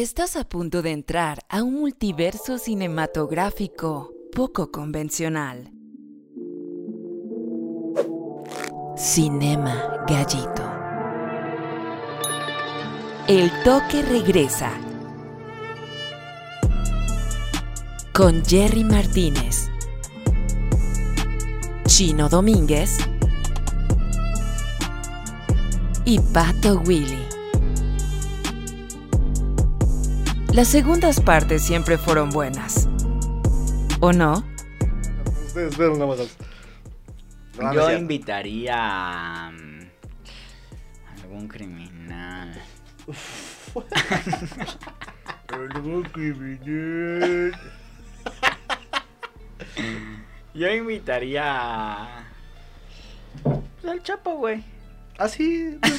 Estás 0.00 0.36
a 0.36 0.44
punto 0.44 0.80
de 0.80 0.92
entrar 0.92 1.44
a 1.48 1.64
un 1.64 1.74
multiverso 1.74 2.58
cinematográfico 2.58 4.12
poco 4.32 4.70
convencional. 4.70 5.72
Cinema 8.96 10.04
Gallito. 10.06 10.62
El 13.26 13.50
toque 13.64 14.02
regresa. 14.02 14.70
Con 18.14 18.44
Jerry 18.44 18.84
Martínez. 18.84 19.68
Chino 21.86 22.28
Domínguez. 22.28 22.98
Y 26.04 26.20
Pato 26.20 26.82
Willy. 26.86 27.37
Las 30.52 30.68
segundas 30.68 31.20
partes 31.20 31.62
siempre 31.62 31.98
fueron 31.98 32.30
buenas. 32.30 32.88
¿O 34.00 34.12
no? 34.12 34.44
Ustedes 35.46 35.76
fueron 35.76 35.98
nada 35.98 36.10
más. 36.10 36.20
Es 36.20 36.36
Yo 37.74 37.92
invitaría 37.92 38.76
a 38.76 39.50
mm, 39.50 39.90
algún 41.22 41.48
criminal. 41.48 42.62
Yo 50.54 50.72
invitaría 50.72 51.42
a... 51.44 52.24
al 53.86 54.02
Chapo, 54.02 54.36
güey. 54.36 54.77
Ah, 55.18 55.28
sí. 55.28 55.76
Pues, 55.82 55.94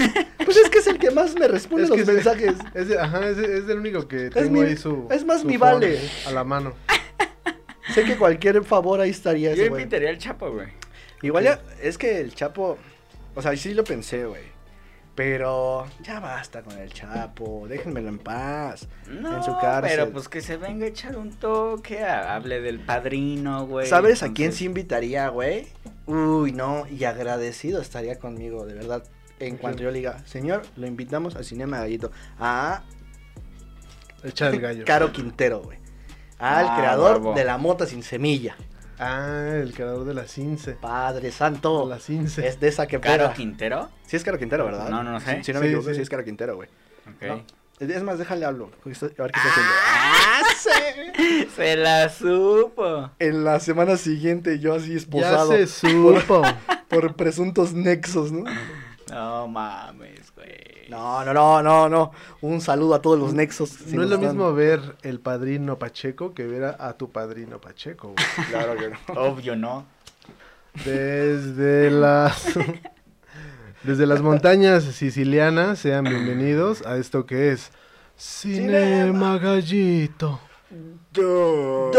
pues 0.46 0.58
es 0.58 0.70
que 0.70 0.80
es 0.80 0.88
el 0.88 0.98
que 0.98 1.12
más 1.12 1.36
me 1.36 1.48
responde 1.48 1.84
Es 1.86 1.90
los 1.90 2.00
que 2.00 2.06
mensajes. 2.14 2.54
Es, 2.74 2.98
ajá, 2.98 3.28
es, 3.30 3.38
es 3.38 3.70
el 3.70 3.78
único 3.80 4.08
que 4.08 4.30
tengo 4.30 4.50
mi- 4.50 4.62
ahí 4.62 4.78
su. 4.78 5.08
es 5.12 5.26
más 5.26 5.42
su 5.42 5.48
mi 5.48 5.58
vale. 5.58 6.00
A 6.26 6.32
la 6.32 6.44
mano. 6.44 6.74
Sé 7.94 8.04
que 8.04 8.18
cualquier 8.18 8.64
favor 8.64 9.02
ahí 9.02 9.10
estaría 9.10 9.54
Yo 9.56 9.66
invitaría 9.66 10.10
al 10.10 10.18
Chapo, 10.18 10.52
güey. 10.52 10.68
Igual 11.22 11.44
ya, 11.44 11.60
es 11.82 11.98
que 11.98 12.22
el 12.22 12.34
Chapo, 12.34 12.78
o 13.36 13.42
sea, 13.42 13.56
sí 13.58 13.74
lo 13.74 13.84
pensé, 13.84 14.26
güey. 14.26 14.44
Pero 15.16 15.86
ya 16.02 16.22
basta 16.22 16.62
con 16.62 16.78
el 16.78 16.94
Chapo, 16.94 17.66
déjenmelo 17.68 18.08
en 18.08 18.20
paz. 18.20 18.88
No, 19.10 19.36
En 19.36 19.44
su 19.44 19.52
cárcel. 19.60 19.92
pero 19.98 20.12
pues 20.14 20.30
que 20.30 20.40
se 20.40 20.56
venga 20.56 20.86
a 20.86 20.90
echar 20.90 21.18
un 21.18 21.32
toque, 21.32 22.02
hable 22.06 22.62
del 22.62 22.80
padrino, 22.80 23.66
güey. 23.68 23.86
¿Sabes 23.88 24.24
a 24.24 24.32
quién 24.32 24.54
sí 24.54 24.64
invitaría, 24.66 25.28
güey? 25.28 25.68
Uy, 26.12 26.52
no, 26.54 26.86
y 26.88 27.04
agradecido 27.04 27.82
estaría 27.82 28.18
conmigo, 28.18 28.66
de 28.66 28.74
verdad. 28.74 29.04
En 29.40 29.58
cuanto 29.58 29.84
yo 29.84 29.92
le 29.92 30.00
diga, 30.00 30.20
señor, 30.26 30.64
lo 30.76 30.88
invitamos 30.88 31.36
al 31.36 31.46
Cinema 31.46 31.78
Gallito. 31.80 32.12
A 32.40 32.82
Echar 34.24 34.54
el 34.54 34.60
gallo. 34.60 34.84
Caro 34.86 35.12
Quintero, 35.14 35.62
güey. 35.62 35.78
Al 36.40 36.66
Ah, 36.68 36.76
creador 36.78 37.36
de 37.36 37.44
la 37.46 37.58
mota 37.58 37.86
sin 37.86 38.04
semilla. 38.04 38.58
Ah, 38.98 39.52
el 39.62 39.74
creador 39.74 40.04
de 40.04 40.14
la 40.14 40.26
Cince. 40.28 40.74
Padre 40.74 41.32
santo. 41.32 41.88
La 41.88 42.00
Cince. 42.00 42.46
Es 42.46 42.60
de 42.60 42.68
esa 42.68 42.86
que 42.88 43.00
¿Caro 43.00 43.24
pega. 43.26 43.34
Quintero? 43.34 43.90
Sí 44.06 44.18
es 44.18 44.24
Caro 44.26 44.38
Quintero, 44.38 44.66
¿verdad? 44.66 44.90
No, 44.90 45.04
no, 45.04 45.12
no 45.14 45.20
sé. 45.22 45.38
Si, 45.38 45.44
si 45.46 45.54
no 45.54 45.60
me 45.60 45.68
Sí, 45.68 45.72
equivoco, 45.74 45.90
sí. 45.90 45.96
sí. 45.96 46.02
es 46.02 46.10
Caro 46.10 46.26
Quintero, 46.26 46.56
güey. 46.58 46.68
Ok. 47.16 47.24
No. 47.28 47.44
Es 47.80 48.04
más, 48.04 48.18
déjale 48.20 48.46
hablo. 48.46 48.66
A 48.84 48.90
ver 48.90 48.92
qué 48.92 48.92
está 48.92 49.08
haciendo. 49.08 49.72
¡Ah, 49.86 50.42
sí! 50.58 51.48
Se 51.56 51.76
la 51.78 52.10
supo. 52.10 53.10
En 53.20 53.44
la 53.46 53.60
semana 53.60 53.96
siguiente 53.98 54.60
yo 54.60 54.74
así 54.76 54.90
Ya 54.92 54.98
esposado 54.98 55.52
se 55.52 55.68
supo. 55.68 56.42
por 56.90 57.16
presuntos 57.16 57.74
nexos, 57.74 58.32
¿no? 58.32 58.44
No 59.10 59.48
mames, 59.48 60.32
güey. 60.36 60.50
No, 60.90 61.24
no, 61.24 61.34
no, 61.34 61.62
no, 61.64 61.88
no. 61.90 62.12
Un 62.42 62.62
saludo 62.62 62.96
a 62.96 63.02
todos 63.02 63.18
los 63.18 63.34
nexos. 63.34 63.70
si 63.70 63.96
no 63.96 64.04
es 64.04 64.10
lo 64.10 64.16
están- 64.16 64.30
mismo 64.36 64.54
ver 64.54 64.98
el 65.04 65.20
padrino 65.20 65.78
Pacheco 65.80 66.34
que 66.34 66.46
ver 66.48 66.64
a, 66.66 66.88
a 66.88 66.94
tu 66.98 67.12
padrino 67.12 67.60
Pacheco. 67.62 68.10
güey. 68.14 68.48
Claro 68.50 68.76
que 68.76 68.90
no. 68.90 69.22
Obvio, 69.22 69.56
¿no? 69.56 69.86
Desde 70.86 71.90
las. 71.92 72.54
Desde 73.84 74.06
las 74.06 74.22
montañas 74.22 74.84
sicilianas, 74.84 75.80
sean 75.80 76.04
bienvenidos 76.04 76.86
a 76.86 76.98
esto 76.98 77.26
que 77.26 77.52
es 77.52 77.72
Cinema 78.18 79.38
Gallito. 79.38 80.40
Doe, 81.14 81.92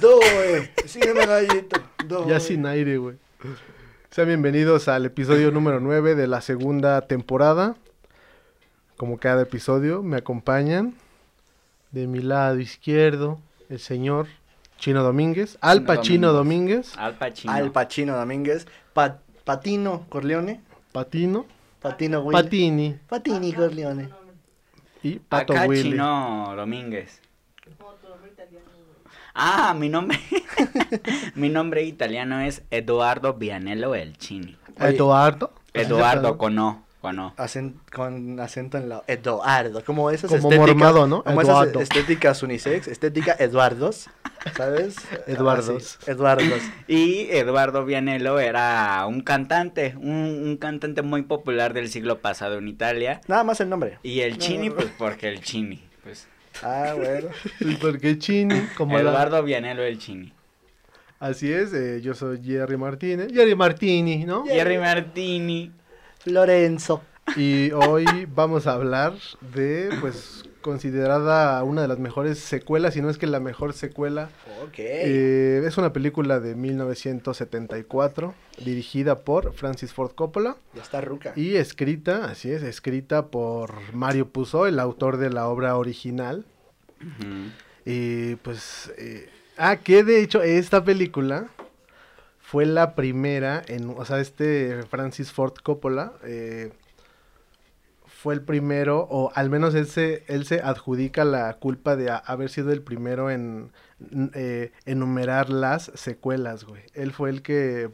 doe. 0.00 0.70
Cinema 0.86 1.26
Gallito. 1.26 1.80
Doe. 2.06 2.28
Ya 2.28 2.38
sin 2.40 2.64
aire, 2.66 2.98
güey. 2.98 3.16
Sean 4.10 4.28
bienvenidos 4.28 4.86
al 4.88 5.06
episodio 5.06 5.50
número 5.50 5.80
9 5.80 6.14
de 6.14 6.26
la 6.28 6.40
segunda 6.40 7.00
temporada. 7.02 7.74
Como 8.96 9.18
cada 9.18 9.42
episodio, 9.42 10.02
me 10.04 10.16
acompañan 10.18 10.94
de 11.90 12.06
mi 12.06 12.20
lado 12.20 12.60
izquierdo 12.60 13.40
el 13.68 13.80
señor 13.80 14.28
Chino 14.78 15.02
Domínguez, 15.02 15.58
Al 15.60 15.78
Chino 15.78 15.86
Pacino 15.86 16.32
Domínguez. 16.32 16.92
Domínguez, 16.92 16.98
Al 16.98 17.14
Pacino. 17.18 17.52
Al 17.52 17.72
Pacino 17.72 18.16
Domínguez. 18.16 18.66
Pa- 18.92 19.18
Patino 19.44 20.06
Corleone. 20.08 20.62
Patino, 20.94 21.44
Patino 21.80 22.20
Will. 22.20 22.32
Patini 22.32 22.96
Patini 23.08 23.52
Corleone. 23.52 24.10
y 25.02 25.18
Pato 25.18 25.52
Acá 25.52 25.66
Willy. 25.66 25.90
Chino 25.90 26.54
Domínguez. 26.54 27.20
Ah, 29.34 29.74
mi 29.76 29.88
nombre. 29.88 30.20
mi 31.34 31.48
nombre 31.48 31.82
italiano 31.82 32.38
es 32.38 32.62
Eduardo 32.70 33.34
Vianello 33.34 33.96
El 33.96 34.16
Chini. 34.18 34.56
Eduardo. 34.78 35.52
Eduardo 35.72 36.38
con 36.38 36.56
O, 36.60 36.83
con 37.04 37.18
O. 37.18 37.34
Acen- 37.36 37.74
con 37.94 38.40
acento 38.40 38.78
en 38.78 38.88
la 38.88 39.02
Eduardo, 39.06 39.84
como 39.84 40.08
esas 40.10 40.30
Como 40.30 40.48
estéticas, 40.50 40.66
mormado, 40.66 41.06
¿no? 41.06 41.22
Como 41.22 41.42
Eduardo. 41.42 41.80
esas 41.80 41.82
estéticas 41.82 42.42
unisex, 42.42 42.88
estética 42.88 43.36
Eduardos, 43.38 44.08
¿sabes? 44.56 44.96
Eduardos. 45.26 45.98
Así, 46.00 46.10
Eduardos. 46.10 46.62
Y 46.88 47.26
Eduardo 47.30 47.84
Vianello 47.84 48.38
era 48.40 49.04
un 49.06 49.20
cantante, 49.20 49.94
un, 49.98 50.14
un 50.46 50.56
cantante 50.56 51.02
muy 51.02 51.20
popular 51.20 51.74
del 51.74 51.90
siglo 51.90 52.20
pasado 52.20 52.56
en 52.56 52.68
Italia. 52.68 53.20
Nada 53.28 53.44
más 53.44 53.60
el 53.60 53.68
nombre. 53.68 53.98
Y 54.02 54.20
el 54.20 54.32
No, 54.32 54.38
Chini, 54.38 54.68
no. 54.70 54.76
pues 54.76 54.86
porque 54.96 55.28
el 55.28 55.42
Chini. 55.42 55.82
Pues. 56.02 56.26
Ah, 56.62 56.94
bueno. 56.96 57.28
¿Y 57.60 57.74
por 57.74 57.98
qué 58.00 58.18
Chini? 58.18 58.60
Como 58.78 58.94
la- 58.96 59.10
Eduardo 59.10 59.42
Vianello 59.42 59.82
El 59.82 59.98
Chini. 59.98 60.32
Así 61.20 61.52
es, 61.52 61.74
eh, 61.74 62.00
yo 62.02 62.14
soy 62.14 62.42
Jerry 62.42 62.78
Martínez. 62.78 63.28
Jerry 63.30 63.54
Martini, 63.54 64.24
¿no? 64.24 64.46
Jerry 64.46 64.78
Martini. 64.78 65.70
Lorenzo. 66.24 67.02
Y 67.36 67.72
hoy 67.72 68.04
vamos 68.34 68.66
a 68.66 68.74
hablar 68.74 69.14
de, 69.54 69.90
pues, 70.00 70.44
considerada 70.60 71.62
una 71.64 71.82
de 71.82 71.88
las 71.88 71.98
mejores 71.98 72.38
secuelas, 72.38 72.94
si 72.94 73.02
no 73.02 73.10
es 73.10 73.18
que 73.18 73.26
la 73.26 73.40
mejor 73.40 73.72
secuela. 73.72 74.30
Ok. 74.62 74.78
Eh, 74.78 75.62
es 75.66 75.76
una 75.76 75.92
película 75.92 76.40
de 76.40 76.54
1974, 76.54 78.34
dirigida 78.64 79.20
por 79.20 79.52
Francis 79.54 79.92
Ford 79.92 80.12
Coppola 80.14 80.56
ya 80.74 80.82
está 80.82 81.00
ruca. 81.00 81.32
y 81.36 81.56
escrita, 81.56 82.26
así 82.26 82.50
es, 82.50 82.62
escrita 82.62 83.26
por 83.26 83.74
Mario 83.92 84.28
Puzo, 84.28 84.66
el 84.66 84.78
autor 84.78 85.16
de 85.18 85.30
la 85.30 85.48
obra 85.48 85.76
original. 85.76 86.46
Y 87.84 88.36
pues, 88.36 88.92
eh, 88.96 89.28
ah, 89.58 89.76
que 89.76 90.04
de 90.04 90.22
hecho 90.22 90.42
esta 90.42 90.82
película 90.84 91.48
fue 92.46 92.66
la 92.66 92.94
primera 92.94 93.62
en, 93.66 93.88
o 93.96 94.04
sea, 94.04 94.20
este 94.20 94.82
Francis 94.90 95.32
Ford 95.32 95.54
Coppola 95.62 96.12
eh, 96.24 96.72
fue 98.06 98.34
el 98.34 98.42
primero, 98.42 99.06
o 99.10 99.32
al 99.34 99.48
menos 99.50 99.74
él 99.74 99.86
se, 99.86 100.24
él 100.28 100.44
se 100.46 100.60
adjudica 100.60 101.24
la 101.24 101.54
culpa 101.54 101.96
de 101.96 102.10
a- 102.10 102.16
haber 102.18 102.50
sido 102.50 102.70
el 102.72 102.82
primero 102.82 103.30
en 103.30 103.72
eh, 104.34 104.72
enumerar 104.84 105.48
las 105.50 105.90
secuelas, 105.94 106.64
güey. 106.64 106.82
Él 106.94 107.12
fue 107.12 107.30
el 107.30 107.42
que 107.42 107.90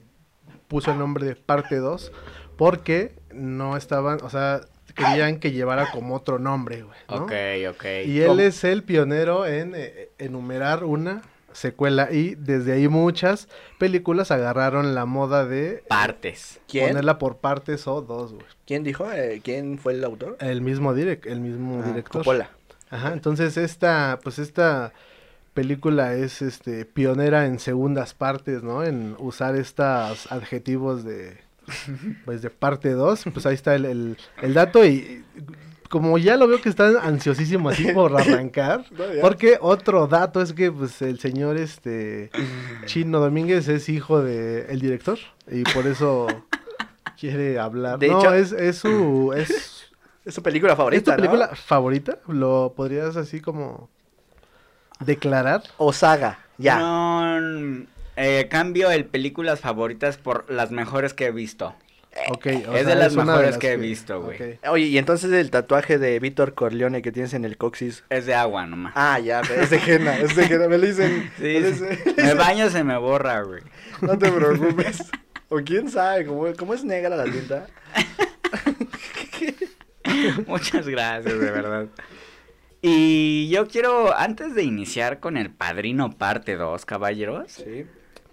puso 0.69 0.93
el 0.93 0.99
nombre 0.99 1.25
de 1.27 1.37
parte 1.37 1.77
2 1.77 2.13
porque 2.57 3.15
no 3.33 3.77
estaban, 3.77 4.19
o 4.23 4.31
sea, 4.31 4.61
querían 4.95 5.39
que 5.39 5.53
llevara 5.53 5.91
como 5.93 6.15
otro 6.17 6.39
nombre, 6.41 6.83
güey. 6.83 6.99
¿no? 7.09 7.25
Ok, 7.25 7.33
ok. 7.71 7.85
Y 8.07 8.21
él 8.21 8.29
¿Cómo? 8.29 8.41
es 8.41 8.65
el 8.65 8.83
pionero 8.83 9.47
en 9.47 9.75
eh, 9.77 10.11
enumerar 10.19 10.83
una 10.85 11.23
secuela 11.53 12.13
y 12.13 12.35
desde 12.37 12.73
ahí 12.73 12.89
muchas 12.89 13.49
películas 13.79 14.31
agarraron 14.31 14.95
la 14.95 15.05
moda 15.07 15.47
de 15.47 15.83
Partes. 15.89 16.61
¿Quién? 16.69 16.89
ponerla 16.89 17.19
por 17.19 17.39
partes 17.39 17.87
o 17.87 18.03
dos, 18.03 18.33
güey. 18.33 18.47
¿Quién 18.67 18.85
dijo? 18.85 19.11
Eh, 19.13 19.41
¿Quién 19.43 19.79
fue 19.79 19.95
el 19.95 20.05
autor? 20.05 20.37
El 20.41 20.61
mismo 20.63 20.95
direct, 20.95 21.27
el 21.27 21.41
mismo 21.41 21.83
Ah, 21.85 21.87
director. 21.89 22.21
Coppola. 22.23 22.51
Ajá, 22.91 23.13
entonces 23.13 23.57
esta, 23.57 24.19
pues 24.23 24.39
esta 24.39 24.93
película 25.55 26.15
es 26.15 26.43
este 26.43 26.85
pionera 26.85 27.47
en 27.47 27.59
segundas 27.59 28.15
partes, 28.15 28.63
¿no? 28.63 28.85
En 28.85 29.17
usar 29.19 29.57
estos 29.57 30.31
adjetivos 30.31 31.05
de 31.05 31.39
pues 32.25 32.43
de 32.43 32.51
parte 32.51 32.91
2, 32.93 33.25
pues 33.33 33.47
ahí 33.47 33.55
está 33.55 33.75
el, 33.77 33.85
el, 33.85 34.17
el 34.43 34.55
dato 34.55 34.85
y 34.85 35.25
como 35.91 36.17
ya 36.17 36.39
lo 36.39 36.49
veo 36.49 36.63
que 36.63 36.71
están 36.71 36.97
ansiosísimos 36.97 37.75
así 37.75 37.85
por 37.93 38.19
arrancar, 38.19 38.87
No, 38.93 39.05
porque 39.21 39.59
otro 39.61 40.07
dato 40.07 40.41
es 40.41 40.55
que 40.55 40.73
pues 40.73 41.03
el 41.03 41.19
señor 41.21 41.59
este 41.59 42.31
Chino 42.87 43.21
Domínguez 43.21 43.69
es 43.69 43.89
hijo 43.91 44.23
de 44.23 44.67
el 44.71 44.81
director 44.81 45.19
y 45.51 45.65
por 45.65 45.87
eso 45.87 46.29
quiere 47.21 47.59
hablar. 47.59 47.99
De 47.99 48.09
no, 48.09 48.21
hecho- 48.21 48.35
es, 48.35 48.53
es 48.53 48.79
su 48.79 49.35
es 49.37 49.77
Es 50.25 50.35
tu 50.35 50.43
película 50.43 50.73
¿Es 50.73 50.77
favorita, 50.79 51.13
tu 51.17 51.17
película 51.23 51.49
¿no? 51.51 51.57
favorita? 51.57 52.19
¿Lo 52.29 52.73
podrías 52.77 53.17
así 53.17 53.41
como 53.41 53.89
declarar? 55.01 55.63
O 55.79 55.93
saga, 55.93 56.39
ya. 56.59 56.79
No, 56.79 57.87
eh, 58.17 58.47
cambio 58.51 58.91
el 58.91 59.07
películas 59.07 59.61
favoritas 59.61 60.19
por 60.19 60.51
las 60.51 60.71
mejores 60.71 61.15
que 61.15 61.27
he 61.27 61.31
visto. 61.33 61.75
Ok, 62.29 62.47
o 62.69 62.77
es 62.77 62.87
de 62.87 62.95
las 62.97 63.15
mejores 63.15 63.57
que 63.57 63.73
he 63.73 63.77
visto, 63.77 64.21
güey. 64.21 64.59
Oye, 64.69 64.87
y 64.87 64.99
entonces 64.99 65.31
el 65.33 65.51
tatuaje 65.51 65.99
de 65.99 66.19
Víctor 66.19 66.55
Corleone 66.55 67.03
que 67.03 67.13
tienes 67.13 67.35
en 67.35 67.45
el 67.45 67.57
coxis. 67.57 68.03
Es 68.11 68.27
de 68.27 68.35
agua 68.35 68.67
nomás. 68.67 68.93
Ah, 68.97 69.19
ya, 69.21 69.41
es 69.61 69.71
de 69.71 69.79
Jena, 69.79 70.19
es 70.19 70.35
de 70.35 70.47
Jena. 70.49 70.67
Me 70.69 70.79
lo 70.79 70.87
dicen. 70.87 71.31
Sí, 71.39 71.43
me 71.45 71.61
dicen- 71.61 71.99
me 72.17 72.35
baño 72.35 72.69
se 72.69 72.83
me 72.85 72.97
borra, 72.99 73.43
güey. 73.43 73.63
No 74.03 74.19
te 74.19 74.31
preocupes. 74.31 75.05
O 75.49 75.57
quién 75.65 75.89
sabe, 75.91 76.27
cómo, 76.27 76.47
cómo 76.59 76.75
es 76.75 76.85
negra 76.85 77.17
la 77.17 77.25
tinta. 77.25 77.67
Muchas 80.47 80.87
gracias, 80.89 81.39
de 81.39 81.51
verdad. 81.51 81.87
Y 82.83 83.49
yo 83.51 83.67
quiero, 83.69 84.17
antes 84.17 84.55
de 84.55 84.63
iniciar 84.63 85.21
con 85.21 85.37
el 85.37 85.51
Padrino 85.51 86.11
parte 86.17 86.57
2, 86.57 86.85
caballeros, 86.87 87.53
Sí. 87.53 87.87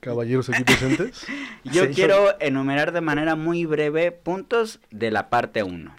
Caballeros 0.08 0.50
aquí 0.50 0.64
presentes. 0.64 1.26
yo 1.64 1.86
Sí. 1.86 1.92
quiero 1.94 2.40
enumerar 2.40 2.92
de 2.94 3.02
manera 3.02 3.36
muy 3.36 3.66
breve 3.66 4.12
puntos 4.12 4.80
de 4.90 5.12
la 5.12 5.30
parte 5.30 5.64
1. 5.64 5.96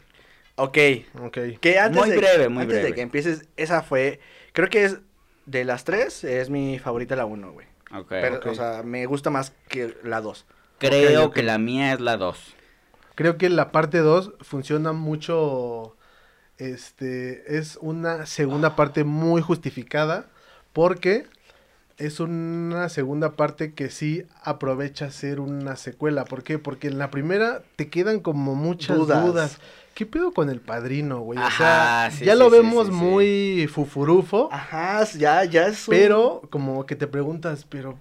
Ok. 0.56 0.78
Ok. 1.22 1.38
Que 1.60 1.78
antes 1.78 2.00
Muy 2.00 2.10
de, 2.10 2.16
breve, 2.16 2.48
muy 2.48 2.62
antes 2.62 2.76
breve. 2.78 2.88
de 2.90 2.94
que 2.94 3.00
empieces, 3.02 3.48
esa 3.56 3.82
fue. 3.82 4.18
Creo 4.52 4.68
que 4.70 4.84
es 4.84 4.98
de 5.46 5.64
las 5.64 5.84
tres, 5.84 6.24
es 6.24 6.50
mi 6.50 6.78
favorita 6.78 7.14
la 7.16 7.26
uno, 7.26 7.52
güey. 7.52 7.66
Ok. 7.94 8.08
Pero, 8.08 8.40
o 8.50 8.54
sea, 8.54 8.82
me 8.82 9.06
gusta 9.06 9.30
más 9.30 9.52
que 9.68 9.94
la 10.02 10.20
dos. 10.20 10.46
Creo 10.78 11.22
ok, 11.24 11.28
ok. 11.28 11.34
que 11.34 11.42
la 11.42 11.58
mía 11.58 11.92
es 11.92 12.00
la 12.00 12.16
2. 12.16 12.54
Creo 13.14 13.36
que 13.36 13.48
la 13.48 13.72
parte 13.72 13.98
2 13.98 14.32
funciona 14.40 14.92
mucho. 14.92 15.96
Este. 16.56 17.56
Es 17.58 17.78
una 17.80 18.26
segunda 18.26 18.74
parte 18.76 19.04
muy 19.04 19.42
justificada. 19.42 20.26
Porque 20.72 21.26
es 21.98 22.20
una 22.20 22.88
segunda 22.88 23.32
parte 23.32 23.72
que 23.74 23.90
sí 23.90 24.24
aprovecha 24.42 25.10
ser 25.10 25.40
una 25.40 25.76
secuela. 25.76 26.24
¿Por 26.24 26.42
qué? 26.44 26.58
Porque 26.58 26.86
en 26.88 26.98
la 26.98 27.10
primera 27.10 27.62
te 27.76 27.88
quedan 27.88 28.20
como 28.20 28.54
muchas 28.54 28.96
Dudas. 28.96 29.24
dudas. 29.26 29.58
¿Qué 29.94 30.06
pedo 30.06 30.32
con 30.32 30.48
el 30.48 30.60
padrino, 30.60 31.18
güey? 31.20 31.40
O 31.40 31.50
sea, 31.50 32.08
sí, 32.12 32.24
ya 32.24 32.34
sí, 32.34 32.38
lo 32.38 32.46
sí, 32.50 32.52
vemos 32.56 32.86
sí, 32.86 32.92
sí. 32.92 32.98
muy 32.98 33.66
fufurufo. 33.72 34.48
Ajá, 34.52 35.02
ya, 35.18 35.42
ya 35.44 35.66
es 35.66 35.88
un- 35.88 35.94
Pero 35.94 36.42
como 36.50 36.86
que 36.86 36.94
te 36.94 37.08
preguntas, 37.08 37.66
pero 37.68 37.98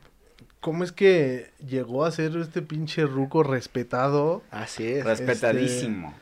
¿cómo 0.59 0.83
es 0.83 0.91
que 0.91 1.49
llegó 1.67 2.05
a 2.05 2.11
ser 2.11 2.38
este 2.38 2.61
pinche 2.61 3.03
ruco 3.07 3.41
respetado? 3.41 4.44
Así 4.51 4.85
es. 4.85 5.05
Respetadísimo. 5.05 6.13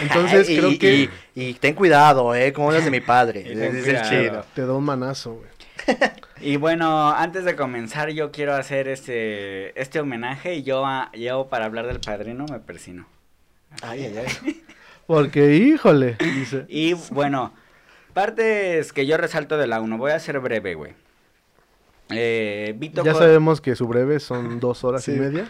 Entonces 0.00 0.48
Y- 0.50 0.56
creo 0.58 0.78
que 0.80 0.94
Y, 1.36 1.50
y 1.50 1.54
ten 1.54 1.76
cuidado, 1.76 2.34
¿eh? 2.34 2.52
Como 2.52 2.68
hablas 2.70 2.84
de 2.84 2.90
mi 2.90 3.00
padre. 3.00 3.44
Dice 3.44 3.90
el 3.98 4.02
chino. 4.02 4.42
te 4.52 4.66
da 4.66 4.72
un 4.72 4.84
manazo, 4.84 5.34
güey. 5.34 5.48
Y 6.42 6.56
bueno, 6.56 7.10
antes 7.10 7.44
de 7.44 7.54
comenzar, 7.54 8.08
yo 8.10 8.32
quiero 8.32 8.54
hacer 8.54 8.88
este, 8.88 9.78
este 9.78 10.00
homenaje 10.00 10.54
y 10.54 10.62
yo, 10.62 10.86
a- 10.86 11.10
yo 11.12 11.48
para 11.50 11.66
hablar 11.66 11.86
del 11.86 12.00
padrino 12.00 12.46
me 12.50 12.58
persino. 12.60 13.06
Ay, 13.82 14.06
ay, 14.06 14.24
ay. 14.26 14.62
Porque, 15.06 15.54
híjole, 15.56 16.16
dice. 16.18 16.64
Y 16.68 16.94
bueno, 17.10 17.52
partes 18.14 18.92
que 18.94 19.04
yo 19.06 19.18
resalto 19.18 19.58
de 19.58 19.66
la 19.66 19.82
1, 19.82 19.98
voy 19.98 20.12
a 20.12 20.18
ser 20.18 20.38
breve, 20.40 20.74
güey. 20.74 20.94
Eh, 22.08 22.74
Vito 22.78 23.04
Ya 23.04 23.12
sabemos 23.14 23.60
que 23.60 23.76
su 23.76 23.86
breve 23.86 24.18
son 24.18 24.60
dos 24.60 24.82
horas 24.82 25.06
y 25.08 25.12
media. 25.12 25.46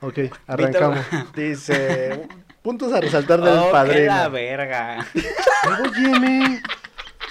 Ok, 0.00 0.18
arrancamos. 0.46 1.06
Dice, 1.34 2.28
puntos 2.62 2.92
a 2.92 3.00
resaltar 3.00 3.40
del 3.40 3.56
Oh, 3.58 3.66
que 3.66 3.72
padrino. 3.72 4.06
la 4.14 4.28
verga. 4.28 5.06
Óyeme, 5.82 6.62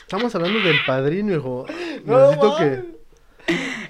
estamos 0.08 0.34
hablando 0.36 0.60
del 0.60 0.78
padrino, 0.86 1.36
hijo. 1.36 1.66
No, 2.06 2.32
Necesito 2.32 2.58
que... 2.58 2.98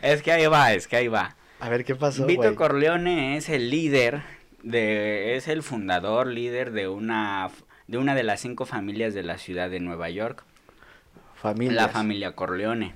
es 0.01 0.23
que 0.23 0.31
ahí 0.31 0.47
va, 0.47 0.73
es 0.73 0.87
que 0.87 0.95
ahí 0.95 1.07
va. 1.07 1.35
A 1.59 1.69
ver, 1.69 1.85
¿qué 1.85 1.93
pasó, 1.95 2.25
Vito? 2.25 2.55
Corleone 2.55 3.37
es 3.37 3.49
el 3.49 3.69
líder 3.69 4.23
de, 4.63 5.35
es 5.35 5.47
el 5.47 5.61
fundador, 5.61 6.25
líder 6.25 6.71
de 6.71 6.87
una, 6.87 7.51
de 7.85 7.99
una 7.99 8.15
de 8.15 8.23
las 8.23 8.41
cinco 8.41 8.65
familias 8.65 9.13
de 9.13 9.21
la 9.21 9.37
ciudad 9.37 9.69
de 9.69 9.79
Nueva 9.79 10.09
York, 10.09 10.43
Familias. 11.35 11.75
la 11.75 11.89
familia 11.89 12.31
Corleone. 12.31 12.95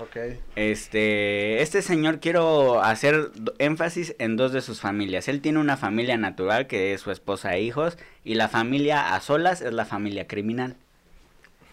Ok. 0.00 0.16
Este, 0.54 1.62
este 1.62 1.82
señor 1.82 2.20
quiero 2.20 2.80
hacer 2.80 3.32
énfasis 3.58 4.14
en 4.20 4.36
dos 4.36 4.52
de 4.52 4.60
sus 4.60 4.80
familias. 4.80 5.26
Él 5.26 5.40
tiene 5.40 5.58
una 5.58 5.76
familia 5.76 6.16
natural 6.16 6.68
que 6.68 6.94
es 6.94 7.00
su 7.00 7.10
esposa 7.10 7.56
e 7.56 7.62
hijos 7.62 7.98
y 8.22 8.36
la 8.36 8.48
familia 8.48 9.14
a 9.14 9.20
solas 9.20 9.62
es 9.62 9.72
la 9.72 9.84
familia 9.84 10.28
criminal. 10.28 10.76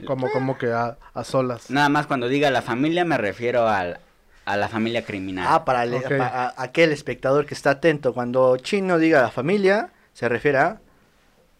Como, 0.06 0.30
como 0.31 0.57
que 0.57 0.72
a, 0.72 0.98
a 1.13 1.24
solas. 1.24 1.69
Nada 1.69 1.90
más 1.90 2.07
cuando 2.07 2.28
diga 2.28 2.50
la 2.51 2.62
familia 2.62 3.04
me 3.06 3.18
refiero 3.18 3.68
al, 3.68 4.00
a 4.46 4.57
la 4.57 4.68
familia 4.69 5.04
criminal. 5.04 5.46
Ah, 5.50 5.66
para 5.66 5.84
el- 5.84 5.96
a- 6.22 6.54
aquel 6.57 6.92
espectador 6.92 7.46
que 7.46 7.54
está 7.54 7.72
atento. 7.72 8.13
Cuando 8.13 8.56
Chino 8.57 8.98
diga 8.98 9.22
la 9.22 9.31
familia, 9.31 9.90
se 10.13 10.30
refiere 10.30 10.57
a... 10.60 10.81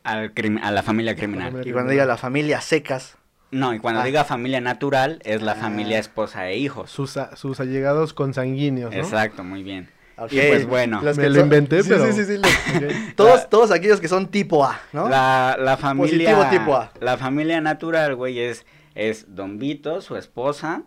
Al 0.04 0.34
crim- 0.34 0.60
a 0.64 0.72
la 0.72 0.82
familia 0.84 1.16
criminal. 1.16 1.52
familia 1.52 1.70
Y 1.70 1.74
cuando 1.74 1.92
diga 1.92 2.06
la 2.06 2.18
familia 2.18 2.62
secas. 2.62 3.18
No, 3.52 3.74
y 3.74 3.80
cuando 3.80 4.02
Ah. 4.02 4.06
diga 4.06 4.24
familia 4.24 4.62
natural 4.62 5.20
es 5.26 5.42
la 5.42 5.54
Ah. 5.54 5.56
familia 5.56 6.00
esposa 6.00 6.48
e 6.48 6.58
hijos. 6.58 6.90
Sus, 6.92 7.18
a- 7.18 7.36
sus 7.36 7.60
allegados 7.60 8.14
consanguíneos, 8.14 8.92
¿no? 8.94 8.98
Exacto, 8.98 9.44
muy 9.44 9.64
bien. 9.64 9.90
Y 10.30 10.40
pues 10.40 10.66
bueno, 10.66 11.02
Los 11.04 11.18
Me 11.18 11.24
que 11.24 11.30
lo 11.30 11.36
son- 11.36 11.44
inventé, 11.46 11.84
sí, 11.84 11.90
pero- 11.90 12.06
Sí, 12.08 12.14
sí, 12.14 12.26
sí. 12.26 12.38
los-. 12.38 13.16
Todos, 13.16 13.40
La- 13.42 13.50
todos 13.50 13.72
aquellos 13.72 14.00
que 14.02 14.08
son 14.08 14.28
tipo 14.28 14.66
A, 14.66 14.80
¿no? 14.94 15.08
La, 15.10 15.56
la 15.60 15.78
familia. 15.78 16.36
Positivo 16.36 16.60
tipo 16.64 16.76
A. 16.76 16.92
La 17.00 17.18
familia 17.18 17.62
natural, 17.62 18.16
güey, 18.16 18.40
es, 18.40 18.66
es 18.96 19.26
Don 19.36 19.58
Vito, 19.60 20.02
su 20.02 20.16
esposa. 20.16 20.84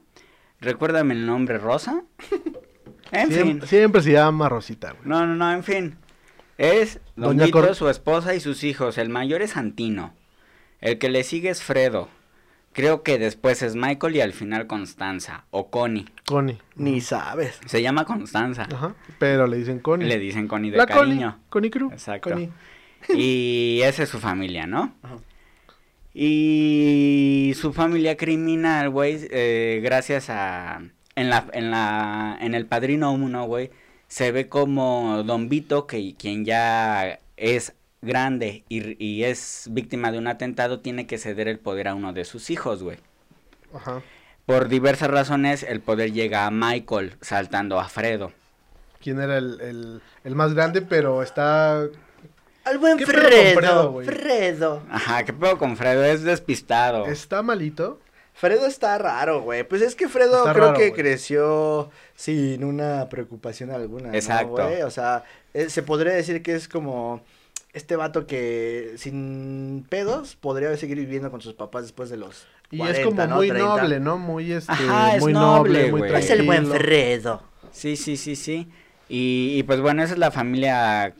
Recuérdame 0.60 1.14
el 1.14 1.26
nombre, 1.26 1.58
Rosa. 1.58 2.02
En 3.10 3.28
fin. 3.30 3.42
Siempre, 3.44 3.68
siempre 3.68 4.02
se 4.02 4.12
llama 4.12 4.48
Rosita, 4.48 4.92
güey. 4.92 5.02
No, 5.04 5.26
no, 5.26 5.34
no, 5.34 5.52
en 5.52 5.62
fin. 5.62 5.96
Es 6.56 6.98
Don 7.14 7.36
Doña 7.36 7.44
Vito, 7.44 7.60
Cor- 7.60 7.74
su 7.74 7.90
esposa 7.90 8.34
y 8.34 8.40
sus 8.40 8.64
hijos. 8.64 8.96
El 8.96 9.10
mayor 9.10 9.42
es 9.42 9.50
Santino. 9.50 10.14
El 10.80 10.96
que 10.98 11.10
le 11.10 11.22
sigue 11.22 11.50
es 11.50 11.62
Fredo. 11.62 12.08
Creo 12.72 13.02
que 13.02 13.18
después 13.18 13.62
es 13.62 13.76
Michael 13.76 14.16
y 14.16 14.20
al 14.20 14.32
final 14.32 14.66
Constanza. 14.66 15.44
O 15.50 15.68
Connie. 15.70 16.06
Connie. 16.26 16.58
Ni 16.76 17.00
sabes. 17.00 17.60
Se 17.66 17.82
llama 17.82 18.04
Constanza. 18.04 18.66
Ajá. 18.72 18.94
Pero 19.18 19.46
le 19.46 19.58
dicen 19.58 19.78
Connie. 19.80 20.06
Le 20.08 20.18
dicen 20.18 20.48
Connie 20.48 20.70
de 20.70 20.78
La 20.78 20.86
Connie. 20.86 21.16
cariño. 21.18 21.38
Connie 21.50 21.70
Crew. 21.70 21.90
Exacto. 21.92 22.30
Connie. 22.30 22.50
Y 23.14 23.80
esa 23.82 24.04
es 24.04 24.08
su 24.08 24.18
familia, 24.18 24.66
¿no? 24.66 24.94
Ajá. 25.02 25.16
Y 26.14 27.52
su 27.56 27.72
familia 27.72 28.16
criminal, 28.16 28.90
güey, 28.90 29.26
eh, 29.30 29.80
gracias 29.82 30.28
a... 30.30 30.82
En, 31.14 31.28
la, 31.28 31.46
en, 31.52 31.70
la, 31.70 32.38
en 32.40 32.54
el 32.54 32.64
Padrino 32.66 33.12
1, 33.12 33.44
güey, 33.44 33.70
se 34.08 34.32
ve 34.32 34.48
como 34.48 35.22
Don 35.24 35.50
Vito, 35.50 35.86
que 35.86 36.14
quien 36.18 36.46
ya 36.46 37.20
es 37.36 37.74
grande 38.02 38.64
y, 38.68 39.02
y 39.04 39.24
es 39.24 39.68
víctima 39.70 40.12
de 40.12 40.18
un 40.18 40.26
atentado, 40.26 40.80
tiene 40.80 41.06
que 41.06 41.18
ceder 41.18 41.48
el 41.48 41.58
poder 41.58 41.88
a 41.88 41.94
uno 41.94 42.12
de 42.12 42.24
sus 42.24 42.50
hijos, 42.50 42.82
güey. 42.82 42.98
Ajá. 43.72 44.02
Por 44.44 44.68
diversas 44.68 45.08
razones, 45.08 45.62
el 45.62 45.80
poder 45.80 46.12
llega 46.12 46.46
a 46.46 46.50
Michael, 46.50 47.14
saltando 47.20 47.78
a 47.78 47.88
Fredo. 47.88 48.32
¿Quién 49.00 49.20
era 49.20 49.38
el, 49.38 49.60
el, 49.60 50.02
el 50.24 50.34
más 50.34 50.52
grande? 50.52 50.82
Pero 50.82 51.22
está... 51.22 51.86
Al 52.64 52.78
buen 52.78 52.98
¿Qué 52.98 53.06
pedo 53.06 53.20
con 53.20 53.30
Fredo. 53.30 53.54
Fredo, 53.60 53.92
güey? 53.92 54.06
Fredo. 54.06 54.82
Ajá, 54.90 55.24
¿qué 55.24 55.32
pedo 55.32 55.58
con 55.58 55.76
Fredo? 55.76 56.04
Es 56.04 56.22
despistado. 56.22 57.06
Está 57.06 57.42
malito. 57.42 57.98
Fredo 58.34 58.66
está 58.66 58.98
raro, 58.98 59.42
güey. 59.42 59.62
Pues 59.64 59.82
es 59.82 59.94
que 59.94 60.08
Fredo 60.08 60.38
Está 60.38 60.52
creo 60.52 60.66
raro, 60.66 60.78
que 60.78 60.92
creció 60.92 61.90
sin 62.14 62.64
una 62.64 63.08
preocupación 63.08 63.70
alguna. 63.70 64.08
¿no, 64.08 64.14
Exacto. 64.14 64.68
O 64.84 64.90
sea, 64.90 65.24
eh, 65.54 65.68
se 65.70 65.82
podría 65.82 66.12
decir 66.12 66.42
que 66.42 66.54
es 66.54 66.68
como 66.68 67.22
este 67.72 67.96
vato 67.96 68.26
que 68.26 68.94
sin 68.96 69.86
pedos 69.88 70.36
podría 70.36 70.76
seguir 70.76 70.98
viviendo 70.98 71.30
con 71.30 71.40
sus 71.40 71.54
papás 71.54 71.82
después 71.82 72.10
de 72.10 72.18
los. 72.18 72.46
Y 72.70 72.78
40, 72.78 73.00
es 73.00 73.06
como 73.06 73.26
¿no? 73.26 73.36
muy 73.36 73.48
30. 73.48 73.76
noble, 73.76 74.00
¿no? 74.00 74.18
Muy, 74.18 74.52
este, 74.52 74.72
Ajá, 74.72 75.16
es 75.16 75.22
muy 75.22 75.32
noble, 75.32 75.88
noble, 75.88 75.90
muy 75.90 76.00
tranquilo. 76.08 76.18
Es 76.18 76.30
el 76.30 76.46
buen 76.46 76.66
Fredo. 76.66 77.42
Sí, 77.70 77.96
sí, 77.96 78.16
sí, 78.16 78.36
sí. 78.36 78.68
Y, 79.08 79.54
y 79.56 79.62
pues 79.62 79.80
bueno, 79.80 80.02
esa 80.02 80.14
es 80.14 80.18
la 80.18 80.30
familia. 80.30 81.14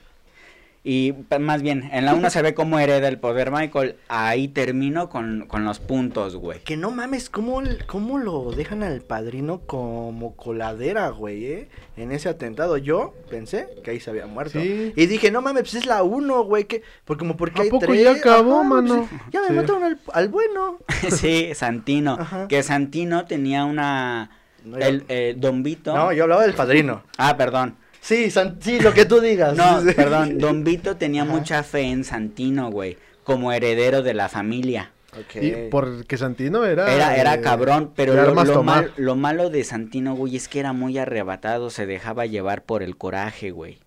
Y 0.85 1.15
más 1.39 1.63
bien, 1.63 1.89
en 1.93 2.07
la 2.07 2.15
1 2.15 2.29
se 2.31 2.43
ve 2.43 2.55
cómo 2.55 2.81
hereda 2.81 3.07
el 3.07 3.21
poder 3.21 3.53
Michael. 3.53 3.95
Ahí 4.09 4.49
termino 4.49 5.09
con, 5.09 5.47
con 5.47 5.65
los 5.65 5.79
puntos, 5.79 6.35
güey. 6.35 6.59
Que 6.65 6.77
no 6.77 6.91
mames, 6.91 7.31
¿cómo, 7.31 7.63
¿cómo 7.87 8.19
lo 8.19 8.51
dejan 8.51 8.83
al 8.83 9.01
padrino 9.01 9.61
como 9.61 10.35
coladera, 10.35 11.11
güey, 11.11 11.45
eh? 11.47 11.69
En 11.97 12.11
ese 12.11 12.29
atentado. 12.29 12.79
Yo 12.79 13.15
pensé 13.31 13.69
que 13.85 13.93
ahí 13.93 14.01
se 14.01 14.11
había 14.11 14.27
muerto. 14.27 14.59
Sí. 14.61 14.93
Y 14.97 15.07
dije, 15.07 15.31
no 15.31 15.41
mames, 15.41 15.63
pues 15.63 15.75
es 15.77 15.87
la 15.87 16.03
uno, 16.03 16.43
güey. 16.43 16.65
que 16.65 16.83
Porque 17.05 17.21
como 17.21 17.37
porque 17.37 17.61
¿A 17.61 17.63
hay 17.63 17.71
poco 17.71 17.87
tres. 17.87 18.03
ya 18.03 18.11
acabó, 18.13 18.61
Ajá, 18.61 18.69
mano? 18.69 19.09
pues, 19.09 19.23
ya 19.31 19.41
me 19.43 19.49
Sí. 19.49 19.53
mataron 19.55 19.85
al, 19.85 20.01
al 20.13 20.29
bueno. 20.31 20.79
sí, 21.11 21.51
Santino. 21.55 22.17
Ajá. 22.19 22.49
Que 22.49 22.61
Santino 22.65 23.25
tenía 23.27 23.65
una. 23.67 24.31
No, 24.65 24.81
yo- 24.81 24.85
el 24.87 25.05
eh, 25.09 25.35
Don 25.39 25.63
Vito. 25.63 25.95
No, 25.95 26.13
yo 26.13 26.25
hablaba 26.25 26.43
del 26.43 26.55
padrino. 26.55 27.05
Ah, 27.19 27.37
perdón. 27.37 27.77
Sí, 28.03 28.31
San- 28.33 28.59
sí, 28.61 28.81
lo 28.81 28.93
que 28.93 29.05
tú 29.05 29.21
digas. 29.21 29.57
No, 29.57 29.81
perdón. 29.97 30.39
Don 30.39 30.65
Vito 30.65 30.97
tenía 30.97 31.23
Ajá. 31.23 31.33
mucha 31.33 31.63
fe 31.63 31.83
en 31.83 32.03
Santino, 32.05 32.71
güey. 32.71 32.99
como 33.23 33.53
heredero 33.53 34.03
de 34.03 34.13
la 34.15 34.29
familia. 34.29 34.91
Ok. 35.17 35.41
Y 35.43 35.53
porque 35.71 36.17
Santino 36.19 36.65
era... 36.65 36.93
Era, 36.93 37.17
era 37.17 37.35
eh, 37.35 37.41
cabrón, 37.41 37.93
pero 37.95 38.15
lo, 38.15 38.35
lo 38.45 38.63
mal- 38.65 38.93
lo 38.97 39.15
malo 39.15 39.49
de 39.51 39.63
Santino, 39.63 40.17
güey, 40.17 40.35
es 40.35 40.49
que 40.49 40.59
era 40.59 40.73
muy 40.73 40.99
arrebatado, 40.99 41.71
se 41.71 41.87
dejaba 41.87 42.27
llevar 42.27 42.65
por 42.65 42.83
el 42.83 42.97
coraje, 42.97 43.53
güey. 43.53 43.79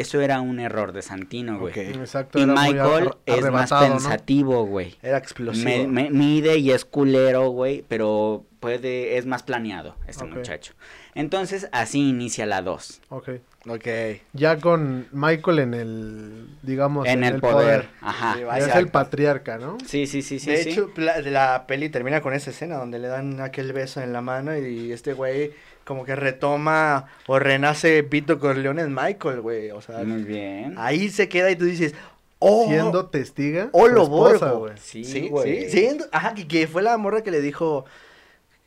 Eso 0.00 0.20
era 0.20 0.40
un 0.40 0.60
error 0.60 0.92
de 0.92 1.02
Santino, 1.02 1.58
güey. 1.58 1.78
Exacto, 1.78 2.38
Y 2.38 2.42
era 2.42 2.54
Michael 2.54 3.10
es 3.26 3.50
más 3.50 3.70
pensativo, 3.72 4.64
güey. 4.64 4.96
Era 5.02 5.18
explosivo. 5.18 5.64
Me- 5.64 5.86
me- 5.88 6.10
mide 6.10 6.56
y 6.58 6.70
es 6.70 6.84
culero, 6.84 7.48
güey, 7.50 7.84
pero 7.88 8.44
puede, 8.60 9.16
es 9.18 9.26
más 9.26 9.42
planeado 9.42 9.96
este 10.06 10.24
muchacho. 10.24 10.74
Entonces, 11.14 11.68
así 11.72 12.08
inicia 12.08 12.46
la 12.46 12.62
2. 12.62 13.00
Ok. 13.08 13.30
Ok. 13.68 13.86
Ya 14.32 14.58
con 14.58 15.08
Michael 15.12 15.58
en 15.58 15.74
el, 15.74 16.48
digamos, 16.62 17.06
en 17.08 17.24
el 17.24 17.40
poder. 17.40 17.88
Ajá. 18.00 18.34
Sí, 18.34 18.42
es 18.56 18.74
el 18.76 18.88
patriarca, 18.88 19.58
¿no? 19.58 19.78
Sí, 19.84 20.06
sí, 20.06 20.22
sí, 20.22 20.38
sí. 20.38 20.50
de 20.50 20.62
sí. 20.62 20.70
hecho, 20.70 20.90
la, 20.96 21.20
la 21.20 21.66
peli 21.66 21.88
termina 21.88 22.20
con 22.20 22.34
esa 22.34 22.50
escena 22.50 22.76
donde 22.76 22.98
le 22.98 23.08
dan 23.08 23.40
aquel 23.40 23.72
beso 23.72 24.00
en 24.00 24.12
la 24.12 24.20
mano 24.20 24.56
y 24.56 24.92
este 24.92 25.12
güey 25.12 25.52
como 25.88 26.04
que 26.04 26.14
retoma 26.14 27.06
o 27.26 27.38
renace 27.38 28.02
Vito 28.02 28.38
Corleone 28.38 28.82
en 28.82 28.94
Michael, 28.94 29.40
güey. 29.40 29.70
O 29.72 29.80
sea, 29.80 29.98
Muy 30.04 30.22
bien. 30.22 30.74
ahí 30.76 31.08
se 31.08 31.28
queda 31.28 31.50
y 31.50 31.56
tú 31.56 31.64
dices, 31.64 31.94
oh, 32.38 32.66
Siendo 32.68 33.06
testiga. 33.06 33.70
su 33.72 33.88
lo 33.88 34.06
borgo. 34.06 34.58
güey. 34.60 34.74
Sí, 34.78 35.02
Sí, 35.04 35.28
güey. 35.28 35.64
sí, 35.64 35.70
siendo- 35.70 36.04
ajá, 36.12 36.34
que, 36.34 36.46
que 36.46 36.66
fue 36.68 36.82
la 36.82 36.96
morra 36.98 37.22
que 37.22 37.30
le 37.30 37.40
dijo 37.40 37.86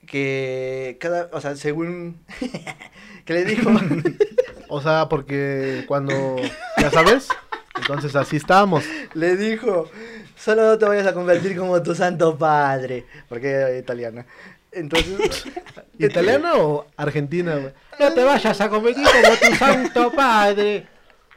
que 0.07 0.97
cada, 0.99 1.29
o 1.31 1.39
sea, 1.39 1.55
según, 1.55 2.17
que 3.25 3.33
le 3.33 3.45
dijo, 3.45 3.69
O 4.67 4.81
sea, 4.81 5.07
porque 5.09 5.83
cuando, 5.87 6.37
ya 6.79 6.89
sabes, 6.89 7.27
entonces 7.77 8.15
así 8.15 8.37
estábamos. 8.37 8.83
le 9.13 9.35
dijo, 9.35 9.89
solo 10.37 10.63
no 10.65 10.77
te 10.77 10.85
vayas 10.85 11.07
a 11.07 11.13
convertir 11.13 11.57
como 11.57 11.83
tu 11.83 11.93
santo 11.93 12.37
padre, 12.37 13.05
porque 13.27 13.49
era 13.49 13.77
italiana. 13.77 14.25
Entonces, 14.71 15.45
¿Italiana 15.97 16.55
o 16.55 16.85
argentina, 16.95 17.55
güey? 17.57 17.73
No 17.99 18.13
te 18.13 18.23
vayas 18.23 18.59
a 18.61 18.69
convertir 18.69 19.03
como 19.03 19.35
tu 19.35 19.55
santo 19.57 20.11
padre. 20.11 20.87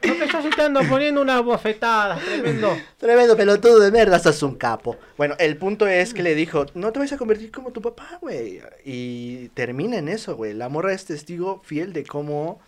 Porque 0.01 0.27
yo 0.31 0.41
sí 0.41 0.49
te 0.55 0.61
ando 0.61 0.81
poniendo 0.87 1.21
una 1.21 1.39
bofetada, 1.39 2.17
tremendo. 2.17 2.77
Tremendo 2.97 3.35
pelotudo 3.35 3.79
de 3.79 3.91
mierda, 3.91 4.19
sos 4.19 4.43
un 4.43 4.55
capo. 4.55 4.97
Bueno, 5.17 5.35
el 5.39 5.57
punto 5.57 5.87
es 5.87 6.13
que 6.13 6.21
le 6.21 6.35
dijo, 6.35 6.65
no 6.75 6.91
te 6.91 6.99
vayas 6.99 7.13
a 7.13 7.17
convertir 7.17 7.51
como 7.51 7.71
tu 7.71 7.81
papá, 7.81 8.19
güey. 8.21 8.61
Y 8.83 9.49
termina 9.49 9.97
en 9.97 10.09
eso, 10.09 10.35
güey. 10.35 10.53
La 10.53 10.69
morra 10.69 10.93
es 10.93 11.05
testigo 11.05 11.61
fiel 11.63 11.93
de 11.93 12.03
cómo 12.03 12.59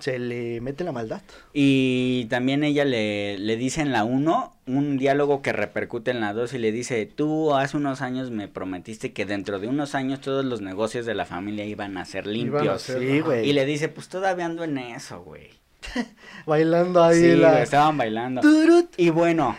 se 0.00 0.18
le 0.18 0.60
mete 0.60 0.84
la 0.84 0.92
maldad. 0.92 1.22
Y 1.52 2.26
también 2.30 2.64
ella 2.64 2.84
le, 2.84 3.38
le 3.38 3.56
dice 3.56 3.80
en 3.82 3.92
la 3.92 4.04
1 4.04 4.56
un 4.66 4.98
diálogo 4.98 5.42
que 5.42 5.52
repercute 5.52 6.10
en 6.10 6.20
la 6.20 6.32
2 6.32 6.54
y 6.54 6.58
le 6.58 6.72
dice, 6.72 7.06
tú 7.06 7.54
hace 7.54 7.76
unos 7.76 8.00
años 8.02 8.30
me 8.30 8.48
prometiste 8.48 9.12
que 9.12 9.26
dentro 9.26 9.58
de 9.58 9.68
unos 9.68 9.94
años 9.94 10.20
todos 10.20 10.44
los 10.44 10.60
negocios 10.60 11.06
de 11.06 11.14
la 11.14 11.24
familia 11.26 11.64
iban 11.64 11.96
a 11.98 12.04
ser 12.04 12.24
a 12.24 12.28
limpios. 12.28 12.82
ser- 12.82 13.00
Sí, 13.00 13.20
güey. 13.20 13.48
Y 13.48 13.52
le 13.52 13.64
dice, 13.66 13.88
pues 13.88 14.08
todavía 14.08 14.46
ando 14.46 14.64
en 14.64 14.78
eso, 14.78 15.22
güey. 15.22 15.48
Bailando 16.46 17.02
ahí 17.02 17.18
Sí, 17.20 17.34
la... 17.36 17.62
estaban 17.62 17.96
bailando. 17.96 18.40
Turut, 18.42 18.88
Y 18.96 19.10
bueno, 19.10 19.56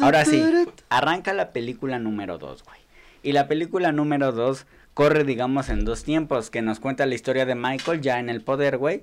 ahora 0.00 0.24
sí, 0.24 0.42
arranca 0.88 1.32
la 1.32 1.52
película 1.52 1.98
número 1.98 2.38
2, 2.38 2.62
güey. 2.64 2.78
Y 3.22 3.32
la 3.32 3.48
película 3.48 3.92
número 3.92 4.32
2 4.32 4.66
corre, 4.94 5.24
digamos, 5.24 5.68
en 5.68 5.84
dos 5.84 6.04
tiempos, 6.04 6.50
que 6.50 6.62
nos 6.62 6.80
cuenta 6.80 7.04
la 7.06 7.14
historia 7.14 7.44
de 7.44 7.54
Michael 7.54 8.00
ya 8.00 8.18
en 8.20 8.30
el 8.30 8.40
poder, 8.40 8.78
güey, 8.78 9.02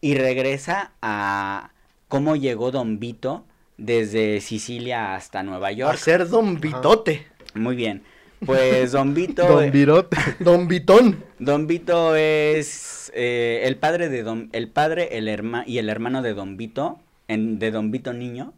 y 0.00 0.14
regresa 0.14 0.92
a 1.02 1.70
cómo 2.08 2.36
llegó 2.36 2.70
Don 2.70 2.98
Vito 2.98 3.44
desde 3.76 4.40
Sicilia 4.40 5.14
hasta 5.14 5.42
Nueva 5.42 5.68
A 5.68 5.72
York. 5.72 5.98
ser 5.98 6.28
Don 6.28 6.60
Vitote. 6.60 7.26
Muy 7.54 7.76
bien. 7.76 8.02
Pues 8.44 8.92
Don 8.92 9.12
Vito, 9.12 9.46
Don 9.46 9.70
Virote. 9.70 10.16
Don 10.40 10.66
Vitón. 10.66 11.22
Don 11.38 11.66
Vito 11.66 12.16
es 12.16 13.12
eh, 13.14 13.62
el 13.64 13.76
padre 13.76 14.08
de 14.08 14.22
Don, 14.22 14.48
el 14.52 14.68
padre, 14.68 15.18
el 15.18 15.28
hermano 15.28 15.64
y 15.66 15.78
el 15.78 15.90
hermano 15.90 16.22
de 16.22 16.32
Don 16.32 16.56
Vito, 16.56 16.98
en, 17.28 17.58
de 17.58 17.70
Don 17.70 17.90
Vito 17.90 18.14
niño, 18.14 18.54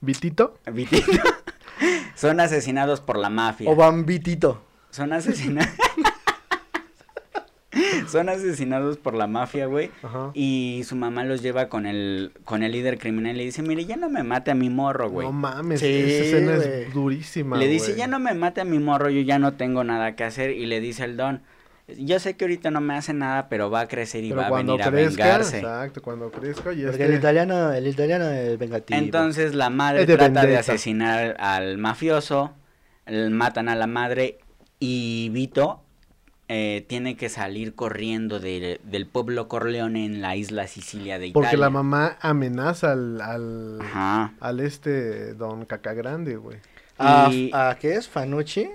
Vitito. 0.00 0.58
Vitito, 0.72 1.12
son 2.14 2.40
asesinados 2.40 3.00
por 3.00 3.18
la 3.18 3.28
mafia. 3.28 3.70
O 3.70 3.76
Bambitito. 3.76 4.62
Son 4.90 5.12
asesinados. 5.12 5.70
Son 8.08 8.28
asesinados 8.28 8.96
por 8.96 9.14
la 9.14 9.26
mafia, 9.26 9.66
güey. 9.66 9.90
Ajá. 10.02 10.30
Y 10.34 10.82
su 10.86 10.96
mamá 10.96 11.24
los 11.24 11.42
lleva 11.42 11.68
con 11.68 11.86
el, 11.86 12.32
con 12.44 12.62
el 12.62 12.72
líder 12.72 12.98
criminal 12.98 13.34
y 13.34 13.38
le 13.38 13.44
dice, 13.44 13.62
mire, 13.62 13.84
ya 13.84 13.96
no 13.96 14.08
me 14.10 14.22
mate 14.22 14.50
a 14.50 14.54
mi 14.54 14.70
morro, 14.70 15.10
güey. 15.10 15.26
No 15.26 15.32
mames, 15.32 15.80
Sí, 15.80 15.86
esa 15.86 16.24
escena 16.24 16.54
es 16.56 16.92
durísima. 16.94 17.56
le 17.56 17.66
dice, 17.68 17.94
ya 17.96 18.06
no 18.06 18.18
me 18.18 18.34
mate 18.34 18.60
a 18.60 18.64
mi 18.64 18.78
morro, 18.78 19.10
yo 19.10 19.20
ya 19.22 19.38
no 19.38 19.54
tengo 19.54 19.84
nada 19.84 20.14
que 20.16 20.24
hacer. 20.24 20.50
Y 20.50 20.66
le 20.66 20.80
dice 20.80 21.04
el 21.04 21.16
don, 21.16 21.42
yo 21.96 22.18
sé 22.18 22.36
que 22.36 22.44
ahorita 22.44 22.70
no 22.70 22.80
me 22.82 22.94
hace 22.94 23.14
nada, 23.14 23.48
pero 23.48 23.70
va 23.70 23.80
a 23.80 23.88
crecer 23.88 24.22
y 24.22 24.28
Pero 24.28 24.42
va 24.42 24.46
a 24.48 24.50
cuando 24.50 24.72
venir 24.76 24.86
a 24.88 24.90
crezca, 24.90 25.22
vengarse. 25.24 25.58
exacto, 25.58 26.02
cuando 26.02 26.30
crezca 26.30 26.72
y 26.72 26.82
Porque 26.82 26.90
este... 26.90 27.04
el 27.06 27.14
italiano, 27.14 27.72
el 27.72 27.86
italiano 27.86 28.28
es 28.30 28.58
vengativo. 28.58 28.98
Entonces 28.98 29.54
la 29.54 29.70
madre 29.70 30.04
de 30.04 30.16
trata 30.16 30.44
de 30.44 30.58
asesinar 30.58 31.36
al 31.40 31.78
mafioso, 31.78 32.52
el- 33.06 33.30
matan 33.30 33.70
a 33.70 33.74
la 33.74 33.86
madre 33.86 34.38
y 34.78 35.30
Vito 35.30 35.82
eh, 36.48 36.84
tiene 36.88 37.16
que 37.16 37.28
salir 37.28 37.74
corriendo 37.74 38.40
de- 38.40 38.80
del 38.84 39.06
pueblo 39.06 39.48
Corleone 39.48 40.04
en 40.06 40.20
la 40.22 40.34
isla 40.36 40.66
Sicilia 40.66 41.18
de 41.18 41.26
Italia. 41.28 41.34
Porque 41.34 41.56
la 41.58 41.70
mamá 41.70 42.16
amenaza 42.20 42.92
al, 42.92 43.20
al, 43.20 43.78
Ajá. 43.82 44.32
al 44.40 44.60
este 44.60 45.34
don 45.34 45.64
Cacagrande, 45.66 46.36
güey. 46.36 46.58
¿A, 46.98 47.28
Y- 47.30 47.50
a 47.52 47.76
qué 47.80 47.94
es? 47.94 48.08
¿Fanucci? 48.08 48.68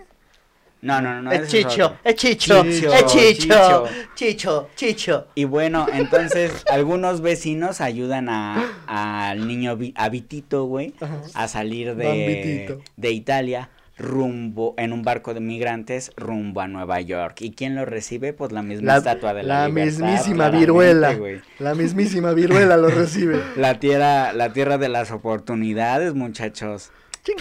No, 0.82 1.00
no, 1.02 1.22
no. 1.22 1.32
es 1.32 1.48
Chicho, 1.48 1.96
es 2.04 2.16
Chicho, 2.16 2.62
Chicho, 2.64 2.94
es 2.94 3.06
Chicho, 3.06 3.34
Chicho. 3.34 3.86
Chicho, 4.16 4.70
Chicho. 4.76 5.28
Y 5.34 5.46
bueno, 5.46 5.88
entonces 5.94 6.52
algunos 6.70 7.22
vecinos 7.22 7.80
ayudan 7.80 8.28
a 8.28 8.66
al 8.86 9.48
niño 9.48 9.78
a 9.96 10.10
Vitito, 10.10 10.66
güey, 10.66 10.94
a 11.34 11.48
salir 11.48 11.96
de, 11.96 12.80
de 12.98 13.12
Italia 13.12 13.70
rumbo 13.98 14.74
en 14.78 14.92
un 14.92 15.04
barco 15.04 15.34
de 15.34 15.40
migrantes 15.40 16.12
rumbo 16.18 16.62
a 16.62 16.68
Nueva 16.68 17.00
York. 17.02 17.42
¿Y 17.42 17.52
quién 17.52 17.76
lo 17.76 17.86
recibe? 17.86 18.34
Pues 18.34 18.52
la 18.52 18.62
misma 18.64 18.94
La, 18.94 18.98
estatua 18.98 19.34
de 19.34 19.44
la, 19.44 19.60
la 19.62 19.68
libertad, 19.68 19.86
mismísima 20.06 20.50
viruela. 20.50 21.16
La 21.60 21.76
mismísima 21.76 22.34
viruela 22.34 22.76
lo 22.78 22.88
recibe. 22.90 23.40
La 23.56 23.80
tierra, 23.80 24.34
la 24.34 24.52
tierra 24.54 24.78
de 24.78 24.90
las 24.90 25.12
oportunidades, 25.12 26.14
muchachos. 26.16 26.92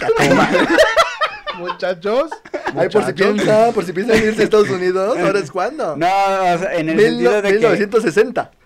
Muchachos. 1.57 2.31
Ay, 2.75 2.89
por 2.89 3.03
si 3.03 3.11
muchachos. 3.11 3.15
piensa, 3.35 3.71
por 3.73 3.85
si 3.85 3.93
piensa 3.93 4.15
en 4.15 4.23
irse 4.27 4.41
a 4.41 4.45
Estados 4.45 4.69
Unidos, 4.71 5.17
¿ahora 5.19 5.37
es 5.39 5.51
cuándo? 5.51 5.95
No, 5.95 6.07
o 6.07 6.57
sea, 6.57 6.73
en 6.73 6.89
el 6.89 6.95
Mil- 6.95 7.05
sentido 7.09 7.41
de 7.41 7.51
1960. 7.53 8.51
que 8.51 8.62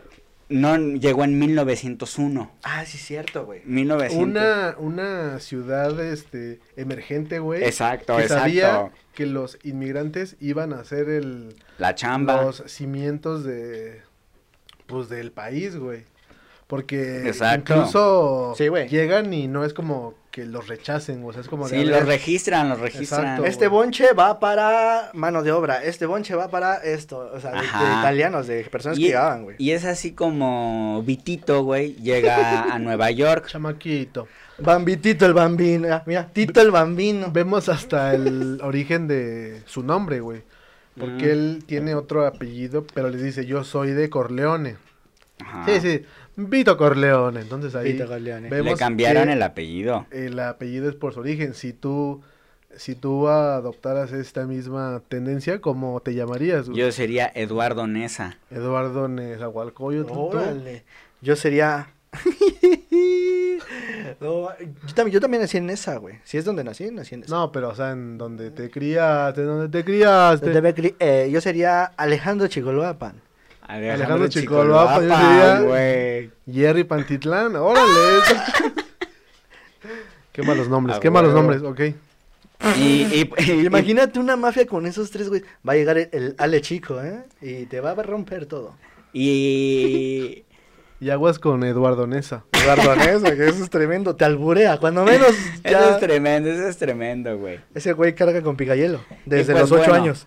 no 0.49 0.77
llegó 0.77 1.23
en 1.23 1.37
1901. 1.39 2.51
Ah, 2.63 2.85
sí, 2.85 2.97
cierto, 2.97 3.45
güey. 3.45 3.61
1900. 3.65 4.17
Una, 4.23 4.75
una 4.77 5.39
ciudad 5.39 5.99
este, 5.99 6.59
emergente, 6.75 7.39
güey. 7.39 7.63
Exacto, 7.63 8.17
que 8.17 8.27
sabía 8.29 8.91
que 9.13 9.25
los 9.25 9.57
inmigrantes 9.63 10.35
iban 10.39 10.73
a 10.73 10.79
hacer 10.79 11.09
el, 11.09 11.55
La 11.77 11.95
chamba. 11.95 12.43
los 12.43 12.63
cimientos 12.67 13.43
de 13.43 14.01
pues 14.85 15.09
del 15.09 15.31
país, 15.31 15.75
güey. 15.75 16.03
Porque 16.67 17.27
Exacto. 17.27 17.73
incluso 17.75 18.53
Sí, 18.57 18.67
güey. 18.67 18.87
llegan 18.89 19.33
y 19.33 19.47
no 19.47 19.63
es 19.65 19.73
como 19.73 20.15
que 20.37 20.45
los 20.45 20.67
rechacen, 20.67 21.23
o 21.25 21.31
sea, 21.33 21.41
es 21.41 21.47
como 21.47 21.67
Sí, 21.67 21.83
los 21.83 22.05
registran, 22.05 22.69
los 22.69 22.79
registran. 22.79 23.21
Exacto. 23.23 23.45
Este 23.45 23.67
bonche 23.67 24.13
va 24.13 24.39
para 24.39 25.09
mano 25.15 25.41
de 25.41 25.51
obra, 25.51 25.83
este 25.83 26.05
bonche 26.05 26.35
va 26.35 26.47
para 26.49 26.75
esto, 26.75 27.31
o 27.33 27.39
sea, 27.39 27.53
de, 27.53 27.65
italianos, 27.65 28.45
de 28.45 28.63
personas 28.65 28.99
que 28.99 29.03
Y, 29.03 29.07
llegaban, 29.07 29.45
güey. 29.45 29.55
y 29.57 29.71
es 29.71 29.83
así 29.83 30.11
como 30.11 31.01
Vitito, 31.03 31.63
güey, 31.63 31.95
llega 31.95 32.71
a 32.71 32.77
Nueva 32.79 33.09
York. 33.09 33.47
chamaquito. 33.47 34.27
Bambitito 34.59 35.25
el 35.25 35.33
bambino, 35.33 35.87
ah, 35.91 36.03
mira, 36.05 36.27
Tito 36.31 36.61
el 36.61 36.69
bambino. 36.69 37.31
Vemos 37.31 37.67
hasta 37.67 38.13
el 38.13 38.59
origen 38.63 39.07
de 39.07 39.63
su 39.65 39.81
nombre, 39.81 40.19
güey. 40.19 40.43
Porque 40.99 41.25
Mm. 41.25 41.29
él 41.31 41.63
tiene 41.65 41.95
otro 41.95 42.27
apellido, 42.27 42.85
pero 42.93 43.09
les 43.09 43.23
dice, 43.23 43.47
yo 43.47 43.63
soy 43.63 43.91
de 43.91 44.09
Corleone. 44.11 44.77
Ajá. 45.39 45.63
Sí, 45.65 45.79
sí, 45.81 46.05
Vito 46.37 46.77
Corleone. 46.77 47.41
Entonces 47.41 47.75
ahí 47.75 47.93
Vito 47.93 48.07
Corleone. 48.07 48.49
vemos 48.49 48.71
Le 48.73 48.77
cambiaron 48.77 49.29
el 49.29 49.41
apellido. 49.43 50.05
el 50.11 50.39
apellido 50.39 50.87
es 50.89 50.95
por 50.95 51.13
su 51.13 51.19
origen. 51.19 51.53
Si 51.53 51.73
tú, 51.73 52.21
si 52.75 52.95
tú 52.95 53.27
adoptaras 53.27 54.11
esta 54.13 54.45
misma 54.45 55.01
tendencia, 55.09 55.59
¿cómo 55.59 55.99
te 55.99 56.13
llamarías? 56.13 56.67
Yo 56.69 56.91
sería 56.91 57.31
Eduardo 57.35 57.87
Nesa. 57.87 58.37
Eduardo 58.51 59.07
Nezahualcóyotl. 59.07 60.13
¿tú? 60.13 60.19
Órale. 60.19 60.83
Yo 61.21 61.35
sería. 61.35 61.89
No, 64.21 64.49
yo, 64.57 64.93
también, 64.95 65.13
yo 65.13 65.19
también 65.19 65.41
nací 65.41 65.57
en 65.57 65.69
esa, 65.69 65.97
güey. 65.97 66.15
Si 66.23 66.37
es 66.37 66.45
donde 66.45 66.63
nací, 66.63 66.89
nací 66.91 67.15
en 67.15 67.23
esa. 67.23 67.35
No, 67.35 67.51
pero 67.51 67.69
o 67.69 67.75
sea, 67.75 67.91
en 67.91 68.17
donde 68.17 68.49
te 68.51 68.69
criaste, 68.69 69.41
en 69.41 69.47
donde 69.47 69.69
te 69.69 69.83
criaste. 69.83 70.51
Cri- 70.73 70.95
eh, 70.99 71.29
yo 71.31 71.41
sería 71.41 71.83
Alejandro 71.83 72.47
Chigoloapan. 72.47 73.21
Alejandro 73.67 74.27
Chicoloapa, 74.27 75.01
yo 75.01 75.09
sería- 75.09 75.59
güey. 75.61 76.31
Jerry 76.51 76.83
Pantitlán, 76.83 77.55
órale. 77.55 77.89
eso. 78.19 78.35
Qué 80.31 80.43
malos 80.43 80.69
nombres, 80.69 80.99
qué 80.99 81.09
malos 81.09 81.33
nombres, 81.33 81.63
ok. 81.63 81.79
Y, 82.77 82.81
y- 82.81 83.29
y- 83.39 83.65
Imagínate 83.65 84.19
una 84.19 84.35
mafia 84.35 84.67
con 84.67 84.85
esos 84.85 85.09
tres, 85.09 85.29
güey. 85.29 85.41
Va 85.67 85.73
a 85.73 85.75
llegar 85.75 85.97
el, 85.97 86.09
el 86.11 86.35
Ale 86.37 86.61
chico, 86.61 87.01
¿eh? 87.01 87.23
Y 87.41 87.65
te 87.65 87.79
va 87.81 87.91
a 87.91 87.95
romper 87.95 88.45
todo. 88.45 88.75
y, 89.13 90.43
Y 90.99 91.11
aguas 91.11 91.37
con 91.37 91.63
Eduardo 91.63 92.07
Nesa. 92.07 92.43
Eduardo 92.53 92.95
Nesa, 92.95 93.35
que 93.35 93.47
eso 93.47 93.63
es 93.63 93.69
tremendo. 93.69 94.15
Te 94.15 94.25
alburea. 94.25 94.77
Cuando 94.79 95.03
menos 95.05 95.29
eso 95.29 95.61
ya... 95.63 95.91
es 95.91 95.99
tremendo, 95.99 96.49
eso 96.49 96.67
es 96.67 96.77
tremendo, 96.77 97.37
güey. 97.37 97.59
Ese 97.75 97.93
güey 97.93 98.15
carga 98.15 98.41
con 98.41 98.55
picayelo. 98.57 98.99
Desde 99.25 99.53
pues, 99.53 99.61
los 99.69 99.71
ocho 99.73 99.89
bueno. 99.89 100.03
años. 100.05 100.25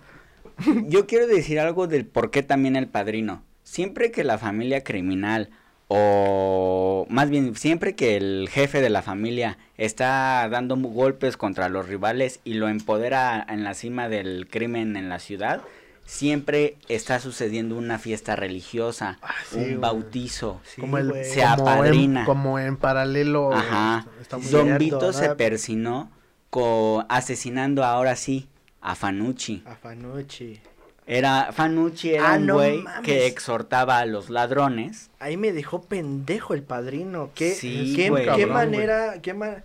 Yo 0.87 1.07
quiero 1.07 1.27
decir 1.27 1.59
algo 1.59 1.87
del 1.87 2.05
por 2.05 2.31
qué 2.31 2.43
también 2.43 2.75
el 2.75 2.87
padrino. 2.87 3.43
Siempre 3.63 4.11
que 4.11 4.23
la 4.23 4.37
familia 4.37 4.83
criminal 4.83 5.49
o 5.87 7.05
más 7.09 7.29
bien 7.29 7.55
siempre 7.55 7.95
que 7.95 8.15
el 8.15 8.47
jefe 8.49 8.79
de 8.81 8.89
la 8.89 9.01
familia 9.01 9.57
está 9.77 10.47
dando 10.49 10.75
golpes 10.77 11.35
contra 11.37 11.67
los 11.69 11.87
rivales 11.87 12.39
y 12.45 12.53
lo 12.53 12.69
empodera 12.69 13.45
en 13.49 13.63
la 13.63 13.73
cima 13.73 14.07
del 14.07 14.47
crimen 14.49 14.95
en 14.95 15.09
la 15.09 15.19
ciudad, 15.19 15.61
siempre 16.05 16.77
está 16.87 17.19
sucediendo 17.19 17.75
una 17.77 17.99
fiesta 17.99 18.35
religiosa, 18.37 19.19
sí, 19.49 19.57
un 19.57 19.63
güey. 19.63 19.75
bautizo. 19.77 20.61
Sí, 20.63 20.79
como 20.81 20.97
el. 20.97 21.13
Se 21.25 21.41
como 21.41 21.69
apadrina. 21.69 22.19
en, 22.21 22.25
como 22.25 22.59
en 22.59 22.77
paralelo. 22.77 23.53
Ajá. 23.53 24.05
Don- 24.49 24.77
Vito 24.77 25.11
se 25.13 25.35
persinó 25.35 26.09
co- 26.49 27.05
asesinando 27.09 27.83
ahora 27.83 28.15
sí 28.15 28.47
a 28.81 28.95
Fanucci. 28.95 29.63
A 29.65 29.75
Fanucci. 29.75 30.59
Era 31.07 31.51
Fanucci 31.51 32.13
era 32.13 32.33
Ah, 32.33 32.37
un 32.37 32.47
güey 32.47 32.83
que 33.03 33.25
exhortaba 33.25 33.97
a 33.99 34.05
los 34.05 34.29
ladrones. 34.29 35.09
Ahí 35.19 35.35
me 35.35 35.51
dejó 35.51 35.81
pendejo 35.81 36.53
el 36.53 36.63
padrino. 36.63 37.31
Qué, 37.35 37.51
Sí, 37.53 37.93
qué, 37.95 38.09
güey. 38.09 38.23
qué 38.23 38.29
Cabrón, 38.29 38.49
manera, 38.53 39.21
qué 39.21 39.33
ma- 39.33 39.63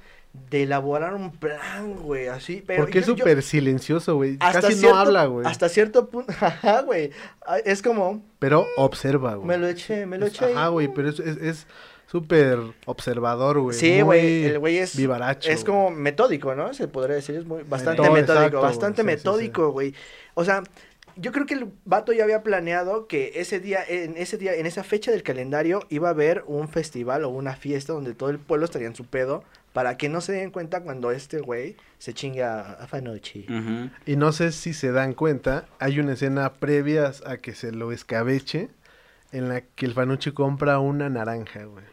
de 0.51 0.65
elaborar 0.65 1.15
un 1.15 1.31
plan, 1.33 1.95
güey, 1.95 2.27
así. 2.29 2.63
Pero 2.67 2.83
Porque 2.85 2.99
es 2.99 3.07
yo- 3.07 3.17
súper 3.17 3.43
silencioso, 3.43 4.17
güey. 4.17 4.37
hasta 4.41 4.61
Casi 4.63 4.75
cierto- 4.75 4.95
no 4.95 5.01
habla, 5.01 5.25
güey. 5.27 5.47
Hasta 5.47 5.69
cierto 5.69 6.09
punto, 6.11 6.33
ajá, 6.41 6.83
güey. 6.83 7.11
Ah, 7.47 7.59
Es 7.65 7.81
como, 7.83 8.23
Pero 8.39 8.67
observa, 8.77 9.35
güey. 9.37 9.47
me 9.47 9.57
lo 9.59 9.67
eché, 9.69 10.05
me 10.07 10.19
lo 10.19 10.27
Es- 10.27 10.35
eché. 10.35 10.53
Ajá, 10.53 10.69
güey, 10.69 10.89
pero 10.93 11.09
es- 11.11 11.21
es 11.21 11.37
es 11.39 11.67
súper 12.07 12.59
observador, 12.87 13.61
güey. 13.61 13.77
Sí, 13.77 14.01
güey, 14.01 14.45
el 14.45 14.59
güey 14.59 14.79
es, 14.79 14.97
Vivaracho. 14.97 15.51
es 15.51 15.65
como 15.65 15.91
metódico, 15.91 16.55
¿no? 16.55 16.73
Se 16.75 16.89
podría 16.89 17.17
decir, 17.17 17.37
es 17.37 17.45
muy, 17.45 17.63
bastante 17.65 18.03
metódico, 18.03 18.33
exacto, 18.33 18.61
bastante 18.61 19.03
güey, 19.03 19.17
sí, 19.17 19.21
sí, 19.23 19.29
metódico, 19.29 19.71
güey. 19.71 19.95
O 20.35 20.45
sea, 20.45 20.63
yo 21.17 21.33
creo 21.33 21.47
que 21.47 21.55
el 21.55 21.73
vato 21.85 22.13
ya 22.13 22.25
había 22.25 22.43
planeado 22.43 23.07
que 23.07 23.33
ese 23.37 23.59
día, 23.59 23.81
en 23.89 24.17
ese 24.17 24.37
día, 24.37 24.55
en 24.55 24.67
esa 24.67 24.85
fecha 24.85 25.11
del 25.11 25.23
calendario, 25.23 25.81
iba 25.89 26.09
a 26.09 26.13
haber 26.13 26.45
un 26.47 26.69
festival 26.69 27.25
o 27.25 27.31
una 27.31 27.57
fiesta 27.57 27.93
donde 27.93 28.15
todo 28.15 28.31
el 28.31 28.39
pueblo 28.39 28.67
estaría 28.67 28.87
en 28.87 28.95
su 28.95 29.05
pedo, 29.05 29.43
para 29.73 29.99
que 29.99 30.09
no 30.09 30.21
se 30.21 30.33
den 30.33 30.51
cuenta 30.51 30.81
cuando 30.83 31.11
este 31.11 31.41
güey 31.41 31.77
se 31.99 32.15
chinga 32.15 32.73
a 32.73 32.87
Fanucci. 32.87 33.47
Y 34.07 34.17
no 34.17 34.33
sé 34.33 34.53
si 34.53 34.73
se 34.73 34.91
dan 34.91 35.13
cuenta, 35.13 35.67
hay 35.79 36.01
una 36.01 36.15
escena 36.15 36.55
previa 36.55 37.13
a 37.27 37.39
que 37.39 37.55
se 37.55 37.73
lo 37.73 37.93
escabeche 37.93 38.69
en 39.33 39.49
la 39.49 39.61
que 39.61 39.87
el 39.87 39.93
Fanucci 39.93 40.33
compra 40.33 40.79
una 40.79 41.11
naranja, 41.11 41.65
güey. 41.65 41.85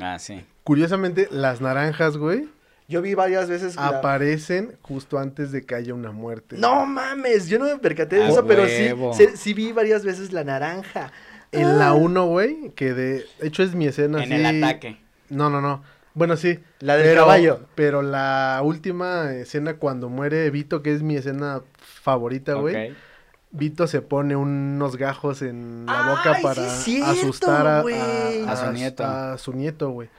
Ah, 0.00 0.18
sí. 0.18 0.44
Curiosamente, 0.64 1.28
las 1.30 1.60
naranjas, 1.60 2.16
güey, 2.16 2.48
Yo 2.88 3.02
vi 3.02 3.14
varias 3.14 3.48
veces... 3.48 3.76
la- 3.76 3.86
aparecen 3.88 4.76
justo 4.82 5.18
antes 5.18 5.52
de 5.52 5.64
que 5.66 5.74
haya 5.74 5.92
una 5.94 6.10
muerte. 6.12 6.56
No 6.58 6.86
mames, 6.86 7.48
yo 7.48 7.58
no 7.58 7.66
me 7.66 7.78
percaté 7.78 8.16
de 8.16 8.24
A 8.24 8.28
eso, 8.28 8.46
pero 8.46 8.66
sí, 8.66 8.90
sí, 9.14 9.26
sí 9.36 9.54
vi 9.54 9.72
varias 9.72 10.04
veces 10.04 10.32
la 10.32 10.44
naranja. 10.44 11.12
En 11.52 11.78
la 11.78 11.88
Ah. 11.88 11.94
1, 11.94 12.26
güey, 12.26 12.70
que 12.74 12.92
de 12.94 13.24
hecho 13.40 13.62
es 13.62 13.74
mi 13.74 13.86
escena 13.86 14.22
En 14.22 14.32
así- 14.32 14.42
el 14.46 14.64
ataque. 14.64 14.98
No, 15.30 15.48
no, 15.50 15.60
no. 15.60 15.82
Bueno, 16.14 16.36
sí. 16.36 16.58
La 16.80 16.96
del 16.96 17.06
pero, 17.06 17.22
caballo. 17.22 17.60
Pero 17.74 18.02
la 18.02 18.60
última 18.64 19.32
escena 19.34 19.74
cuando 19.74 20.08
muere 20.08 20.50
Vito, 20.50 20.82
que 20.82 20.92
es 20.92 21.02
mi 21.02 21.16
escena 21.16 21.62
favorita, 21.78 22.54
güey. 22.54 22.90
Ok. 22.90 22.96
Vito 23.50 23.86
se 23.86 24.02
pone 24.02 24.36
unos 24.36 24.96
gajos 24.96 25.42
en 25.42 25.86
la 25.86 26.10
boca 26.10 26.34
Ay, 26.36 26.42
para 26.42 26.68
sí 26.68 26.96
cierto, 26.96 27.10
asustar 27.10 27.66
a, 27.66 27.82
su 28.56 28.72
nieto. 28.72 29.04
A 29.04 29.38
su 29.38 29.52
nieto, 29.52 29.90
güey. 29.90 30.10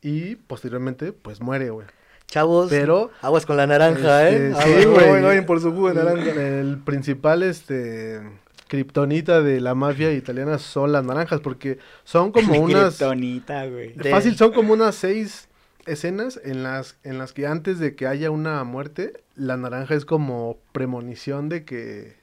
Y 0.00 0.34
posteriormente, 0.34 1.12
pues 1.12 1.40
muere, 1.40 1.70
güey. 1.70 1.86
Chavos, 2.26 2.70
Pero, 2.70 3.10
aguas 3.20 3.46
con 3.46 3.56
la 3.56 3.66
naranja, 3.66 4.28
Este, 4.28 4.48
¿eh? 4.48 4.54
sí, 4.54 4.82
Aguas, 4.84 5.04
no 5.06 5.10
güey. 5.10 5.22
vayan 5.22 5.46
por 5.46 5.60
su 5.60 5.70
jugo 5.70 5.92
de 5.92 6.02
naranja. 6.02 6.30
El, 6.32 6.78
principal, 6.78 7.42
este, 7.42 8.20
kriptonita 8.68 9.42
de 9.42 9.60
la 9.60 9.74
mafia 9.74 10.12
italiana 10.12 10.58
son 10.58 10.92
las 10.92 11.04
naranjas, 11.04 11.40
porque 11.40 11.78
son 12.04 12.32
como 12.32 12.58
unas... 12.58 12.96
Kryptonita, 12.96 13.66
güey. 13.66 13.92
Fácil, 14.10 14.36
son 14.36 14.52
como 14.52 14.72
unas 14.72 14.94
seis 14.94 15.48
escenas 15.86 16.40
en 16.42 16.62
las, 16.62 16.96
en 17.04 17.18
las 17.18 17.32
que 17.32 17.46
antes 17.46 17.78
de 17.78 17.94
que 17.94 18.06
haya 18.06 18.30
una 18.30 18.64
muerte, 18.64 19.22
la 19.36 19.56
naranja 19.56 19.94
es 19.94 20.04
como 20.04 20.58
premonición 20.72 21.48
de 21.48 21.64
que 21.64 22.21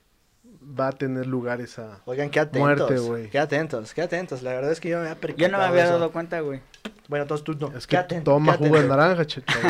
va 0.80 0.90
a 0.90 0.92
tener 0.92 1.26
lugar 1.28 1.62
esa... 1.62 2.00
Oigan, 2.06 2.30
qué 2.30 2.40
atentos. 2.40 2.60
Muerte, 2.62 2.98
güey. 3.00 3.30
Qué 3.30 3.40
atentos, 3.40 3.94
qué 3.94 4.02
atentos. 4.02 4.42
La 4.44 4.52
verdad 4.52 4.72
es 4.72 4.80
que 4.80 4.90
yo 4.90 4.98
me 4.98 5.04
había 5.04 5.16
percatado 5.20 5.48
Yo 5.48 5.52
no 5.52 5.58
me 5.58 5.64
había 5.66 5.84
eso. 5.86 5.94
dado 5.94 6.12
cuenta, 6.12 6.40
güey. 6.42 6.62
Bueno, 7.08 7.24
entonces 7.24 7.44
tú 7.44 7.54
no. 7.60 7.76
Es 7.76 7.88
Qué 7.88 7.92
que 7.92 7.98
atento, 7.98 8.32
toma 8.32 8.54
jugo 8.54 8.80
de 8.80 8.88
naranja, 8.88 9.26
che- 9.26 9.42
chavo. 9.46 9.68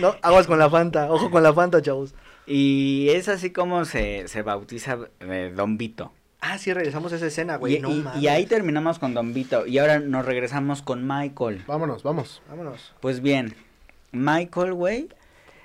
No, 0.00 0.14
aguas 0.22 0.46
con 0.46 0.58
la 0.58 0.70
Fanta. 0.70 1.10
Ojo 1.12 1.30
con 1.30 1.42
la 1.42 1.52
Fanta, 1.52 1.82
chavos. 1.82 2.14
Y 2.46 3.08
es 3.10 3.28
así 3.28 3.50
como 3.50 3.84
se, 3.84 4.26
se 4.28 4.42
bautiza 4.42 4.96
eh, 5.20 5.52
Don 5.54 5.76
Vito. 5.76 6.12
Ah, 6.40 6.56
sí, 6.56 6.72
regresamos 6.72 7.12
a 7.12 7.16
esa 7.16 7.26
escena, 7.26 7.56
güey. 7.56 7.76
Y, 7.76 7.80
no 7.80 7.90
y- 7.90 8.04
y 8.20 8.28
ahí 8.28 8.46
terminamos 8.46 8.98
con 8.98 9.12
Don 9.12 9.34
Vito. 9.34 9.66
Y 9.66 9.78
ahora 9.78 9.98
nos 9.98 10.24
regresamos 10.24 10.80
con 10.82 11.06
Michael. 11.06 11.64
Vámonos, 11.66 12.02
vamos. 12.02 12.40
Vámonos. 12.48 12.94
Pues 13.00 13.20
bien, 13.20 13.54
Michael, 14.12 14.72
güey, 14.72 15.08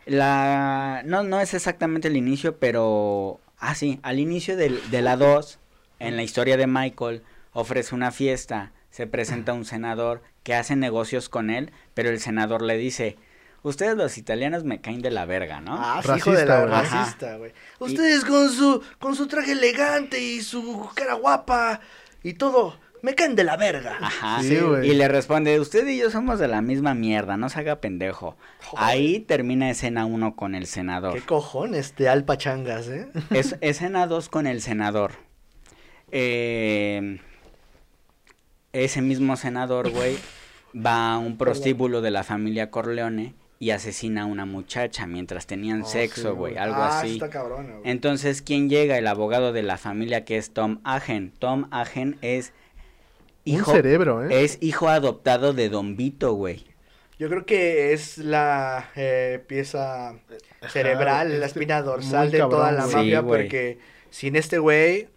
la... 0.05 1.01
No, 1.05 1.23
no 1.23 1.39
es 1.39 1.53
exactamente 1.53 2.07
el 2.07 2.17
inicio, 2.17 2.57
pero... 2.57 3.39
Ah, 3.65 3.75
sí, 3.75 3.99
al 4.03 4.19
inicio 4.19 4.57
del- 4.57 4.81
de 4.91 5.01
la 5.01 5.15
2, 5.15 5.57
en 5.99 6.17
la 6.17 6.23
historia 6.23 6.57
de 6.57 6.67
Michael, 6.67 7.23
ofrece 7.53 7.95
una 7.95 8.11
fiesta, 8.11 8.73
se 8.89 9.07
presenta 9.07 9.53
un 9.53 9.63
senador 9.63 10.21
que 10.43 10.53
hace 10.53 10.75
negocios 10.75 11.29
con 11.29 11.49
él, 11.49 11.71
pero 11.93 12.09
el 12.09 12.19
senador 12.19 12.61
le 12.61 12.75
dice, 12.77 13.17
ustedes 13.61 13.95
los 13.95 14.17
italianos 14.17 14.65
me 14.65 14.81
caen 14.81 15.01
de 15.01 15.11
la 15.11 15.25
verga, 15.25 15.61
¿no? 15.61 15.75
Ah, 15.79 16.01
sí, 16.03 16.11
hijo 16.17 16.31
de 16.31 16.45
Racista, 16.45 16.65
la 16.65 16.81
racista, 16.81 17.37
güey. 17.37 17.53
Ustedes 17.79 18.25
con 18.25 18.49
su, 18.51 18.83
con 18.99 19.15
su 19.15 19.27
traje 19.27 19.53
elegante 19.53 20.19
y 20.21 20.41
su 20.41 20.89
cara 20.93 21.13
guapa 21.13 21.79
y 22.21 22.33
todo, 22.33 22.77
me 23.03 23.13
caen 23.15 23.35
de 23.35 23.43
la 23.43 23.57
verga. 23.57 23.97
Ajá, 24.01 24.41
Sí, 24.41 24.57
güey. 24.57 24.89
y 24.89 24.93
le 24.95 25.07
responde, 25.07 25.59
usted 25.59 25.85
y 25.87 25.99
yo 25.99 26.09
somos 26.09 26.39
de 26.39 26.47
la 26.47 26.61
misma 26.61 26.95
mierda, 26.95 27.37
no 27.37 27.49
se 27.49 27.59
haga 27.59 27.81
pendejo. 27.81 28.35
Joder. 28.65 28.85
Ahí 28.85 29.19
termina 29.19 29.69
escena 29.69 30.05
1 30.05 30.35
con 30.35 30.55
el 30.55 30.65
senador. 30.65 31.13
Qué 31.13 31.21
cojones 31.21 31.95
de 31.97 32.09
alpachangas, 32.09 32.87
¿eh? 32.87 33.07
Es, 33.29 33.57
escena 33.61 34.07
2 34.07 34.29
con 34.29 34.47
el 34.47 34.61
senador. 34.61 35.11
Eh, 36.11 37.19
ese 38.71 39.01
mismo 39.01 39.35
senador, 39.35 39.89
güey, 39.91 40.17
va 40.75 41.13
a 41.13 41.17
un 41.17 41.37
prostíbulo 41.37 42.01
de 42.01 42.11
la 42.11 42.23
familia 42.23 42.71
Corleone 42.71 43.33
y 43.59 43.69
asesina 43.71 44.23
a 44.23 44.25
una 44.25 44.45
muchacha 44.45 45.07
mientras 45.07 45.45
tenían 45.45 45.83
Oh, 45.83 45.85
sí, 45.85 45.91
sexo, 45.93 46.35
güey, 46.35 46.53
güey. 46.53 46.63
algo 46.63 46.81
ah, 46.81 46.99
así. 46.99 47.13
está 47.13 47.29
cabrona, 47.29 47.73
güey. 47.77 47.91
Entonces, 47.91 48.41
¿quién 48.41 48.69
llega? 48.69 48.97
El 48.97 49.07
abogado 49.07 49.53
de 49.53 49.63
la 49.63 49.77
familia 49.77 50.25
que 50.25 50.37
es 50.37 50.51
Tom 50.51 50.79
Agen. 50.83 51.33
Tom 51.39 51.67
Agen 51.71 52.17
es 52.21 52.53
hijo, 53.45 53.71
Un 53.71 53.77
cerebro, 53.77 54.25
¿eh? 54.29 54.43
es 54.43 54.57
hijo 54.61 54.89
adoptado 54.89 55.53
de 55.53 55.69
Don 55.69 55.95
Vito, 55.95 56.33
güey. 56.33 56.65
Yo 57.19 57.29
creo 57.29 57.45
que 57.45 57.93
es 57.93 58.17
la 58.17 58.89
eh, 58.95 59.41
pieza 59.47 60.15
cerebral, 60.69 61.29
la 61.29 61.33
este, 61.45 61.59
espina 61.59 61.81
dorsal 61.81 62.31
de 62.31 62.39
toda 62.39 62.71
la 62.71 62.87
mafia, 62.87 63.19
güey. 63.21 63.43
porque 63.43 63.77
sin 64.09 64.35
este 64.35 64.57
güey, 64.57 65.07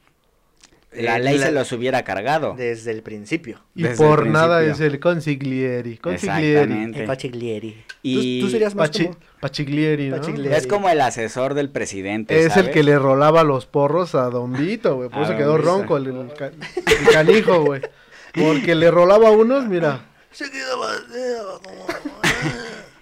La 0.92 1.16
eh, 1.16 1.20
ley 1.22 1.38
la- 1.38 1.46
se 1.46 1.52
los 1.52 1.72
hubiera 1.72 2.04
cargado. 2.04 2.54
desde 2.56 2.90
el 2.92 3.02
principio. 3.02 3.60
y 3.74 3.82
desde 3.84 4.04
por 4.04 4.26
nada 4.26 4.62
es 4.64 4.78
el 4.80 5.00
consiglieri. 5.00 5.96
Consiglieri. 5.98 6.46
Exactamente. 6.60 7.00
El 7.00 7.06
Pachiglieri. 7.06 7.84
Y 8.02 8.40
¿Tú, 8.40 8.46
tú 8.46 8.52
serías 8.52 8.74
más 8.74 8.90
Pachi- 8.90 9.06
como... 9.08 9.18
Pachiglieri, 9.40 10.10
¿no? 10.10 10.16
Pachiglieri. 10.16 10.54
es 10.54 10.66
como 10.66 10.88
el 10.88 11.00
asesor 11.00 11.54
del 11.54 11.70
presidente, 11.70 12.38
Es 12.44 12.56
el 12.56 12.70
que 12.70 12.82
le 12.82 12.98
rolaba 12.98 13.42
los 13.42 13.66
porros 13.66 14.14
a 14.14 14.24
Don 14.30 14.52
Vito, 14.52 14.96
güey. 14.96 15.08
Por 15.08 15.20
A 15.20 15.24
eso 15.24 15.36
quedó 15.36 15.56
Vito. 15.56 15.66
ronco 15.70 15.96
el, 15.96 16.06
el 16.08 16.32
ca- 16.34 16.46
el 16.52 17.08
canijo, 17.12 17.64
güey. 17.64 17.80
Porque 18.36 18.74
le 18.74 18.90
rolaba 18.90 19.30
unos, 19.30 19.66
mira. 19.66 20.06
Se 20.30 20.50
quedaba... 20.50 20.92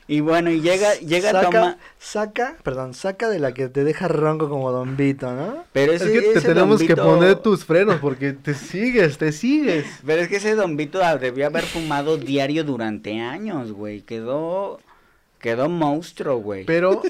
Y 0.07 0.20
bueno, 0.20 0.51
y 0.51 0.61
llega, 0.61 0.94
llega 0.97 1.33
saca, 1.33 1.51
Toma... 1.51 1.79
saca, 1.99 2.59
perdón, 2.62 2.92
saca 2.92 3.31
de 3.31 3.38
la 3.38 3.55
que 3.55 3.68
te 3.68 3.85
deja 3.85 4.07
ronco 4.07 4.51
como 4.51 4.70
Don 4.70 4.99
Vito, 4.99 5.33
¿no? 5.33 5.64
Pero 5.73 5.92
Es 5.92 6.03
ese, 6.03 6.12
que 6.12 6.20
te 6.20 6.38
ese 6.40 6.49
tenemos 6.49 6.83
que 6.83 6.94
poner 6.94 7.37
tus 7.37 7.64
frenos 7.64 7.97
porque 8.01 8.35
te 8.35 8.53
sigues, 8.53 9.16
te 9.16 9.33
sigues. 9.33 9.87
Pero 10.05 10.20
es 10.20 10.29
que 10.29 10.37
ese 10.37 10.57
Don 10.57 10.77
Vito 10.77 11.03
ah, 11.03 11.16
debió 11.16 11.47
haber 11.47 11.64
fumado 11.64 12.18
diario 12.18 12.64
durante 12.64 13.18
años, 13.20 13.73
güey. 13.73 14.03
Quedó... 14.03 14.79
Quedó 15.40 15.68
monstruo, 15.68 16.38
güey. 16.38 16.64
Pero 16.64 17.03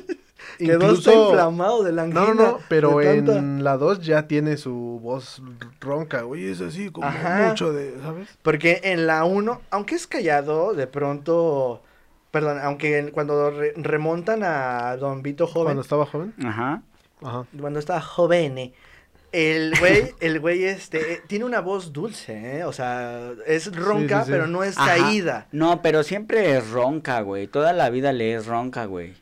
Quedó 0.58 0.84
incluso... 0.86 1.28
inflamado 1.30 1.82
de 1.82 1.92
la 1.92 2.02
angina. 2.02 2.20
No, 2.26 2.34
no, 2.34 2.42
no, 2.52 2.58
pero 2.68 3.00
tanta- 3.00 3.36
en 3.38 3.64
la 3.64 3.76
2 3.76 4.00
ya 4.00 4.26
tiene 4.26 4.56
su 4.56 5.00
voz 5.02 5.42
ronca, 5.80 6.22
güey, 6.22 6.46
es 6.48 6.60
así 6.60 6.90
como 6.90 7.06
Ajá. 7.06 7.48
mucho 7.48 7.72
de, 7.72 7.94
¿sabes? 8.02 8.28
Porque 8.42 8.80
en 8.84 9.06
la 9.06 9.24
1, 9.24 9.60
aunque 9.70 9.94
es 9.94 10.06
callado, 10.06 10.74
de 10.74 10.86
pronto 10.86 11.82
Perdón, 12.30 12.58
aunque 12.62 12.98
en- 12.98 13.10
cuando 13.12 13.50
re- 13.50 13.74
remontan 13.76 14.42
a 14.42 14.96
Don 14.96 15.22
Vito 15.22 15.46
joven, 15.46 15.66
Cuando 15.66 15.82
estaba 15.82 16.04
joven. 16.04 16.34
Ajá. 16.44 16.82
Ajá. 17.22 17.46
cuando 17.60 17.78
estaba 17.78 18.00
joven, 18.00 18.72
el 19.30 19.72
güey, 19.78 20.12
el 20.20 20.40
güey 20.40 20.64
este, 20.64 21.12
eh, 21.14 21.22
tiene 21.28 21.44
una 21.44 21.60
voz 21.60 21.92
dulce, 21.92 22.58
¿eh? 22.58 22.64
O 22.64 22.72
sea, 22.72 23.30
es 23.46 23.74
ronca, 23.74 24.20
sí, 24.20 24.26
sí. 24.26 24.32
pero 24.32 24.46
no 24.48 24.64
es 24.64 24.76
Ajá. 24.76 24.96
caída. 24.96 25.46
No, 25.52 25.80
pero 25.80 26.02
siempre 26.02 26.56
es 26.56 26.70
ronca, 26.70 27.20
güey. 27.20 27.46
Toda 27.46 27.72
la 27.72 27.88
vida 27.90 28.12
le 28.12 28.34
es 28.34 28.46
ronca, 28.46 28.84
güey. 28.86 29.14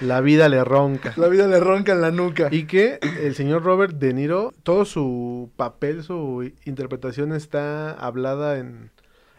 La 0.00 0.20
vida 0.20 0.48
le 0.48 0.64
ronca. 0.64 1.12
La 1.16 1.28
vida 1.28 1.46
le 1.46 1.60
ronca 1.60 1.92
en 1.92 2.00
la 2.00 2.10
nuca. 2.10 2.48
Y 2.50 2.64
que 2.64 2.98
el 3.22 3.34
señor 3.34 3.62
Robert 3.64 3.94
De 3.96 4.14
Niro, 4.14 4.52
todo 4.62 4.84
su 4.84 5.50
papel, 5.56 6.02
su 6.02 6.50
interpretación 6.64 7.32
está 7.34 7.92
hablada 7.92 8.58
en 8.58 8.90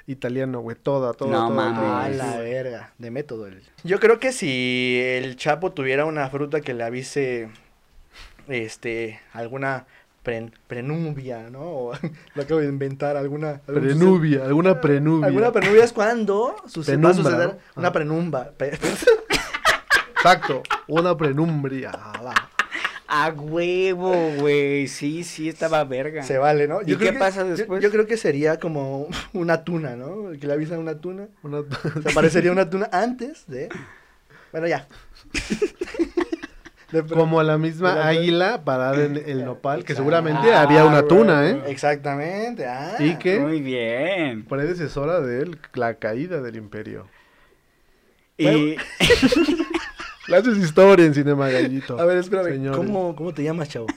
italiano, 0.08 0.60
güey. 0.62 0.78
Toda, 0.82 1.14
toda, 1.14 1.32
No 1.32 1.48
toda, 1.50 1.56
mames. 1.72 1.80
toda. 1.80 2.04
A 2.06 2.10
la 2.10 2.38
verga, 2.38 2.94
de 2.98 3.12
método. 3.12 3.48
el- 3.48 3.64
Yo 3.84 4.00
creo 4.00 4.20
que 4.20 4.32
si 4.32 5.00
el 5.02 5.36
Chapo 5.36 5.72
tuviera 5.72 6.06
una 6.06 6.30
fruta 6.30 6.62
que 6.62 6.74
le 6.74 6.84
avise, 6.84 7.50
este, 8.48 9.20
alguna 9.34 9.86
pre- 10.24 10.52
prenubia, 10.68 11.50
¿no? 11.50 11.62
O, 11.62 11.94
lo 12.36 12.42
acabo 12.44 12.60
de 12.60 12.68
inventar, 12.68 13.18
alguna... 13.18 13.62
algún 13.68 13.84
Prenubia, 13.84 14.44
alguna 14.46 14.82
prenubia. 14.82 15.28
Alguna 15.28 15.52
prenubia 15.52 15.84
es 15.84 15.94
cuando 15.94 16.56
suce- 16.68 16.98
va 16.98 17.10
a 17.10 17.14
suceder 17.14 17.48
¿no? 17.48 17.58
una 17.78 17.88
Ajá. 17.88 17.94
prenumba. 17.94 18.52
Pe- 18.58 18.72
Exacto, 20.24 20.62
una 20.88 21.18
prenumbria. 21.18 21.92
Ah, 21.94 22.22
va. 22.24 22.34
A 23.08 23.30
huevo, 23.30 24.14
güey. 24.40 24.88
Sí, 24.88 25.24
sí, 25.24 25.50
estaba 25.50 25.84
verga. 25.84 26.24
Se 26.24 26.38
vale, 26.38 26.68
¿no? 26.68 26.82
¿Y 26.82 26.86
creo 26.86 27.00
qué 27.00 27.12
que- 27.12 27.20
pasa 27.20 27.42
yo- 27.42 27.56
después? 27.56 27.84
Yo, 27.84 27.92
creo 27.92 28.06
que 28.08 28.16
sería 28.18 28.58
como 28.60 29.08
una 29.34 29.64
tuna, 29.66 29.96
¿no? 29.96 30.32
Que 30.40 30.48
le 30.48 30.54
avisan 30.54 30.80
una 30.80 30.96
tuna. 31.00 31.28
Una- 31.44 31.64
Se 32.04 32.10
aparecería 32.12 32.52
una 32.52 32.70
tuna 32.70 32.88
antes 32.92 33.46
de... 33.48 33.68
Bueno, 34.54 34.68
ya. 34.68 34.88
De- 36.92 37.04
Como 37.10 37.42
la 37.44 37.54
De 37.54 37.60
misma 37.60 37.96
la- 37.96 38.08
águila 38.10 38.64
parada 38.64 39.04
en 39.04 39.18
el 39.18 39.44
nopal, 39.46 39.84
que 39.84 39.96
seguramente 39.96 40.54
Ah, 40.54 40.62
haría 40.62 40.86
una 40.86 41.02
güey, 41.02 41.08
tuna, 41.10 41.50
¿eh? 41.50 41.62
Exactamente. 41.68 42.66
Ah. 42.66 42.96
Y 43.00 43.16
que 43.16 43.40
Muy 43.40 43.60
bien. 43.62 44.46
predecesora 44.46 45.20
de 45.22 45.58
la 45.74 45.96
caída 45.96 46.42
del 46.42 46.56
imperio. 46.58 47.08
Y 48.38 48.76
Le 50.32 50.38
haces 50.38 50.58
historia 50.60 51.06
en 51.06 51.14
Cinema 51.14 51.50
Gallito. 51.50 52.00
A 52.00 52.06
ver, 52.06 52.18
espérame. 52.20 52.54
señores. 52.54 52.78
¿Cómo, 52.78 53.14
¿Cómo 53.18 53.34
te 53.34 53.44
llamas, 53.44 53.68
chavo? 53.68 53.88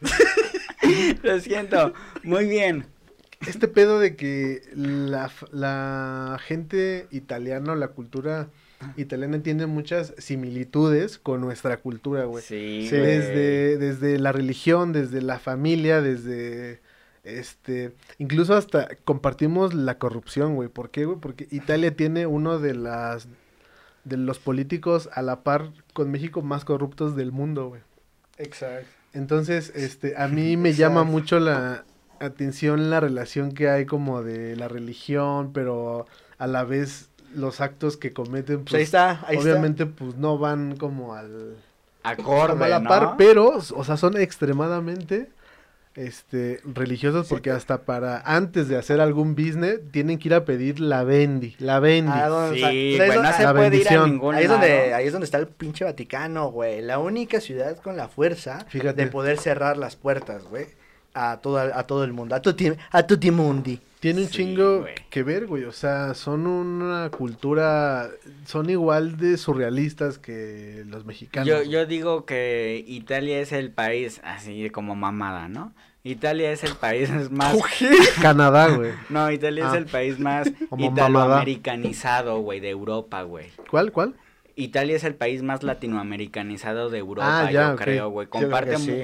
lo 1.22 1.40
siento. 1.40 1.92
Muy 2.22 2.46
bien. 2.46 2.86
Este 3.46 3.68
pedo 3.68 4.00
de 4.00 4.16
que 4.16 4.62
la, 4.74 5.30
la 5.50 6.40
gente 6.42 7.06
italiana, 7.10 7.74
la 7.74 7.88
cultura 7.88 8.48
italiana 8.96 9.42
tiene 9.42 9.66
muchas 9.66 10.14
similitudes 10.16 11.18
con 11.18 11.42
nuestra 11.42 11.76
cultura, 11.76 12.24
güey. 12.24 12.42
Sí. 12.42 12.88
Desde, 12.90 13.76
desde 13.76 14.18
la 14.18 14.32
religión, 14.32 14.94
desde 14.94 15.20
la 15.20 15.38
familia, 15.38 16.00
desde 16.00 16.80
este, 17.24 17.92
incluso 18.16 18.54
hasta 18.54 18.88
compartimos 19.04 19.74
la 19.74 19.98
corrupción, 19.98 20.54
güey. 20.54 20.70
¿Por 20.70 20.88
qué, 20.88 21.04
güey? 21.04 21.18
Porque 21.20 21.46
Italia 21.50 21.94
tiene 21.94 22.26
uno 22.26 22.58
de 22.58 22.74
las 22.74 23.28
de 24.04 24.16
los 24.16 24.38
políticos 24.38 25.08
a 25.12 25.22
la 25.22 25.42
par 25.42 25.70
con 25.92 26.10
México 26.10 26.42
más 26.42 26.64
corruptos 26.64 27.16
del 27.16 27.32
mundo, 27.32 27.68
güey. 27.68 27.82
Exacto. 28.38 28.88
Entonces, 29.12 29.72
este, 29.74 30.16
a 30.16 30.28
mí 30.28 30.56
me 30.56 30.72
llama 30.72 31.04
mucho 31.04 31.38
la 31.38 31.84
atención 32.20 32.90
la 32.90 33.00
relación 33.00 33.52
que 33.52 33.68
hay 33.68 33.84
como 33.86 34.22
de 34.22 34.56
la 34.56 34.68
religión, 34.68 35.52
pero 35.52 36.06
a 36.38 36.46
la 36.46 36.64
vez 36.64 37.08
los 37.34 37.60
actos 37.60 37.96
que 37.96 38.12
cometen, 38.12 38.64
Pues 38.64 38.74
ahí 38.74 38.78
pues, 38.78 38.82
está, 38.82 39.24
ahí 39.26 39.36
obviamente, 39.36 39.86
pues 39.86 40.16
no 40.16 40.38
van 40.38 40.76
como 40.76 41.14
al 41.14 41.56
Acorde, 42.02 42.52
como 42.52 42.64
a 42.64 42.68
la 42.68 42.80
¿no? 42.80 42.88
par, 42.88 43.14
pero, 43.16 43.56
o 43.56 43.84
sea, 43.84 43.96
son 43.96 44.16
extremadamente 44.16 45.30
este 45.94 46.60
religiosos 46.64 47.28
porque 47.28 47.50
hasta 47.50 47.82
para 47.82 48.20
antes 48.24 48.68
de 48.68 48.76
hacer 48.76 49.00
algún 49.00 49.34
business 49.34 49.80
tienen 49.90 50.18
que 50.18 50.28
ir 50.28 50.34
a 50.34 50.44
pedir 50.44 50.80
la 50.80 51.04
bendi, 51.04 51.54
la 51.58 51.80
bendi. 51.80 52.10
Ah, 52.14 52.28
donde- 52.28 52.56
Sí, 52.58 52.62
o 52.62 52.66
sea, 52.66 52.68
pues 52.68 52.72
ahí 52.72 52.92
es 52.92 52.98
no 53.08 53.14
donde- 53.22 53.32
se 53.36 53.42
la 53.42 53.52
puede 53.52 53.66
ir 53.66 53.66
a 53.66 53.70
bendición. 53.70 54.10
ningún 54.10 54.34
Ahí 54.34 54.44
es, 54.44 54.50
donde, 54.50 54.94
ahí 54.94 55.06
es 55.06 55.12
donde 55.12 55.24
está 55.26 55.38
el 55.38 55.46
pinche 55.48 55.84
Vaticano, 55.84 56.50
güey. 56.50 56.80
La 56.80 56.98
única 56.98 57.40
ciudad 57.40 57.76
con 57.78 57.96
la 57.96 58.08
fuerza 58.08 58.64
Fíjate. 58.68 59.04
de 59.04 59.10
poder 59.10 59.38
cerrar 59.38 59.76
las 59.76 59.96
puertas, 59.96 60.44
güey. 60.44 60.66
A 61.14 61.38
todo, 61.42 61.58
a 61.58 61.86
todo 61.86 62.04
el 62.04 62.12
mundo. 62.14 62.34
A 62.34 62.40
tutti, 62.40 62.72
a 62.90 63.06
tutti 63.06 63.30
mundi. 63.30 63.78
Tiene 64.02 64.22
un 64.22 64.26
Sí, 64.26 64.32
chingo 64.32 64.80
güey. 64.80 64.94
que 65.10 65.22
ver, 65.22 65.46
güey. 65.46 65.62
O 65.62 65.70
sea, 65.72 66.14
son 66.14 66.46
una 66.48 67.08
cultura, 67.10 68.10
son 68.46 68.68
igual 68.68 69.16
de 69.16 69.36
surrealistas 69.36 70.18
que 70.18 70.82
los 70.88 71.04
mexicanos. 71.06 71.46
Yo, 71.48 71.62
yo 71.62 71.86
digo 71.86 72.26
que 72.26 72.84
Italia 72.86 73.38
es 73.38 73.52
el 73.52 73.70
país, 73.70 74.20
así 74.24 74.68
como 74.70 74.96
mamada, 74.96 75.48
¿no? 75.48 75.72
Italia 76.04 76.50
es 76.50 76.64
el 76.64 76.74
país 76.74 77.10
más... 77.30 77.56
Canadá, 78.20 78.68
güey. 78.74 78.90
No, 79.08 79.30
Italia 79.30 79.66
es 79.68 79.72
Ah. 79.72 79.78
el 79.78 79.86
país 79.86 80.18
más 80.18 80.50
italoamericanizado, 80.78 82.40
güey, 82.40 82.60
de 82.60 82.70
Europa, 82.70 83.22
güey. 83.22 83.46
¿Cuál, 83.70 83.92
cuál? 83.92 84.14
Italia 84.56 84.96
es 84.96 85.04
el 85.04 85.14
país 85.14 85.42
más 85.42 85.62
latinoamericanizado 85.62 86.90
de 86.90 86.98
Europa, 86.98 87.46
Ah, 87.46 87.50
ya, 87.52 87.70
yo 87.70 87.76
creo, 87.76 88.10
güey. 88.10 88.26
Comparte, 88.26 88.76
sí. 88.76 89.02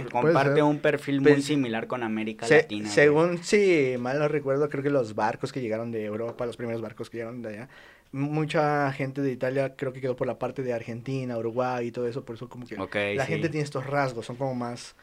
Un 0.62 0.78
perfil 0.78 1.20
muy 1.20 1.32
Pues, 1.32 1.44
similar 1.44 1.86
con 1.86 2.02
América 2.02 2.46
Se- 2.46 2.56
Latina. 2.58 2.84
güey. 2.84 2.94
según, 2.94 3.38
si 3.42 3.96
mal 3.98 4.18
no 4.18 4.28
recuerdo, 4.28 4.68
creo 4.68 4.82
que 4.82 4.90
los 4.90 5.14
barcos 5.14 5.52
que 5.52 5.60
llegaron 5.60 5.90
de 5.90 6.04
Europa, 6.04 6.46
los 6.46 6.56
primeros 6.56 6.80
barcos 6.82 7.08
que 7.10 7.18
llegaron 7.18 7.42
de 7.42 7.48
allá, 7.50 7.68
mucha 8.12 8.90
gente 8.92 9.20
de 9.22 9.30
Italia 9.32 9.74
creo 9.76 9.92
que 9.92 10.00
quedó 10.00 10.16
por 10.16 10.26
la 10.26 10.38
parte 10.38 10.62
de 10.62 10.72
Argentina, 10.72 11.36
Uruguay 11.36 11.88
y 11.88 11.92
todo 11.92 12.06
eso, 12.08 12.24
por 12.24 12.36
eso 12.36 12.48
como 12.48 12.66
que 12.66 12.76
la 12.76 13.24
sí. 13.26 13.32
gente 13.32 13.48
tiene 13.48 13.64
estos 13.64 13.86
rasgos, 13.86 14.26
son 14.26 14.36
como 14.36 14.54
más, 14.54 14.94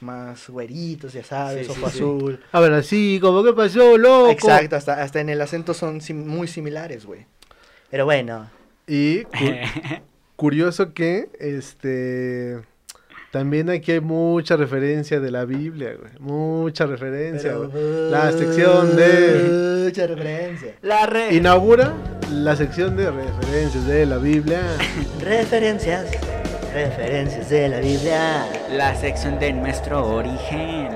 más 0.00 0.48
güeritos, 0.48 1.12
ya 1.12 1.24
sabes, 1.24 1.66
Sí, 1.66 1.72
sí, 1.74 1.80
ojo 1.80 1.90
sí. 1.90 1.96
azul. 1.96 2.40
A 2.52 2.60
ver, 2.60 2.72
así, 2.74 3.18
como 3.20 3.42
que 3.44 3.52
pasó, 3.52 3.98
loco. 3.98 4.30
Exacto, 4.30 4.76
hasta, 4.76 5.02
hasta 5.02 5.20
en 5.20 5.28
el 5.28 5.40
acento 5.40 5.74
son 5.74 6.00
sim- 6.00 6.26
muy 6.26 6.46
similares, 6.48 7.04
güey. 7.04 7.26
Pero 7.90 8.04
bueno, 8.04 8.48
Y 8.86 9.22
cu- 9.24 9.34
curioso 10.36 10.92
que, 10.92 11.28
este, 11.38 12.58
también 13.30 13.70
aquí 13.70 13.92
hay 13.92 14.00
mucha 14.00 14.56
referencia 14.56 15.20
de 15.20 15.30
la 15.30 15.44
Biblia, 15.44 15.94
güey. 15.98 16.12
Mucha 16.18 16.86
referencia, 16.86 17.50
pero- 17.52 17.68
güey. 17.70 18.10
La 18.10 18.32
sección 18.32 18.96
de... 18.96 19.84
Mucha 19.86 20.06
referencia. 20.06 20.74
La 20.82 21.06
re... 21.06 21.34
Inaugura 21.34 21.92
la 22.30 22.56
sección 22.56 22.96
de 22.96 23.10
referencias 23.10 23.86
de 23.86 24.06
la 24.06 24.18
Biblia. 24.18 24.62
Referencias, 25.20 26.06
referencias 26.72 27.50
de 27.50 27.68
la 27.68 27.80
Biblia. 27.80 28.46
La 28.70 28.94
sección 28.96 29.38
de 29.38 29.52
nuestro 29.52 30.06
origen. 30.06 30.88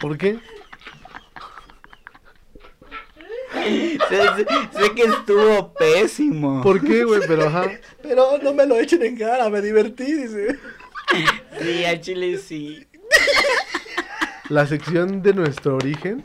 ¿Por 0.00 0.18
qué? 0.18 0.38
Sé, 3.66 3.98
sé- 4.36 4.46
sé 4.78 4.94
que 4.94 5.02
estuvo 5.02 5.72
pésimo. 5.74 6.62
¿Por 6.62 6.80
qué, 6.80 7.04
güey? 7.04 7.20
Pero 7.26 7.46
ajá. 7.46 7.70
Pero 8.02 8.38
no 8.42 8.52
me 8.54 8.66
lo 8.66 8.76
echen 8.76 9.02
en 9.02 9.16
cara, 9.16 9.48
me 9.50 9.60
divertí, 9.60 10.04
dice. 10.12 10.56
Sí, 11.60 11.84
a 11.84 12.00
Chile 12.00 12.38
sí. 12.38 12.86
La 14.48 14.66
sección 14.66 15.22
de 15.22 15.34
nuestro 15.34 15.76
origen. 15.76 16.24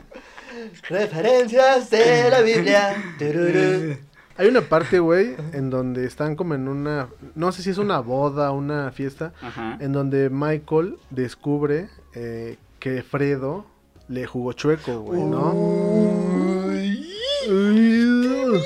Referencias 0.88 1.90
de 1.90 2.30
la 2.30 2.40
Biblia. 2.40 2.96
Tururú. 3.18 3.96
Hay 4.38 4.48
una 4.48 4.62
parte, 4.62 4.98
güey, 4.98 5.36
en 5.52 5.68
donde 5.70 6.06
están 6.06 6.36
como 6.36 6.54
en 6.54 6.66
una, 6.66 7.08
no 7.34 7.52
sé 7.52 7.62
si 7.62 7.70
es 7.70 7.78
una 7.78 8.00
boda, 8.00 8.50
una 8.50 8.90
fiesta, 8.90 9.34
Ajá. 9.42 9.76
en 9.78 9.92
donde 9.92 10.30
Michael 10.30 10.96
descubre 11.10 11.88
eh, 12.14 12.56
que 12.80 13.02
Fredo 13.02 13.66
le 14.08 14.26
jugó 14.26 14.54
chueco, 14.54 15.00
güey, 15.00 15.20
¿no? 15.22 15.52
Uy. 15.52 16.41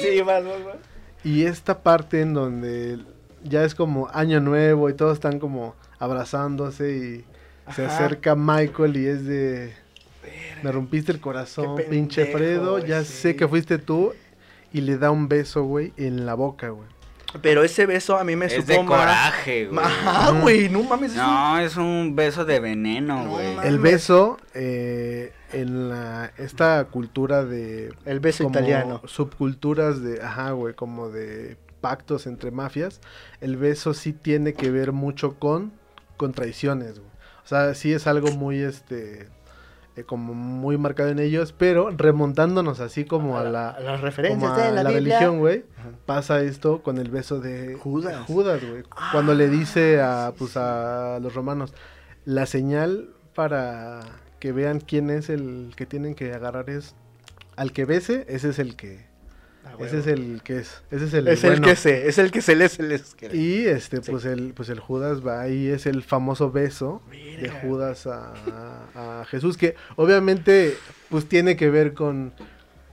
Sí, 0.00 0.20
vas. 0.22 0.42
Y 1.24 1.44
esta 1.44 1.82
parte 1.82 2.20
en 2.20 2.34
donde 2.34 2.98
ya 3.42 3.64
es 3.64 3.74
como 3.74 4.08
año 4.12 4.40
nuevo 4.40 4.88
y 4.88 4.94
todos 4.94 5.14
están 5.14 5.38
como 5.38 5.74
abrazándose 5.98 6.92
y 6.96 7.24
se 7.74 7.84
acerca 7.84 8.34
Michael 8.36 8.96
y 8.96 9.06
es 9.06 9.24
de... 9.26 9.74
Me 10.62 10.72
rompiste 10.72 11.12
el 11.12 11.20
corazón, 11.20 11.76
Qué 11.76 11.84
pinche 11.84 12.24
pendejo, 12.26 12.38
Fredo, 12.38 12.78
ya 12.78 13.04
sí. 13.04 13.12
sé 13.12 13.36
que 13.36 13.46
fuiste 13.46 13.78
tú. 13.78 14.12
Y 14.72 14.80
le 14.80 14.98
da 14.98 15.10
un 15.10 15.28
beso, 15.28 15.62
güey, 15.64 15.92
en 15.96 16.26
la 16.26 16.34
boca, 16.34 16.68
güey. 16.70 16.88
Pero 17.42 17.62
ese 17.64 17.86
beso 17.86 18.16
a 18.18 18.24
mí 18.24 18.34
me 18.36 18.46
Es 18.46 18.54
supo 18.54 18.72
de 18.72 18.84
coraje, 18.84 19.66
güey. 19.66 19.84
Ajá, 19.84 20.30
güey, 20.40 20.68
no 20.68 20.82
mames. 20.82 21.12
es 21.12 21.18
un- 21.18 21.22
No, 21.24 21.58
es 21.60 21.76
un 21.76 22.16
beso 22.16 22.44
de 22.44 22.60
veneno, 22.60 23.24
No 23.24 23.30
güey. 23.30 23.56
El 23.64 23.78
beso 23.78 24.38
eh, 24.54 25.32
en 25.52 25.88
la 25.88 26.32
esta 26.38 26.84
cultura 26.86 27.44
de 27.44 27.94
El 28.04 28.20
beso 28.20 28.44
como 28.44 28.56
italiano. 28.58 29.02
subculturas 29.06 30.02
de 30.02 30.22
ajá, 30.22 30.50
güey, 30.52 30.74
como 30.74 31.08
de 31.10 31.56
pactos 31.80 32.26
entre 32.26 32.50
mafias, 32.50 33.00
el 33.40 33.56
beso 33.56 33.94
sí 33.94 34.12
tiene 34.12 34.54
que 34.54 34.70
ver 34.70 34.92
mucho 34.92 35.38
con 35.38 35.72
con 36.16 36.32
traiciones, 36.32 36.98
güey. 36.98 37.10
O 37.44 37.48
sea, 37.48 37.74
sí 37.74 37.92
es 37.92 38.06
algo 38.06 38.32
muy 38.32 38.58
este 38.58 39.28
eh, 39.96 40.04
como 40.04 40.34
muy 40.34 40.76
marcado 40.76 41.08
en 41.08 41.18
ellos, 41.18 41.54
pero 41.56 41.90
remontándonos 41.90 42.80
así 42.80 43.04
como 43.04 43.38
a 43.38 43.44
la, 43.44 43.70
a 43.70 43.80
las 43.80 43.92
como 43.92 44.04
referencias 44.04 44.52
a 44.52 44.56
de 44.56 44.72
la, 44.72 44.82
la 44.82 44.90
religión, 44.90 45.38
güey, 45.38 45.64
pasa 46.04 46.42
esto 46.42 46.82
con 46.82 46.98
el 46.98 47.10
beso 47.10 47.40
de 47.40 47.76
Judas. 47.76 48.26
Judas, 48.26 48.60
güey. 48.62 48.82
Cuando 49.12 49.32
le 49.34 49.48
dice 49.48 50.02
a, 50.02 50.34
pues, 50.36 50.56
a 50.56 51.18
los 51.22 51.34
romanos, 51.34 51.72
la 52.26 52.44
señal 52.44 53.10
para 53.34 54.00
que 54.40 54.52
vean 54.52 54.80
quién 54.80 55.10
es 55.10 55.28
el 55.30 55.72
que 55.76 55.86
tienen 55.86 56.14
que 56.14 56.32
agarrar 56.32 56.68
es 56.70 56.94
al 57.56 57.72
que 57.72 57.84
bese, 57.84 58.24
ese 58.28 58.50
es 58.50 58.58
el 58.58 58.76
que, 58.76 59.04
Ah, 59.68 59.74
ese 59.80 59.98
es 59.98 60.06
el 60.06 60.42
que 60.44 60.58
es, 60.58 60.82
ese 60.92 61.06
es 61.06 61.14
el 61.14 61.26
Es 61.26 61.42
el 61.42 61.50
bueno. 61.50 61.66
que 61.66 61.74
se, 61.74 62.06
es 62.06 62.18
el 62.18 62.30
que 62.30 62.40
se 62.40 62.54
le, 62.54 62.68
se 62.68 62.84
les. 62.84 63.16
Y 63.32 63.66
este, 63.66 63.96
Sí. 64.00 64.10
pues 64.12 64.24
el, 64.24 64.52
pues 64.54 64.68
el 64.68 64.78
Judas 64.78 65.26
va 65.26 65.40
ahí, 65.40 65.66
es 65.66 65.86
el 65.86 66.04
famoso 66.04 66.52
beso 66.52 67.02
de. 67.10 67.48
Judas 67.50 68.06
a, 68.06 68.32
a- 68.94 69.22
a 69.22 69.24
Jesús, 69.24 69.56
que 69.56 69.74
obviamente 69.96 70.76
pues 71.08 71.28
tiene 71.28 71.56
que 71.56 71.68
ver 71.68 71.94
con, 71.94 72.32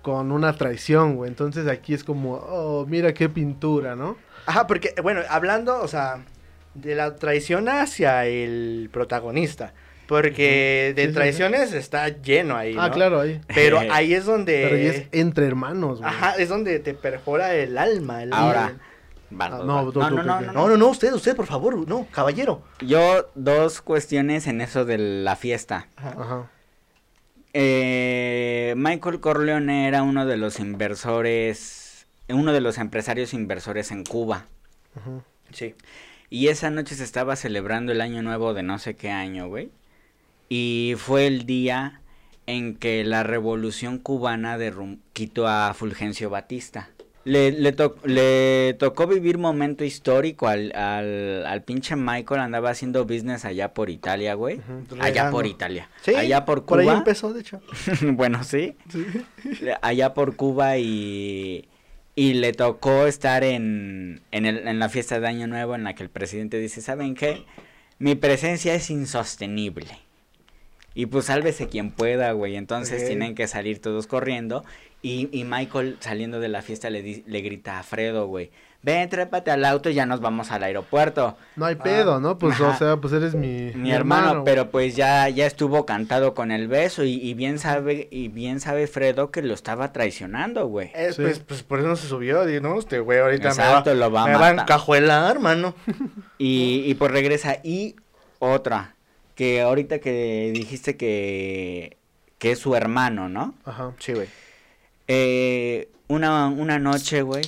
con 0.02 0.32
una 0.32 0.54
traición, 0.58 1.16
güey. 1.16 1.30
Entonces 1.30 1.68
aquí 1.68 1.94
es 1.94 2.04
como, 2.04 2.34
oh, 2.38 2.88
mira 2.88 3.14
qué 3.14 3.30
pintura, 3.30 3.96
¿no? 3.96 4.18
Ajá, 4.48 4.66
porque, 4.66 4.96
bueno, 5.04 5.22
hablando, 5.30 5.80
o 5.80 5.88
sea, 5.88 6.26
de 6.74 6.96
la 6.96 7.18
traición 7.18 7.70
hacia 7.70 8.26
el 8.26 8.90
protagonista. 8.92 9.74
Porque 10.08 10.94
de 10.96 11.02
Sí, 11.04 11.08
sí, 11.08 11.08
sí. 11.08 11.14
traiciones 11.16 11.74
está 11.74 12.10
lleno 12.10 12.56
ahí. 12.58 12.76
Ah, 12.78 12.92
claro, 12.92 13.22
ahí. 13.22 13.40
Pero 13.54 13.80
ahí 13.92 14.14
es 14.14 14.26
donde. 14.26 14.62
Pero 14.64 14.76
ahí 14.76 14.86
es 14.88 15.08
entre 15.12 15.46
hermanos, 15.48 16.00
güey. 16.00 16.10
Ajá, 16.10 16.36
es 16.36 16.50
donde 16.50 16.80
te 16.80 16.94
perfora 16.94 17.56
el 17.56 17.78
alma. 17.78 18.24
el- 18.24 18.34
Ahora. 18.34 18.74
Ah, 19.40 19.50
no, 19.50 19.92
no, 19.92 19.92
No, 20.12 20.68
no, 20.68 20.78
no, 20.78 20.88
usted, 20.90 21.12
usted, 21.14 21.36
por 21.36 21.48
favor, 21.48 21.88
no, 21.88 22.06
caballero. 22.12 22.62
Yo, 22.82 23.32
dos 23.34 23.82
cuestiones 23.82 24.46
en 24.46 24.62
eso 24.62 24.86
de 24.86 25.00
la 25.00 25.36
fiesta. 25.36 25.88
Ajá. 25.96 26.16
Ajá. 26.20 26.50
Eh, 27.54 28.74
Michael 28.78 29.20
Corleone 29.20 29.88
era 29.88 30.04
uno 30.04 30.26
de 30.26 30.38
los 30.38 30.60
inversores, 30.60 32.08
uno 32.30 32.52
de 32.52 32.62
los 32.62 32.78
empresarios 32.78 33.34
inversores 33.34 33.92
en 33.92 34.04
Cuba. 34.04 34.46
ajá. 34.96 35.24
Sí. 35.52 35.76
Y 36.30 36.48
esa 36.48 36.72
noche 36.72 36.96
se 36.96 37.04
estaba 37.04 37.36
celebrando 37.36 37.92
el 37.92 38.02
año 38.02 38.24
nuevo 38.24 38.56
de 38.56 38.64
no 38.64 38.80
sé 38.80 38.96
qué 38.96 39.12
año, 39.12 39.48
güey. 39.48 39.70
Y 40.50 40.94
fue 40.98 41.28
el 41.28 41.46
día 41.46 42.02
en 42.46 42.76
que 42.76 43.04
la 43.04 43.24
revolución 43.24 43.98
cubana 43.98 44.58
quitó 45.14 45.48
a 45.48 45.74
Fulgencio 45.74 46.30
Batista. 46.30 46.90
Le, 47.26 47.54
le, 47.54 47.72
to- 47.72 47.96
le 48.04 48.76
tocó 48.78 49.08
vivir 49.08 49.38
momento 49.38 49.86
histórico 49.86 50.50
al, 50.50 50.76
al, 50.76 51.46
al 51.46 51.62
pinche 51.64 51.96
Michael, 51.96 52.42
andaba 52.42 52.70
haciendo 52.72 53.06
business 53.06 53.46
allá 53.46 53.74
por 53.74 53.90
Italia, 53.90 54.34
güey. 54.34 54.60
Allá 55.00 55.32
por 55.32 55.48
Italia. 55.48 55.88
Sí, 56.02 56.14
allá 56.16 56.44
por 56.44 56.66
Por 56.66 56.80
ahí 56.82 56.86
Cuba. 56.86 56.98
empezó, 56.98 57.32
de 57.34 57.40
hecho. 57.40 57.62
bueno, 58.02 58.44
sí. 58.44 58.76
Allá 59.82 60.14
por 60.14 60.36
Cuba 60.36 60.78
y, 60.80 61.70
y 62.14 62.34
le 62.34 62.52
tocó 62.52 63.06
estar 63.06 63.46
en, 63.46 64.22
en, 64.32 64.46
el- 64.46 64.68
en 64.68 64.80
la 64.80 64.90
fiesta 64.90 65.22
de 65.22 65.28
Año 65.28 65.48
Nuevo 65.48 65.76
en 65.76 65.86
la 65.86 65.96
que 65.96 66.04
el 66.04 66.10
presidente 66.10 66.60
dice, 66.60 66.82
¿saben 66.82 67.16
qué? 67.16 67.46
Mi 68.00 68.16
presencia 68.16 68.74
es 68.76 68.90
insostenible. 68.90 69.98
Y 70.96 71.08
pues 71.08 71.26
sálvese 71.26 71.68
quien 71.68 71.92
pueda, 71.92 72.32
güey. 72.34 72.56
Entonces 72.56 73.06
tienen 73.08 73.36
que 73.36 73.48
salir 73.48 73.82
todos 73.82 74.08
corriendo. 74.08 74.64
Y, 75.02 75.28
y 75.38 75.44
Michael 75.44 75.98
saliendo 76.00 76.40
de 76.40 76.48
la 76.50 76.62
fiesta 76.62 76.90
le, 76.90 77.02
di- 77.02 77.24
le 77.28 77.42
grita 77.42 77.80
a 77.80 77.84
Fredo, 77.84 78.28
güey. 78.28 78.52
Ven, 78.86 79.08
trépate 79.10 79.50
al 79.50 79.64
auto 79.64 79.90
y 79.90 79.94
ya 79.94 80.06
nos 80.06 80.20
vamos 80.20 80.52
al 80.52 80.62
aeropuerto. 80.64 81.38
No 81.56 81.66
hay 81.66 81.76
pedo, 81.76 82.20
¿no? 82.20 82.38
Pues, 82.38 82.56
Ajá. 82.56 82.68
o 82.70 82.78
sea, 82.78 82.98
pues 82.98 83.14
eres 83.14 83.34
mi, 83.34 83.72
Mi, 83.76 83.92
hermano, 83.94 84.32
güey. 84.34 84.44
pero 84.46 84.72
pues 84.72 84.96
ya, 84.96 85.28
ya 85.30 85.46
estuvo 85.46 85.86
cantado 85.86 86.34
con 86.34 86.52
el 86.52 86.68
beso 86.68 87.06
y, 87.06 87.14
y 87.14 87.34
bien 87.34 87.60
sabe, 87.60 88.10
y 88.12 88.28
bien 88.28 88.60
sabe 88.60 88.88
Fredo 88.88 89.32
que 89.32 89.42
lo 89.42 89.54
estaba 89.54 89.94
traicionando, 89.94 90.68
güey. 90.68 90.92
Es, 90.94 91.16
Sí. 91.16 91.22
pues, 91.22 91.40
pues 91.40 91.64
por 91.64 91.80
eso 91.80 91.88
no 91.88 91.96
se 91.96 92.08
subió. 92.08 92.46
Digo, 92.46 92.62
no, 92.62 92.78
este 92.78 93.00
güey 93.00 93.20
ahorita 93.20 93.50
Exacto, 93.50 93.92
me 93.94 94.00
va, 94.00 94.06
lo 94.08 94.12
va 94.12 94.24
a 94.24 94.28
me 94.28 94.34
va 94.34 94.48
a 94.50 94.52
matar. 94.54 94.64
encajuelar, 94.66 95.40
mano. 95.40 95.76
Y, 96.38 96.84
y 96.86 96.94
pues 96.96 97.12
regresa. 97.12 97.58
Y 97.64 97.96
otra, 98.40 98.93
que 99.36 99.62
ahorita 99.62 100.00
que 100.00 100.52
dijiste 100.54 100.98
que, 100.98 101.98
que 102.38 102.52
es 102.52 102.60
su 102.60 102.76
hermano, 102.76 103.30
¿no? 103.30 103.56
Ajá. 103.66 103.94
Sí, 104.00 104.14
güey. 104.14 104.28
Eh, 105.08 105.90
una, 106.08 106.48
una 106.48 106.80
noche, 106.80 107.22
güey, 107.22 107.44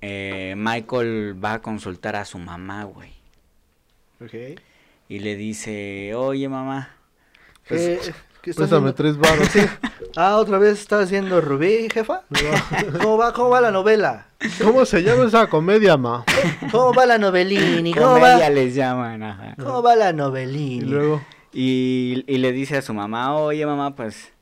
eh, 0.00 0.54
Michael 0.56 1.36
va 1.42 1.54
a 1.54 1.62
consultar 1.62 2.16
a 2.16 2.24
su 2.24 2.38
mamá, 2.38 2.84
güey. 2.84 3.12
Ok. 4.20 4.60
Y 5.08 5.18
le 5.18 5.36
dice, 5.36 6.14
oye 6.14 6.48
mamá, 6.48 6.96
pues, 7.68 7.80
Eh, 7.80 8.14
¿qué 8.40 8.50
estás 8.50 8.68
Préstame 8.68 8.92
tres 8.92 9.16
baros. 9.16 9.48
Ah, 10.16 10.36
otra 10.36 10.58
vez 10.58 10.78
estás 10.80 11.04
haciendo 11.04 11.40
Rubí, 11.40 11.88
jefa. 11.92 12.22
¿Cómo 13.00 13.16
va, 13.16 13.32
cómo 13.32 13.50
va 13.50 13.60
la 13.60 13.70
novela? 13.70 14.26
¿Cómo 14.62 14.84
se 14.84 15.02
llama 15.02 15.26
esa 15.26 15.48
comedia, 15.48 15.96
ma? 15.96 16.24
¿Cómo 16.70 16.94
va 16.94 17.06
la 17.06 17.18
novelini? 17.18 17.94
¿Cómo 17.94 18.06
comedia 18.14 18.48
va, 18.48 18.50
les 18.50 18.74
llaman, 18.74 19.22
ajá. 19.22 19.56
¿Cómo 19.62 19.82
va 19.82 19.96
la 19.96 20.12
Y 20.12 20.16
novelini? 20.16 20.92
luego, 20.92 21.20
Y, 21.52 22.24
y 22.26 22.38
le 22.38 22.52
dice 22.52 22.76
a 22.78 22.82
su 22.82 22.94
mamá, 22.94 23.34
oye 23.36 23.66
mamá, 23.66 23.94
pues, 23.94 24.32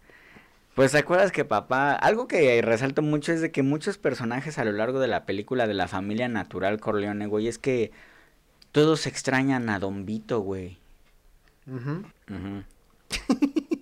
pues 0.74 0.92
¿te 0.92 0.98
acuerdas 0.98 1.32
que 1.32 1.44
papá, 1.44 1.92
algo 1.92 2.26
que 2.28 2.62
resalto 2.62 3.02
mucho 3.02 3.32
es 3.32 3.40
de 3.40 3.50
que 3.50 3.62
muchos 3.62 3.98
personajes 3.98 4.58
a 4.58 4.64
lo 4.64 4.72
largo 4.72 5.00
de 5.00 5.08
la 5.08 5.24
película 5.26 5.66
de 5.66 5.74
la 5.74 5.88
familia 5.88 6.28
natural 6.28 6.80
Corleone, 6.80 7.26
güey, 7.26 7.48
es 7.48 7.58
que 7.58 7.90
todos 8.72 9.06
extrañan 9.06 9.68
a 9.70 9.78
Don 9.80 10.06
Vito, 10.06 10.40
güey. 10.40 10.78
ujú, 11.66 12.04
Ujú. 12.30 12.64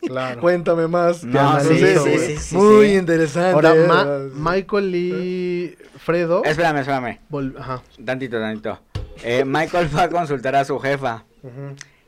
Claro. 0.07 0.41
Cuéntame 0.41 0.89
más. 0.89 1.25
No, 1.25 1.61
sí, 1.61 1.79
sí, 1.79 1.95
güey. 1.99 2.19
sí, 2.19 2.37
sí, 2.37 2.57
Muy 2.57 2.87
interesante. 2.97 3.53
Ahora, 3.55 3.75
eh, 3.75 3.87
Ma- 3.87 4.53
Michael 4.53 4.95
y 4.95 5.77
Fredo. 5.99 6.45
Espérame, 6.45 6.79
espérame, 6.79 7.19
vol- 7.31 7.55
Ajá. 7.59 7.83
tantito, 8.05 8.39
tantito. 8.41 8.79
Eh, 9.23 9.45
Michael 9.45 9.89
va 9.97 10.05
a 10.05 10.09
consultar 10.11 10.55
a 10.57 10.65
su 10.65 10.79
jefa 10.79 11.25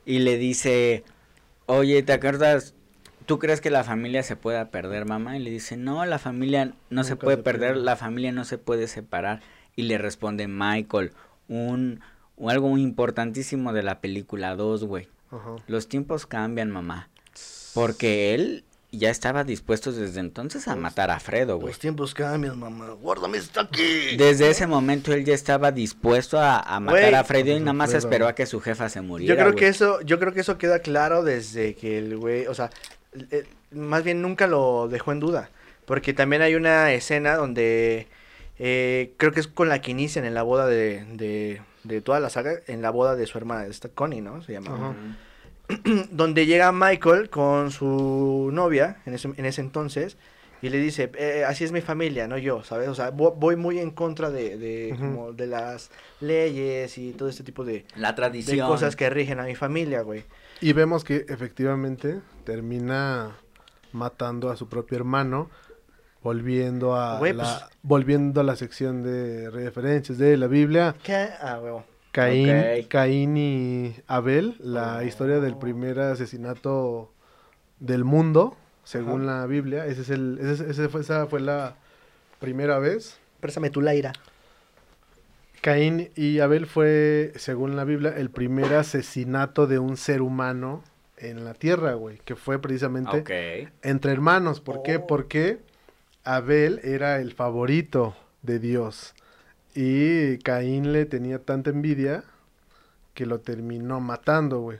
y 0.04 0.20
le 0.20 0.36
dice, 0.38 1.04
oye, 1.66 2.02
¿te 2.02 2.12
acuerdas? 2.12 2.74
¿Tú 3.26 3.38
crees 3.38 3.60
que 3.60 3.70
la 3.70 3.84
familia 3.84 4.22
se 4.22 4.34
pueda 4.36 4.70
perder, 4.70 5.04
mamá? 5.06 5.36
Y 5.36 5.40
le 5.40 5.50
dice, 5.50 5.76
no, 5.76 6.04
la 6.06 6.18
familia 6.18 6.72
no 6.88 7.04
se 7.04 7.16
puede 7.16 7.36
se 7.36 7.42
perder, 7.42 7.70
pierde. 7.72 7.84
la 7.84 7.96
familia 7.96 8.32
no 8.32 8.44
se 8.44 8.58
puede 8.58 8.88
separar. 8.88 9.40
Y 9.76 9.82
le 9.82 9.98
responde 9.98 10.48
Michael, 10.48 11.12
un, 11.48 12.00
un- 12.36 12.50
algo 12.50 12.68
muy 12.68 12.82
importantísimo 12.82 13.72
de 13.72 13.82
la 13.84 14.00
película 14.00 14.56
2, 14.56 14.84
güey. 14.84 15.08
Ajá. 15.30 15.56
Los 15.68 15.86
tiempos 15.88 16.26
cambian, 16.26 16.70
mamá. 16.72 17.08
Porque 17.80 18.34
él 18.34 18.64
ya 18.92 19.10
estaba 19.10 19.44
dispuesto 19.44 19.92
desde 19.92 20.18
entonces 20.20 20.66
a 20.66 20.74
matar 20.74 21.10
a 21.10 21.20
Fredo, 21.20 21.56
güey. 21.58 21.68
Los 21.68 21.78
tiempos 21.78 22.12
cambian, 22.12 22.58
mamá. 22.58 22.90
Guárdame 23.00 23.38
esto 23.38 23.60
aquí. 23.60 24.16
Desde 24.16 24.50
ese 24.50 24.66
momento 24.66 25.12
él 25.12 25.24
ya 25.24 25.34
estaba 25.34 25.70
dispuesto 25.70 26.38
a, 26.40 26.58
a 26.58 26.80
matar 26.80 27.14
a 27.14 27.24
Fredo 27.24 27.56
y 27.56 27.60
nada 27.60 27.72
más 27.72 27.90
Fredo. 27.90 27.98
esperó 28.06 28.28
a 28.28 28.34
que 28.34 28.46
su 28.46 28.60
jefa 28.60 28.88
se 28.88 29.00
muriera. 29.00 29.34
Yo 29.34 29.40
creo 29.40 29.54
que 29.54 29.68
eso, 29.68 30.00
yo 30.02 30.18
creo 30.18 30.32
que 30.32 30.40
eso 30.40 30.58
queda 30.58 30.80
claro 30.80 31.22
desde 31.22 31.74
que 31.74 31.98
el 31.98 32.16
güey, 32.16 32.46
o 32.48 32.54
sea, 32.54 32.70
eh, 33.30 33.44
más 33.70 34.02
bien 34.02 34.22
nunca 34.22 34.46
lo 34.48 34.88
dejó 34.88 35.12
en 35.12 35.20
duda, 35.20 35.50
porque 35.84 36.12
también 36.12 36.42
hay 36.42 36.56
una 36.56 36.92
escena 36.92 37.36
donde 37.36 38.08
eh, 38.58 39.12
creo 39.18 39.30
que 39.32 39.40
es 39.40 39.46
con 39.46 39.68
la 39.68 39.80
que 39.80 39.92
inician 39.92 40.24
en 40.24 40.34
la 40.34 40.42
boda 40.42 40.66
de, 40.66 41.04
de, 41.12 41.62
de 41.84 42.00
toda 42.00 42.18
la 42.18 42.28
saga, 42.28 42.54
en 42.66 42.82
la 42.82 42.90
boda 42.90 43.14
de 43.14 43.26
su 43.26 43.38
hermana, 43.38 43.66
esta 43.66 43.88
Connie, 43.88 44.20
¿no? 44.20 44.42
Se 44.42 44.52
llama. 44.52 44.74
Ajá. 44.74 44.94
donde 46.10 46.46
llega 46.46 46.72
Michael 46.72 47.30
con 47.30 47.70
su 47.70 48.50
novia 48.52 48.98
en 49.06 49.14
ese, 49.14 49.28
en 49.36 49.44
ese 49.44 49.60
entonces 49.60 50.16
y 50.62 50.68
le 50.68 50.78
dice, 50.78 51.10
"Eh, 51.16 51.44
así 51.46 51.64
es 51.64 51.72
mi 51.72 51.80
familia, 51.80 52.28
no 52.28 52.36
yo, 52.36 52.62
¿sabes? 52.62 52.88
O 52.88 52.94
sea, 52.94 53.10
vo- 53.12 53.34
voy 53.34 53.56
muy 53.56 53.78
en 53.78 53.90
contra 53.90 54.30
de, 54.30 54.58
de, 54.58 54.94
como 54.98 55.32
de 55.32 55.46
las 55.46 55.90
leyes 56.20 56.98
y 56.98 57.12
todo 57.12 57.28
este 57.30 57.42
tipo 57.42 57.64
de, 57.64 57.86
La 57.96 58.08
de 58.08 58.14
tradición. 58.16 58.68
cosas 58.68 58.94
que 58.96 59.08
rigen 59.08 59.40
a 59.40 59.44
mi 59.44 59.54
familia, 59.54 60.02
güey. 60.02 60.24
Y 60.60 60.72
vemos 60.74 61.02
que 61.04 61.24
efectivamente 61.28 62.20
termina 62.44 63.36
matando 63.92 64.50
a 64.50 64.56
su 64.56 64.68
propio 64.68 64.98
hermano, 64.98 65.48
volviendo 66.22 66.94
a 66.94 67.18
Güey, 67.18 67.32
la, 67.32 67.42
pues- 67.44 67.78
volviendo 67.82 68.40
a 68.42 68.44
la 68.44 68.56
sección 68.56 69.02
de 69.02 69.48
referencias 69.50 70.18
de 70.18 70.36
la 70.36 70.46
Biblia. 70.46 70.94
¿Qué? 71.02 71.28
Ah, 71.40 71.58
huevo. 71.62 71.84
Caín. 72.12 72.86
Caín 72.88 73.36
y 73.36 73.94
Abel, 74.06 74.56
la 74.58 74.98
Oh. 74.98 75.02
historia 75.02 75.40
del 75.40 75.56
primer 75.56 76.00
asesinato 76.00 77.12
del 77.78 78.04
mundo, 78.04 78.56
según 78.84 79.26
la 79.26 79.46
Biblia. 79.46 79.86
Ese 79.86 80.02
es 80.02 80.10
el, 80.10 80.38
ese, 80.40 80.70
ese 80.70 80.88
fue, 80.88 81.02
esa 81.02 81.26
fue 81.26 81.40
la 81.40 81.76
primera 82.40 82.78
vez. 82.78 83.18
Préstame 83.40 83.70
tu 83.70 83.80
laira. 83.80 84.12
Caín 85.60 86.10
y 86.16 86.40
Abel 86.40 86.66
fue, 86.66 87.32
según 87.36 87.76
la 87.76 87.84
Biblia, 87.84 88.14
el 88.16 88.30
primer 88.30 88.74
asesinato 88.74 89.66
de 89.66 89.78
un 89.78 89.96
ser 89.96 90.22
humano 90.22 90.82
en 91.18 91.44
la 91.44 91.52
tierra, 91.52 91.92
güey, 91.94 92.18
que 92.24 92.34
fue 92.34 92.58
precisamente 92.60 93.68
entre 93.82 94.12
hermanos. 94.12 94.60
¿Por 94.60 94.82
qué? 94.82 94.96
Oh. 94.96 95.06
Porque 95.06 95.58
Abel 96.24 96.80
era 96.82 97.20
el 97.20 97.34
favorito 97.34 98.16
de 98.42 98.58
Dios 98.58 99.14
y 99.74 100.38
Caín 100.38 100.92
le 100.92 101.06
tenía 101.06 101.38
tanta 101.40 101.70
envidia 101.70 102.24
que 103.14 103.26
lo 103.26 103.40
terminó 103.40 104.00
matando, 104.00 104.60
güey. 104.60 104.78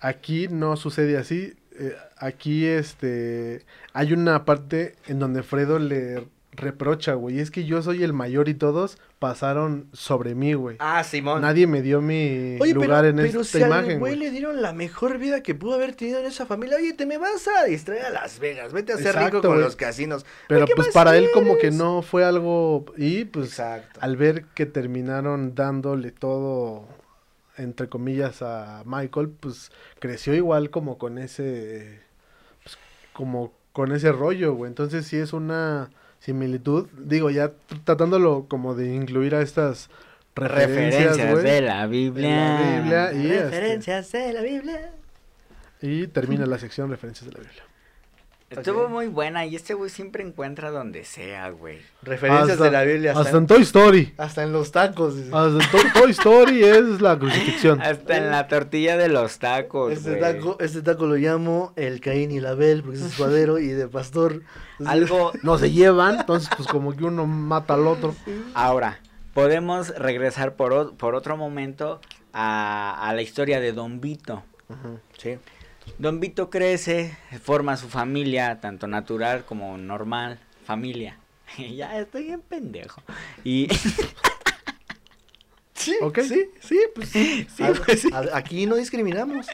Aquí 0.00 0.48
no 0.48 0.76
sucede 0.76 1.18
así. 1.18 1.54
eh, 1.78 1.96
aquí 2.18 2.66
este 2.66 3.64
hay 3.92 4.12
una 4.12 4.44
parte 4.44 4.96
en 5.06 5.18
donde 5.18 5.42
Fredo 5.42 5.78
le 5.78 6.26
reprocha, 6.60 7.14
güey. 7.14 7.40
Es 7.40 7.50
que 7.50 7.64
yo 7.64 7.82
soy 7.82 8.02
el 8.04 8.12
mayor 8.12 8.48
y 8.48 8.54
todos 8.54 8.98
pasaron 9.18 9.88
sobre 9.92 10.34
mí, 10.34 10.54
güey. 10.54 10.76
Ah, 10.78 11.02
Simón. 11.04 11.42
Nadie 11.42 11.66
me 11.66 11.82
dio 11.82 12.00
mi 12.00 12.56
Oye, 12.60 12.72
lugar 12.74 13.04
pero, 13.04 13.08
en 13.08 13.16
pero 13.16 13.40
esta 13.40 13.58
si 13.58 13.62
al 13.64 13.70
imagen, 13.70 13.98
güey 13.98 14.14
güey. 14.14 14.16
le 14.16 14.30
dieron 14.30 14.62
la 14.62 14.72
mejor 14.72 15.18
vida 15.18 15.42
que 15.42 15.54
pudo 15.54 15.74
haber 15.74 15.94
tenido 15.94 16.20
en 16.20 16.26
esa 16.26 16.46
familia. 16.46 16.76
Oye, 16.76 16.92
te 16.92 17.06
me 17.06 17.18
vas 17.18 17.48
a 17.48 17.64
distraer 17.64 18.06
a 18.06 18.10
Las 18.10 18.38
Vegas. 18.38 18.72
Vete 18.72 18.92
a 18.92 18.96
ser 18.96 19.06
Exacto, 19.08 19.26
rico 19.26 19.40
con 19.42 19.50
güey. 19.52 19.64
los 19.64 19.76
casinos. 19.76 20.24
Pero 20.48 20.60
Güey, 20.60 20.68
¿qué 20.68 20.74
pues 20.76 20.88
para 20.88 21.16
él 21.16 21.28
como 21.34 21.58
que 21.58 21.70
no 21.70 22.02
fue 22.02 22.24
algo 22.24 22.84
y 22.96 23.24
pues 23.24 23.48
Exacto. 23.48 24.00
al 24.02 24.16
ver 24.16 24.44
que 24.54 24.66
terminaron 24.66 25.54
dándole 25.54 26.10
todo 26.12 26.86
entre 27.56 27.88
comillas 27.88 28.40
a 28.42 28.82
Michael, 28.86 29.28
pues 29.28 29.70
creció 29.98 30.34
igual 30.34 30.70
como 30.70 30.96
con 30.96 31.18
ese 31.18 32.00
pues, 32.62 32.78
como 33.12 33.52
con 33.72 33.92
ese 33.92 34.12
rollo, 34.12 34.54
güey. 34.54 34.68
Entonces 34.68 35.06
sí 35.06 35.16
es 35.16 35.32
una 35.32 35.90
similitud, 36.20 36.86
digo, 36.96 37.30
ya 37.30 37.48
tr- 37.48 37.84
tratándolo 37.84 38.46
como 38.48 38.74
de 38.74 38.94
incluir 38.94 39.34
a 39.34 39.42
estas 39.42 39.90
referencias, 40.36 41.16
de 41.16 41.60
la 41.60 41.86
Biblia. 41.86 42.30
la 42.30 42.80
Biblia 42.80 43.12
y, 43.12 43.26
este, 43.32 43.44
Referencias 43.50 44.12
de 44.12 44.32
la 44.32 44.42
Biblia. 44.42 44.92
y 45.82 46.06
termina 46.06 46.46
la 46.46 46.58
sección 46.58 46.88
referencias 46.90 47.26
de 47.26 47.32
la 47.32 47.40
Biblia. 47.40 47.62
Estuvo 48.50 48.88
muy 48.88 49.06
buena 49.06 49.46
y 49.46 49.54
este 49.54 49.74
güey 49.74 49.90
siempre 49.90 50.24
encuentra 50.24 50.70
donde 50.72 51.04
sea, 51.04 51.50
güey. 51.50 51.78
Referencias 52.02 52.50
Hasta- 52.50 52.64
de 52.64 52.70
la 52.72 52.82
Biblia. 52.82 53.10
Hasta, 53.12 53.22
Hasta 53.22 53.38
en 53.38 53.46
Toy 53.46 53.62
Story. 53.62 54.14
hasta 54.18 54.42
en 54.42 54.52
los 54.52 54.72
tacos. 54.72 55.16
dice. 55.16 55.30
Hasta 55.32 55.64
en 55.64 55.70
To- 55.92 56.00
Toy 56.00 56.10
Story 56.10 56.64
es 56.64 57.00
la 57.00 57.16
crucifixión. 57.16 57.80
Hasta 57.82 58.16
en 58.16 58.30
la 58.32 58.48
tortilla 58.48 58.96
de 58.96 59.08
los 59.08 59.38
tacos, 59.38 59.92
Este 59.92 60.10
güey. 60.16 60.20
taco, 60.20 60.56
este 60.58 60.82
taco 60.82 61.06
lo 61.06 61.14
llamo 61.14 61.72
el 61.76 62.00
Caín 62.00 62.32
y 62.32 62.40
la 62.40 62.50
Abel 62.50 62.82
porque 62.82 62.98
es 62.98 63.10
suadero 63.12 63.58
y 63.60 63.68
de 63.68 63.86
pastor. 63.86 64.42
Algo, 64.84 65.30
No 65.44 65.56
se 65.56 65.70
llevan, 65.70 66.18
entonces 66.20 66.50
pues 66.56 66.68
como 66.68 66.96
que 66.96 67.04
uno 67.04 67.26
mata 67.26 67.74
al 67.74 67.86
otro. 67.86 68.16
ahora, 68.54 68.98
podemos 69.32 69.90
regresar 69.96 70.54
por, 70.56 70.72
otro 71.14 71.36
momento 71.36 72.00
a, 72.32 73.08
a 73.08 73.14
la 73.14 73.22
historia 73.22 73.60
de 73.60 73.72
Don 73.72 74.00
Vito. 74.00 74.42
Ujú, 74.68 74.98
Sí. 75.18 75.38
Don 76.00 76.18
Vito 76.18 76.48
crece, 76.48 77.14
forma 77.42 77.76
su 77.76 77.88
familia, 77.88 78.58
tanto 78.60 78.86
natural 78.86 79.44
como 79.44 79.76
normal, 79.76 80.38
familia. 80.64 81.18
ya 81.76 81.98
estoy 81.98 82.24
bien 82.24 82.40
pendejo. 82.40 83.02
Y 83.44 83.68
Sí, 85.74 85.96
Ok. 86.02 86.20
sí, 86.20 86.46
sí, 86.60 86.78
pues. 86.94 87.14
a- 87.60 87.72
pues, 87.84 88.00
sí. 88.00 88.08
a- 88.12 88.36
aquí 88.36 88.64
no 88.66 88.76
discriminamos. 88.76 89.46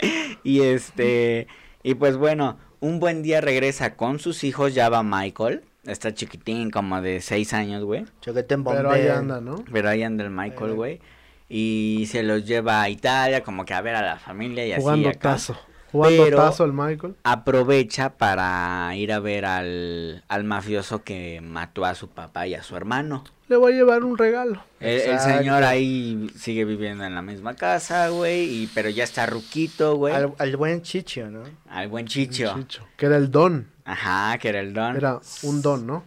Y 0.45 0.61
este, 0.63 1.47
y 1.83 1.95
pues 1.95 2.17
bueno, 2.17 2.59
un 2.81 2.99
buen 3.01 3.23
día 3.23 3.41
regresa 3.41 3.95
con 3.97 4.19
sus 4.21 4.43
hijos, 4.45 4.73
ya 4.75 4.89
va 4.89 5.03
Michael, 5.05 5.63
está 5.85 6.15
chiquitín, 6.15 6.71
como 6.71 7.01
de 7.01 7.21
seis 7.21 7.53
años, 7.53 7.83
güey, 7.85 8.05
Choquete 8.21 8.55
en 8.55 8.63
Pero 8.65 8.91
ahí 8.91 9.07
anda, 9.09 9.41
¿no? 9.41 9.65
pero 9.73 9.89
ahí 9.89 10.03
anda 10.05 10.23
el 10.25 10.31
Michael, 10.31 10.75
güey, 10.75 11.01
y 11.49 12.07
se 12.11 12.23
los 12.25 12.45
lleva 12.45 12.83
a 12.83 12.89
Italia, 12.91 13.43
como 13.45 13.65
que 13.65 13.75
a 13.75 13.81
ver 13.81 13.95
a 13.95 14.03
la 14.03 14.17
familia 14.19 14.67
y 14.67 14.81
Jugando 14.81 15.09
así 15.09 15.19
acá. 15.19 15.33
tazo. 15.33 15.57
Jugando 15.93 16.25
Pero- 16.25 16.37
tazo 16.37 16.65
al 16.65 16.73
Michael. 16.73 17.15
Aprovecha 17.25 18.11
para 18.11 18.91
ir 18.97 19.13
a 19.13 19.21
ver 19.21 19.45
al, 19.45 20.25
al 20.29 20.45
mafioso 20.45 21.03
que 21.03 21.41
mató 21.43 21.85
a 21.85 21.95
su 21.95 22.09
papá 22.09 22.47
y 22.47 22.55
a 22.55 22.63
su 22.63 22.77
hermano. 22.77 23.25
Le 23.49 23.57
voy 23.57 23.73
a 23.73 23.77
llevar 23.77 24.03
un 24.03 24.19
regalo. 24.19 24.61
El, 24.81 25.21
señor 25.21 25.63
ahí 25.63 26.29
sigue 26.37 26.65
viviendo 26.65 27.05
en 27.05 27.15
la 27.15 27.23
misma 27.23 27.55
casa, 27.55 28.09
güey, 28.09 28.43
y 28.63 28.67
pero 28.75 28.89
ya 28.91 29.05
está 29.05 29.25
ruquito, 29.27 29.95
güey. 29.97 30.13
Al, 30.15 30.35
al 30.39 30.57
buen 30.57 30.83
Chicho, 30.83 31.31
¿no? 31.31 31.45
Al 31.71 31.87
buen 31.89 32.07
Chicho. 32.07 32.53
Chicho, 32.57 32.83
que 32.97 33.07
era 33.07 33.17
el 33.17 33.31
don. 33.31 33.69
Ajá, 33.85 34.37
que 34.39 34.49
era 34.49 34.59
el 34.59 34.75
don. 34.75 34.97
Era 34.97 35.21
un 35.45 35.63
don, 35.63 35.87
¿no? 35.87 36.03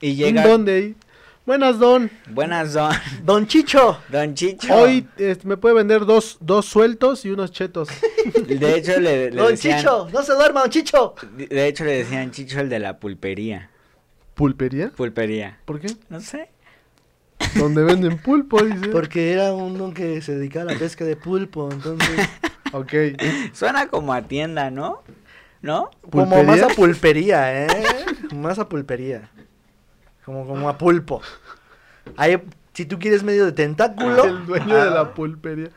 Y 0.00 0.14
llega. 0.14 0.42
Un 0.42 0.48
don 0.48 0.64
de 0.64 0.74
ahí. 0.74 0.96
Buenas, 1.46 1.78
don. 1.78 2.10
Buenas, 2.28 2.72
don. 2.72 2.92
Don 3.22 3.46
Chicho. 3.46 3.98
Don 4.08 4.34
Chicho. 4.34 4.74
Hoy 4.74 5.08
este, 5.16 5.46
me 5.46 5.56
puede 5.56 5.76
vender 5.76 6.04
dos, 6.04 6.38
dos 6.40 6.66
sueltos 6.66 7.24
y 7.24 7.30
unos 7.30 7.52
chetos. 7.52 7.88
De 8.48 8.76
hecho, 8.76 9.00
le, 9.00 9.30
le 9.30 9.36
Don 9.36 9.50
decían. 9.50 9.78
Chicho. 9.78 10.08
No 10.12 10.22
se 10.22 10.32
duerma, 10.32 10.62
don 10.62 10.70
Chicho. 10.70 11.14
De 11.36 11.68
hecho, 11.68 11.84
le 11.84 11.98
decían 11.98 12.32
Chicho 12.32 12.60
el 12.60 12.68
de 12.68 12.80
la 12.80 12.98
pulpería. 12.98 13.70
¿Pulpería? 14.34 14.90
Pulpería. 14.90 15.60
¿Por 15.64 15.80
qué? 15.80 15.88
No 16.08 16.20
sé. 16.20 16.50
Donde 17.54 17.84
venden 17.84 18.18
pulpo, 18.18 18.62
dice. 18.62 18.88
Porque 18.92 19.32
era 19.32 19.54
un 19.54 19.78
don 19.78 19.94
que 19.94 20.20
se 20.20 20.34
dedicaba 20.34 20.70
a 20.70 20.74
la 20.74 20.78
pesca 20.78 21.04
de 21.04 21.16
pulpo. 21.16 21.70
Entonces, 21.70 22.28
Ok. 22.72 22.92
Suena 23.52 23.86
como 23.86 24.12
a 24.12 24.22
tienda, 24.22 24.70
¿no? 24.70 25.02
¿No? 25.62 25.90
como 26.10 26.44
más 26.44 26.60
a 26.62 26.68
pulpería, 26.68 27.64
¿eh? 27.64 27.68
Más 28.34 28.58
a 28.58 28.68
pulpería. 28.68 29.30
Como, 30.26 30.46
como 30.46 30.68
a 30.68 30.76
pulpo. 30.76 31.22
Ahí, 32.16 32.36
si 32.74 32.84
tú 32.84 32.98
quieres 32.98 33.22
medio 33.22 33.46
de 33.46 33.52
tentáculo. 33.52 34.24
El 34.24 34.44
dueño 34.44 34.76
de 34.76 34.90
la 34.90 35.14
pulpería. 35.14 35.70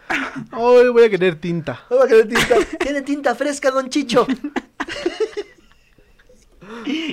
Hoy 0.51 0.89
voy 0.89 1.03
a 1.03 1.09
querer 1.09 1.35
tinta. 1.35 1.85
Va 1.91 2.03
a 2.03 2.07
querer 2.07 2.27
tinta. 2.27 2.55
Tiene 2.79 3.01
tinta 3.03 3.35
fresca, 3.35 3.71
don 3.71 3.89
Chicho. 3.89 4.27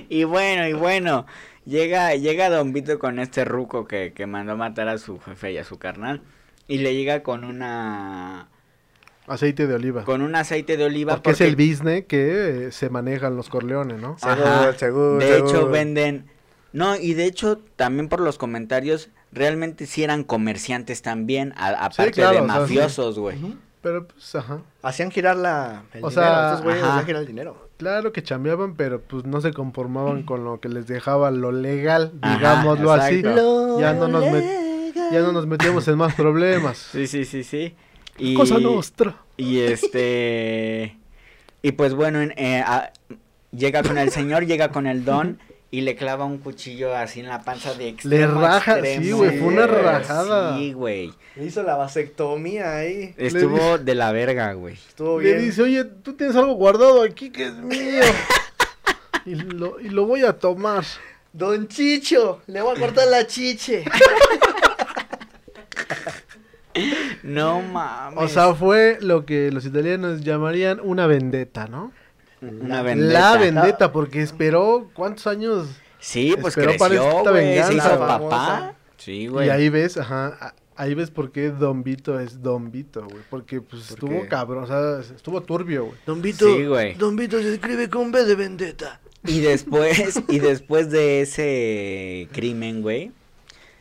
Y 0.09 0.25
bueno, 0.25 0.66
y 0.66 0.72
bueno. 0.72 1.27
Llega, 1.66 2.14
llega 2.14 2.49
Don 2.49 2.72
Vito 2.72 2.99
con 2.99 3.18
este 3.18 3.44
ruco 3.44 3.87
que, 3.87 4.12
que 4.12 4.27
mandó 4.27 4.57
matar 4.57 4.88
a 4.88 4.99
su 4.99 5.18
jefe 5.18 5.53
y 5.53 5.59
a 5.59 5.64
su 5.64 5.79
carnal. 5.79 6.22
Y 6.68 6.79
le 6.79 6.94
llega 6.94 7.22
con 7.22 7.44
una. 7.44 8.49
Aceite 9.27 9.66
de 9.66 9.75
oliva. 9.75 10.05
con 10.05 10.22
un 10.22 10.37
aceite 10.37 10.77
de 10.77 10.85
oliva. 10.85 11.14
Porque 11.14 11.31
es 11.33 11.40
el 11.40 11.57
business 11.57 12.05
que 12.07 12.66
eh, 12.66 12.72
se 12.72 12.88
manejan 12.88 13.35
los 13.35 13.49
Corleones, 13.49 14.01
¿no? 14.01 14.16
Ajá. 14.22 14.72
Seguro, 14.72 14.72
seguro, 14.75 15.18
De 15.18 15.38
hecho, 15.38 15.68
venden. 15.68 16.36
No, 16.72 16.96
y 16.96 17.14
de 17.14 17.24
hecho, 17.26 17.59
también 17.76 18.09
por 18.09 18.20
los 18.20 18.38
comentarios, 18.38 19.09
realmente 19.33 19.87
sí 19.87 20.02
eran 20.05 20.24
comerciantes 20.24 21.02
también, 21.02 21.55
aparte 21.57 22.11
claro, 22.12 22.35
de 22.37 22.40
o 22.42 22.46
sea, 22.46 22.55
sí. 22.55 22.61
mafiosos, 22.61 23.18
güey. 23.18 23.38
Pero 23.83 24.07
pues, 24.09 24.35
ajá. 24.35 24.62
Hacían 24.83 25.11
girar 25.11 25.37
la, 25.37 25.85
el 25.94 26.05
O 26.05 26.11
dinero. 26.11 26.11
sea, 26.11 26.48
Estos 26.50 26.64
güeyes 26.64 26.83
hacían 26.83 27.07
girar 27.07 27.20
el 27.22 27.26
dinero. 27.29 27.68
Claro 27.76 28.12
que 28.12 28.22
chambeaban, 28.22 28.74
pero 28.74 29.00
pues 29.00 29.24
no 29.24 29.40
se 29.40 29.52
conformaban 29.52 30.22
con 30.24 30.44
lo 30.44 30.61
que 30.61 30.68
les 30.68 30.87
dejaba 30.87 31.31
lo 31.31 31.52
legal, 31.52 32.12
Ajá, 32.22 32.37
digámoslo 32.37 32.92
así. 32.92 33.16
exacto. 33.16 33.79
Ya 33.81 33.92
no 33.94 34.09
nos 34.09 34.24
Ya 35.12 35.20
no 35.20 35.33
nos 35.33 35.46
metíamos 35.46 35.87
en 35.88 35.98
más 35.98 36.14
problemas. 36.14 36.79
Sí, 36.79 37.07
sí, 37.07 37.24
sí, 37.24 37.44
sí. 37.44 37.74
Y, 38.18 38.35
Cosa 38.35 38.59
nostra. 38.59 39.16
Y 39.37 39.61
este. 39.61 40.96
y 41.62 41.72
pues 41.72 41.94
bueno, 41.94 42.20
en- 42.22 42.33
eh, 42.37 42.62
a- 42.66 42.92
llega 43.52 43.83
con 43.83 43.98
el 43.98 44.11
señor, 44.11 44.46
llega 44.46 44.70
con 44.70 44.87
el 44.87 45.05
don 45.05 45.38
y 45.70 45.81
le 45.81 45.96
clava 45.96 46.24
un 46.24 46.38
cuchillo 46.38 46.94
así 46.94 47.20
en 47.20 47.29
la 47.29 47.42
panza 47.42 47.74
de 47.74 47.88
extremo 47.88 48.40
a 48.40 48.42
raja, 48.42 48.79
extremo, 48.79 49.02
sí, 49.05 49.12
güey, 49.12 49.38
fue 49.38 49.48
una 49.48 49.66
rajada. 49.66 50.57
Sí, 50.57 50.72
güey. 50.72 51.12
Le 51.35 51.44
hizo 51.44 51.62
la 51.62 51.76
vasectomía 51.76 52.76
ahí. 52.76 53.14
Estuvo 53.16 53.76
de 53.79 53.94
la 53.94 54.12
verga, 54.12 54.52
güey. 54.55 54.74
Estuvo 54.74 55.20
Le 55.20 55.33
bien. 55.33 55.44
dice, 55.44 55.62
oye, 55.62 55.85
tú 55.85 56.14
tienes 56.14 56.37
algo 56.37 56.55
guardado 56.55 57.02
aquí 57.02 57.31
que 57.31 57.46
es 57.46 57.55
mío. 57.55 58.02
y, 59.26 59.35
lo, 59.35 59.81
y 59.81 59.88
lo 59.88 60.07
voy 60.07 60.22
a 60.22 60.33
tomar. 60.35 60.85
Don 61.33 61.68
Chicho, 61.68 62.40
le 62.46 62.62
voy 62.62 62.76
a 62.76 62.81
cortar 62.81 63.09
la 63.09 63.26
chiche. 63.26 63.85
No 67.22 67.62
mames. 67.62 68.22
O 68.22 68.29
sea, 68.29 68.55
fue 68.55 68.98
lo 69.00 69.24
que 69.24 69.50
los 69.50 69.64
italianos 69.64 70.20
llamarían 70.20 70.79
una 70.83 71.07
vendetta, 71.07 71.66
¿no? 71.66 71.90
Una 72.51 72.83
vendetta. 72.83 73.13
La 73.33 73.37
vendetta, 73.39 73.93
porque 73.93 74.23
esperó 74.23 74.91
cuántos 74.95 75.27
años. 75.27 75.69
Sí, 75.99 76.35
pues 76.41 76.57
Esperó 76.57 76.77
para 76.79 76.95
creció, 76.95 77.19
esta 77.19 77.31
güey. 77.31 77.43
Se 77.43 77.49
venganza. 77.51 77.73
hizo 77.95 77.99
papá. 77.99 78.75
Sí, 78.97 79.27
güey. 79.27 79.47
Y 79.47 79.51
ahí 79.51 79.69
ves, 79.69 79.97
ajá, 79.97 80.55
ahí 80.77 80.95
ves 80.95 81.11
por 81.11 81.33
qué 81.33 81.51
Don 81.51 81.83
Vito 81.83 82.21
es 82.21 82.43
Don 82.43 82.71
Vito, 82.71 83.05
güey. 83.09 83.23
Porque 83.29 83.61
pues 83.61 83.85
¿Por 83.89 83.93
estuvo 83.95 84.23
qué? 84.23 84.29
cabrón, 84.29 84.65
o 84.65 84.67
sea, 84.67 85.01
estuvo 85.15 85.41
turbio, 85.43 85.87
güey. 85.87 85.97
Don 86.07 86.23
Vito, 86.23 86.47
Sí, 86.55 86.67
güey. 86.67 86.95
Don 86.95 87.17
Vito 87.17 87.41
se 87.41 87.55
escribe 87.55 87.89
con 87.91 88.13
B 88.13 88.25
de 88.25 88.35
vendetta. 88.35 89.01
Y 89.25 89.41
después, 89.41 90.21
y 90.29 90.39
después 90.39 90.90
de 90.90 91.23
ese 91.23 92.29
crimen, 92.33 92.83
güey, 92.83 93.11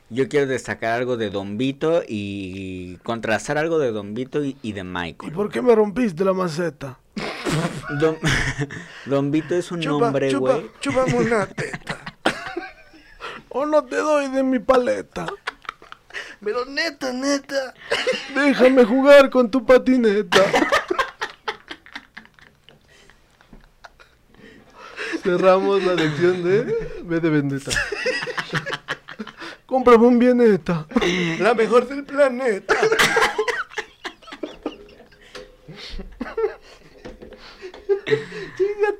yo 0.10 0.28
quiero 0.30 0.48
destacar 0.48 0.94
algo 1.00 1.18
de 1.18 1.30
Don 1.30 1.58
Vito 1.58 2.02
y 2.08 2.98
contrastar 3.04 3.58
algo 3.58 3.78
de 3.80 3.92
Don 3.92 4.14
Vito 4.14 4.44
y, 4.44 4.56
y 4.64 4.72
de 4.72 4.82
¿Y 4.82 4.84
Michael. 4.84 5.34
por 5.34 5.52
qué 5.52 5.62
me 5.62 5.76
rompiste 5.76 6.24
la 6.26 6.34
maceta? 6.34 6.98
Don, 8.00 8.18
Don 9.06 9.32
Vito 9.32 9.56
es 9.56 9.72
un 9.72 9.86
hombre, 9.88 10.34
güey. 10.34 10.70
chúpame 10.80 11.14
una 11.14 11.46
teta. 11.46 11.98
O 13.50 13.66
no 13.66 13.84
te 13.86 13.96
doy 13.96 14.28
de 14.30 14.44
mi 14.44 14.60
paleta. 14.60 15.26
Pero 16.44 16.66
neta, 16.66 17.12
neta. 17.14 17.74
Déjame 18.36 18.84
jugar 18.84 19.30
con 19.30 19.50
tu 19.50 19.66
patineta. 19.66 20.40
Cerramos 25.24 25.84
la 25.84 25.94
lección 25.96 26.44
de 26.44 26.64
B 27.04 27.20
de 27.20 27.30
Vendetta. 27.30 27.72
Cómprame 29.66 30.06
un 30.06 30.20
bieneta. 30.20 30.86
La 31.40 31.54
mejor 31.54 31.88
del 31.88 32.04
planeta. 32.04 32.76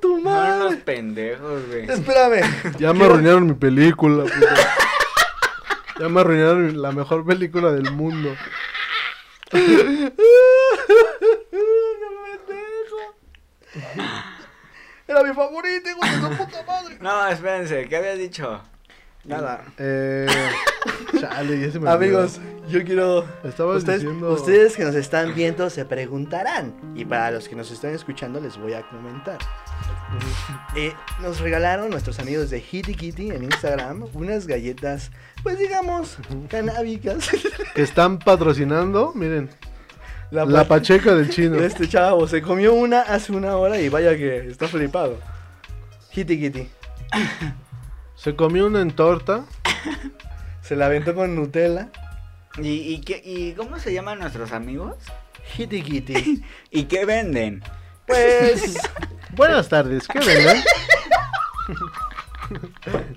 Son 0.00 0.60
unos 0.60 0.76
pendejos, 0.76 1.66
güey. 1.68 1.90
Espérame. 1.90 2.42
Ya 2.78 2.92
me 2.92 3.04
arruinaron 3.04 3.46
mi 3.46 3.54
película. 3.54 4.24
puto. 4.24 4.46
Ya 6.00 6.08
me 6.08 6.20
arruinaron 6.20 6.80
la 6.82 6.92
mejor 6.92 7.24
película 7.24 7.72
del 7.72 7.90
mundo. 7.92 8.34
Era 15.08 15.22
mi 15.22 15.34
favorito, 15.34 15.88
hijo 15.88 16.00
de 16.04 16.12
su 16.36 16.36
puta 16.44 16.62
madre. 16.66 16.98
No, 17.00 17.28
espérense, 17.28 17.86
¿qué 17.88 17.96
había 17.96 18.14
dicho? 18.14 18.60
Nada. 19.26 19.64
Eh, 19.78 20.26
chale, 21.20 21.60
ya 21.60 21.72
se 21.72 21.80
me. 21.80 21.90
Amigos, 21.90 22.40
yo 22.68 22.84
quiero. 22.84 23.24
Estabas 23.44 23.78
ustedes, 23.78 24.02
diciendo- 24.02 24.32
ustedes 24.32 24.76
que 24.76 24.84
nos 24.84 24.94
están 24.94 25.34
viendo 25.34 25.68
se 25.70 25.84
preguntarán. 25.84 26.74
Y 26.94 27.04
para 27.04 27.30
los 27.32 27.48
que 27.48 27.56
nos 27.56 27.70
están 27.70 27.92
escuchando, 27.94 28.40
les 28.40 28.56
voy 28.56 28.74
a 28.74 28.82
comentar. 28.88 29.38
Eh, 30.76 30.92
nos 31.20 31.40
regalaron 31.40 31.90
nuestros 31.90 32.18
amigos 32.20 32.50
de 32.50 32.60
Hitty 32.60 32.94
Kitty 32.94 33.30
en 33.30 33.42
Instagram 33.44 34.04
unas 34.14 34.46
galletas, 34.46 35.10
pues 35.42 35.58
digamos, 35.58 36.18
canábicas. 36.48 37.28
Que 37.74 37.82
están 37.82 38.18
patrocinando, 38.18 39.12
miren, 39.14 39.50
La, 40.30 40.44
la 40.44 40.62
pa- 40.62 40.76
pacheca 40.76 41.14
del 41.14 41.28
chino. 41.30 41.56
Este 41.58 41.88
chavo 41.88 42.26
se 42.28 42.40
comió 42.42 42.72
una 42.74 43.00
hace 43.02 43.32
una 43.32 43.56
hora 43.56 43.80
y 43.80 43.88
vaya 43.88 44.16
que 44.16 44.48
está 44.48 44.68
flipado. 44.68 45.18
Hitty 46.12 46.38
Kitty. 46.40 46.68
Se 48.16 48.34
comió 48.34 48.66
una 48.66 48.80
en 48.80 48.90
torta. 48.90 49.44
Se 50.62 50.74
la 50.74 50.86
aventó 50.86 51.14
con 51.14 51.36
Nutella. 51.36 51.88
¿Y, 52.58 52.94
y, 52.94 53.00
qué, 53.02 53.22
¿Y 53.24 53.52
cómo 53.52 53.78
se 53.78 53.92
llaman 53.92 54.18
nuestros 54.18 54.52
amigos? 54.52 54.96
Hitty 55.56 55.82
Kitty. 55.82 56.42
¿Y 56.70 56.84
qué 56.84 57.04
venden? 57.04 57.62
Pues. 58.06 58.78
Buenas 59.36 59.68
tardes, 59.68 60.08
¿qué 60.08 60.18
venden? 60.18 60.62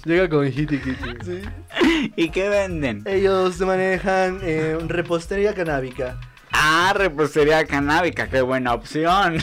Llega 0.04 0.30
con 0.30 0.46
Hitty 0.46 0.80
Kitty. 0.80 1.18
sí. 1.24 1.42
¿Y 2.16 2.30
qué 2.30 2.50
venden? 2.50 3.04
Ellos 3.06 3.60
manejan 3.62 4.40
eh, 4.44 4.78
repostería 4.88 5.54
canábica. 5.54 6.20
Ah, 6.52 6.94
repostería 6.96 7.66
canábica, 7.66 8.28
qué 8.28 8.42
buena 8.42 8.74
opción. 8.74 9.38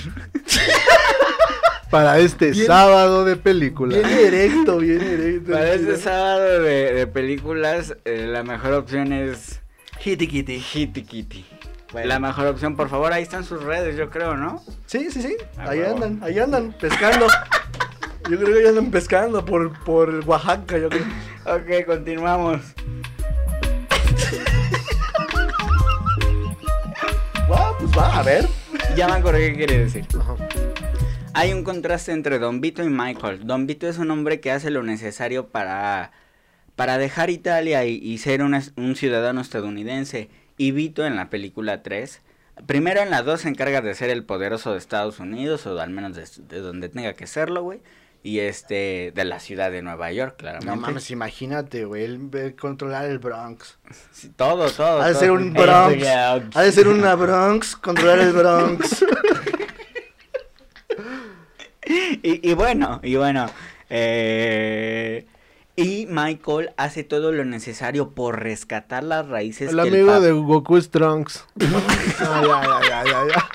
Para 1.91 2.19
este 2.19 2.51
Bien- 2.51 2.67
sábado 2.67 3.25
de 3.25 3.37
película. 3.37 3.97
Bien 3.97 4.09
directo, 4.19 4.79
bien 4.79 4.99
directo. 4.99 5.53
Para 5.53 5.73
este 5.75 5.97
sábado 5.97 6.61
de, 6.63 6.93
de 6.93 7.07
películas, 7.07 7.95
eh, 8.05 8.27
la 8.29 8.43
mejor 8.43 8.73
opción 8.73 9.13
es 9.13 9.61
Hitty 10.05 10.27
Kitty. 10.27 10.59
Hitty 10.61 11.03
Kitty. 11.03 11.47
Bueno. 11.93 12.09
La 12.09 12.19
mejor 12.19 12.49
opción, 12.49 12.75
por 12.77 12.89
favor, 12.89 13.13
ahí 13.13 13.23
están 13.23 13.45
sus 13.45 13.63
redes, 13.63 13.97
yo 13.97 14.11
creo, 14.11 14.37
¿no? 14.37 14.63
Sí, 14.87 15.09
sí, 15.11 15.23
sí. 15.23 15.37
Ah, 15.57 15.67
ahí 15.71 15.83
andan, 15.83 16.19
ahí 16.23 16.39
andan, 16.39 16.73
pescando. 16.79 17.27
Yo 18.29 18.37
creo 18.41 18.55
que 18.57 18.63
ya 18.65 18.69
andan 18.71 18.91
pescando 18.91 19.45
por, 19.45 19.73
por 19.85 20.11
Oaxaca, 20.27 20.79
yo 20.79 20.89
creo. 20.89 21.05
Ok, 21.45 21.87
continuamos. 21.87 22.61
Va, 27.51 27.79
pues 27.79 27.97
va, 27.97 28.19
a 28.19 28.23
ver. 28.25 28.49
Ya 28.97 29.07
me 29.07 29.15
acordé 29.15 29.51
qué 29.53 29.57
quiere 29.57 29.79
decir. 29.85 30.05
Ajá. 30.19 30.35
Hay 31.37 31.53
un 31.53 31.65
contraste 31.65 32.13
entre 32.13 32.39
Don 32.39 32.63
Vito 32.63 32.83
y 32.83 32.89
Michael. 32.89 33.47
Don 33.47 33.67
Vito 33.67 33.87
es 33.87 33.99
un 33.99 34.11
hombre 34.11 34.41
que 34.41 34.51
hace 34.51 34.71
lo 34.71 34.83
necesario 34.83 35.49
para, 35.49 36.11
para 36.77 36.97
dejar 36.97 37.29
Italia 37.29 37.85
y, 37.85 37.97
y 37.97 38.17
ser 38.17 38.43
un, 38.43 38.97
ciudadano 38.97 39.43
estadounidense. 39.43 40.31
Y 40.57 40.71
Vito 40.71 41.05
en 41.05 41.15
la 41.15 41.29
película 41.29 41.83
3, 41.83 42.23
primero 42.65 43.03
en 43.03 43.11
la 43.11 43.23
2 43.23 43.43
se 43.43 43.49
encarga 43.51 43.83
de 43.83 43.95
ser 43.95 44.09
el 44.09 44.25
poderoso 44.25 44.73
de 44.73 44.79
Estados 44.79 45.21
Unidos, 45.21 45.67
o 45.67 45.79
al 45.79 45.91
menos 45.91 46.17
de, 46.17 46.25
de 46.49 46.61
donde 46.61 46.89
tenga 46.89 47.13
que 47.13 47.27
serlo, 47.27 47.63
güey. 47.63 47.81
Y 48.23 48.39
este, 48.39 49.13
de 49.15 49.25
la 49.27 49.39
ciudad 49.39 49.71
de 49.71 49.83
Nueva 49.83 50.11
York, 50.13 50.37
claramente. 50.39 50.75
No 50.75 50.81
mames, 50.81 51.11
imagínate, 51.11 51.85
güey, 51.85 52.05
el, 52.05 52.31
el 52.33 52.57
controlar 52.57 53.05
el 53.05 53.19
Bronx. 53.19 53.79
Sí, 54.11 54.31
todo, 54.31 54.71
todo. 54.71 55.03
Ha 55.03 55.09
de 55.09 55.13
todo. 55.13 55.21
ser 55.21 55.31
un 55.33 55.55
Hey, 55.55 55.63
Bronx. 55.63 56.57
Ha 56.57 56.63
de 56.63 56.73
ser 56.73 56.89
una 56.89 57.15
Bronx, 57.15 57.77
controlar 57.77 58.21
el 58.21 58.33
Bronx. 58.33 59.05
y, 62.23 62.51
y 62.51 62.55
bueno, 62.55 63.01
y 63.03 63.17
bueno. 63.17 63.51
eh, 63.91 65.27
y 65.79 66.07
Michael 66.09 66.71
hace 66.79 67.05
todo 67.05 67.33
lo 67.33 67.45
necesario 67.45 68.11
por 68.15 68.41
rescatar 68.43 69.05
las 69.05 69.29
raíces 69.29 69.71
El 69.71 69.77
que 69.77 69.83
amigo 69.89 70.11
pap- 70.13 70.21
de 70.21 70.33
Goku 70.33 70.77
es 70.79 70.91
Trunks. 70.91 71.45
Ya, 71.57 72.43
ya, 72.43 72.81
ya, 72.89 73.05
ya, 73.05 73.27
ya. 73.29 73.49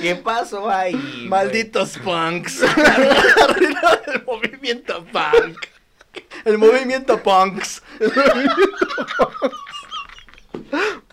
¿Qué 0.00 0.16
pasó 0.16 0.68
ahí? 0.68 1.26
Malditos 1.28 1.98
punks. 1.98 2.62
Arriba 3.48 4.00
del 4.06 4.24
movimiento 4.24 5.04
punk. 5.12 5.56
El 6.44 6.58
movimiento 6.58 7.22
punks. 7.22 7.82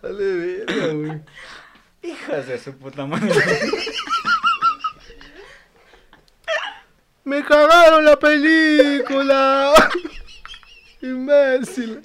Dale, 0.02 0.34
verga, 0.66 0.88
güey. 0.94 1.22
Hijas 2.02 2.48
de 2.48 2.58
su 2.58 2.74
puta 2.78 3.06
madre. 3.06 3.30
¡Me 7.30 7.44
cagaron 7.44 8.04
la 8.04 8.18
película! 8.18 9.72
¡Imbécil! 11.02 12.02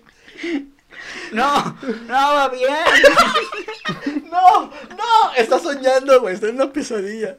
No, 1.33 1.79
no 2.07 2.35
va 2.35 2.49
bien. 2.51 2.68
No, 4.35 4.64
no, 4.64 5.33
está 5.37 5.61
soñando, 5.61 6.20
güey, 6.20 6.35
está 6.35 6.49
en 6.49 6.57
una 6.57 6.72
pesadilla. 6.72 7.37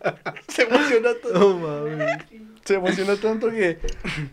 Se 0.48 0.62
emocionó 0.64 1.14
tanto. 1.16 1.40
No 1.40 1.58
mames. 1.58 2.18
Se 2.64 2.76
emocionó 2.76 3.18
tanto 3.18 3.50
que. 3.50 3.80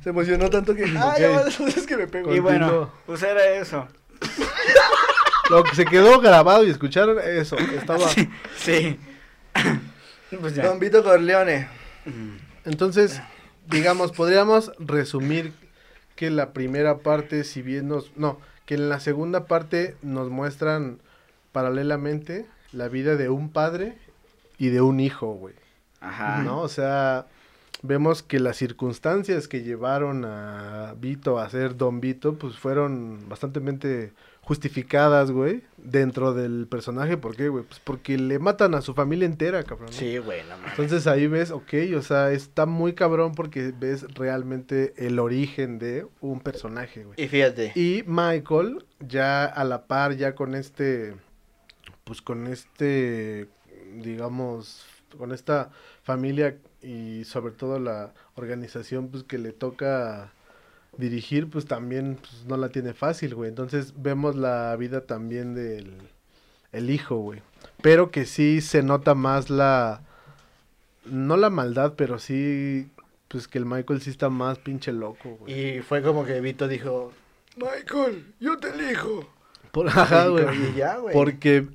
Se 0.04 0.10
emocionó 0.10 0.48
tanto 0.48 0.72
que. 0.74 0.84
Ay, 0.84 0.90
Ok. 0.94 1.18
ya 1.18 1.40
eso 1.48 1.66
es 1.66 1.86
que 1.86 1.96
me 1.96 2.06
pego. 2.06 2.32
Y 2.32 2.38
bueno, 2.38 2.92
pues 3.04 3.22
era 3.24 3.44
eso. 3.54 3.88
Lo 5.50 5.64
que 5.64 5.74
se 5.74 5.84
quedó 5.84 6.20
grabado 6.20 6.64
y 6.64 6.70
escucharon 6.70 7.18
eso. 7.18 7.56
Estaba. 7.58 8.08
Sí. 8.56 8.98
Pues 10.40 10.54
ya. 10.54 10.66
Don 10.66 10.78
Vito 10.78 11.02
Corleone. 11.02 11.68
Entonces, 12.64 13.20
digamos, 13.66 14.12
podríamos 14.12 14.72
resumir 14.78 15.52
que 16.16 16.30
la 16.30 16.52
primera 16.52 16.98
parte, 16.98 17.44
si 17.44 17.62
bien 17.62 17.88
nos. 17.88 18.16
No, 18.16 18.38
que 18.66 18.74
en 18.74 18.88
la 18.88 19.00
segunda 19.00 19.46
parte 19.46 19.96
nos 20.02 20.30
muestran 20.30 20.98
paralelamente 21.52 22.46
la 22.72 22.88
vida 22.88 23.16
de 23.16 23.28
un 23.28 23.50
padre 23.50 23.98
y 24.58 24.68
de 24.68 24.80
un 24.80 25.00
hijo, 25.00 25.34
güey. 25.34 25.54
Ajá. 26.00 26.42
¿No? 26.42 26.60
O 26.60 26.68
sea, 26.68 27.26
vemos 27.82 28.22
que 28.22 28.40
las 28.40 28.56
circunstancias 28.56 29.48
que 29.48 29.62
llevaron 29.62 30.24
a 30.24 30.94
Vito 30.98 31.38
a 31.38 31.48
ser 31.50 31.76
Don 31.76 32.00
Vito, 32.00 32.34
pues 32.34 32.56
fueron 32.56 33.28
bastante 33.28 33.60
justificadas, 34.42 35.30
güey, 35.30 35.62
dentro 35.76 36.34
del 36.34 36.66
personaje. 36.66 37.16
¿Por 37.16 37.36
qué, 37.36 37.48
güey? 37.48 37.64
Pues 37.64 37.80
porque 37.80 38.18
le 38.18 38.38
matan 38.40 38.74
a 38.74 38.82
su 38.82 38.92
familia 38.92 39.24
entera, 39.24 39.62
cabrón. 39.62 39.90
¿no? 39.90 39.96
Sí, 39.96 40.18
güey, 40.18 40.42
no 40.42 40.56
mames. 40.56 40.70
Entonces 40.70 41.06
ahí 41.06 41.28
ves, 41.28 41.52
ok, 41.52 41.72
o 41.96 42.02
sea, 42.02 42.32
está 42.32 42.66
muy 42.66 42.94
cabrón 42.94 43.34
porque 43.34 43.72
ves 43.78 44.04
realmente 44.14 44.94
el 44.96 45.20
origen 45.20 45.78
de 45.78 46.06
un 46.20 46.40
personaje, 46.40 47.04
güey. 47.04 47.22
Y 47.22 47.28
fíjate. 47.28 47.72
Y 47.76 48.02
Michael, 48.06 48.84
ya 49.00 49.44
a 49.44 49.64
la 49.64 49.86
par, 49.86 50.16
ya 50.16 50.34
con 50.34 50.56
este, 50.56 51.14
pues 52.02 52.20
con 52.20 52.48
este, 52.48 53.48
digamos, 53.94 54.84
con 55.16 55.30
esta 55.30 55.70
familia 56.02 56.58
y 56.82 57.24
sobre 57.24 57.52
todo 57.52 57.78
la 57.78 58.12
organización, 58.34 59.08
pues 59.08 59.22
que 59.22 59.38
le 59.38 59.52
toca 59.52 60.32
dirigir, 60.96 61.48
pues 61.48 61.66
también 61.66 62.18
pues, 62.20 62.44
no 62.46 62.56
la 62.56 62.68
tiene 62.68 62.94
fácil, 62.94 63.34
güey. 63.34 63.48
Entonces 63.48 63.94
vemos 63.96 64.36
la 64.36 64.74
vida 64.76 65.02
también 65.02 65.54
del 65.54 65.98
el 66.72 66.90
hijo, 66.90 67.16
güey. 67.16 67.42
Pero 67.82 68.10
que 68.10 68.24
sí 68.24 68.60
se 68.60 68.82
nota 68.82 69.14
más 69.14 69.50
la, 69.50 70.02
no 71.04 71.36
la 71.36 71.50
maldad, 71.50 71.94
pero 71.96 72.18
sí, 72.18 72.90
pues 73.28 73.48
que 73.48 73.58
el 73.58 73.66
Michael 73.66 74.00
sí 74.00 74.10
está 74.10 74.30
más 74.30 74.58
pinche 74.58 74.92
loco, 74.92 75.36
güey. 75.40 75.76
Y 75.76 75.82
fue 75.82 76.02
como 76.02 76.24
que 76.24 76.40
Vito 76.40 76.68
dijo: 76.68 77.12
Michael, 77.56 78.34
yo 78.40 78.58
te 78.58 78.70
elijo. 78.70 79.28
Por, 79.70 79.88
ajá, 79.88 80.28
güey. 80.28 80.46
Y 80.70 80.74
ya, 80.76 80.96
güey. 80.96 81.14
Porque 81.14 81.66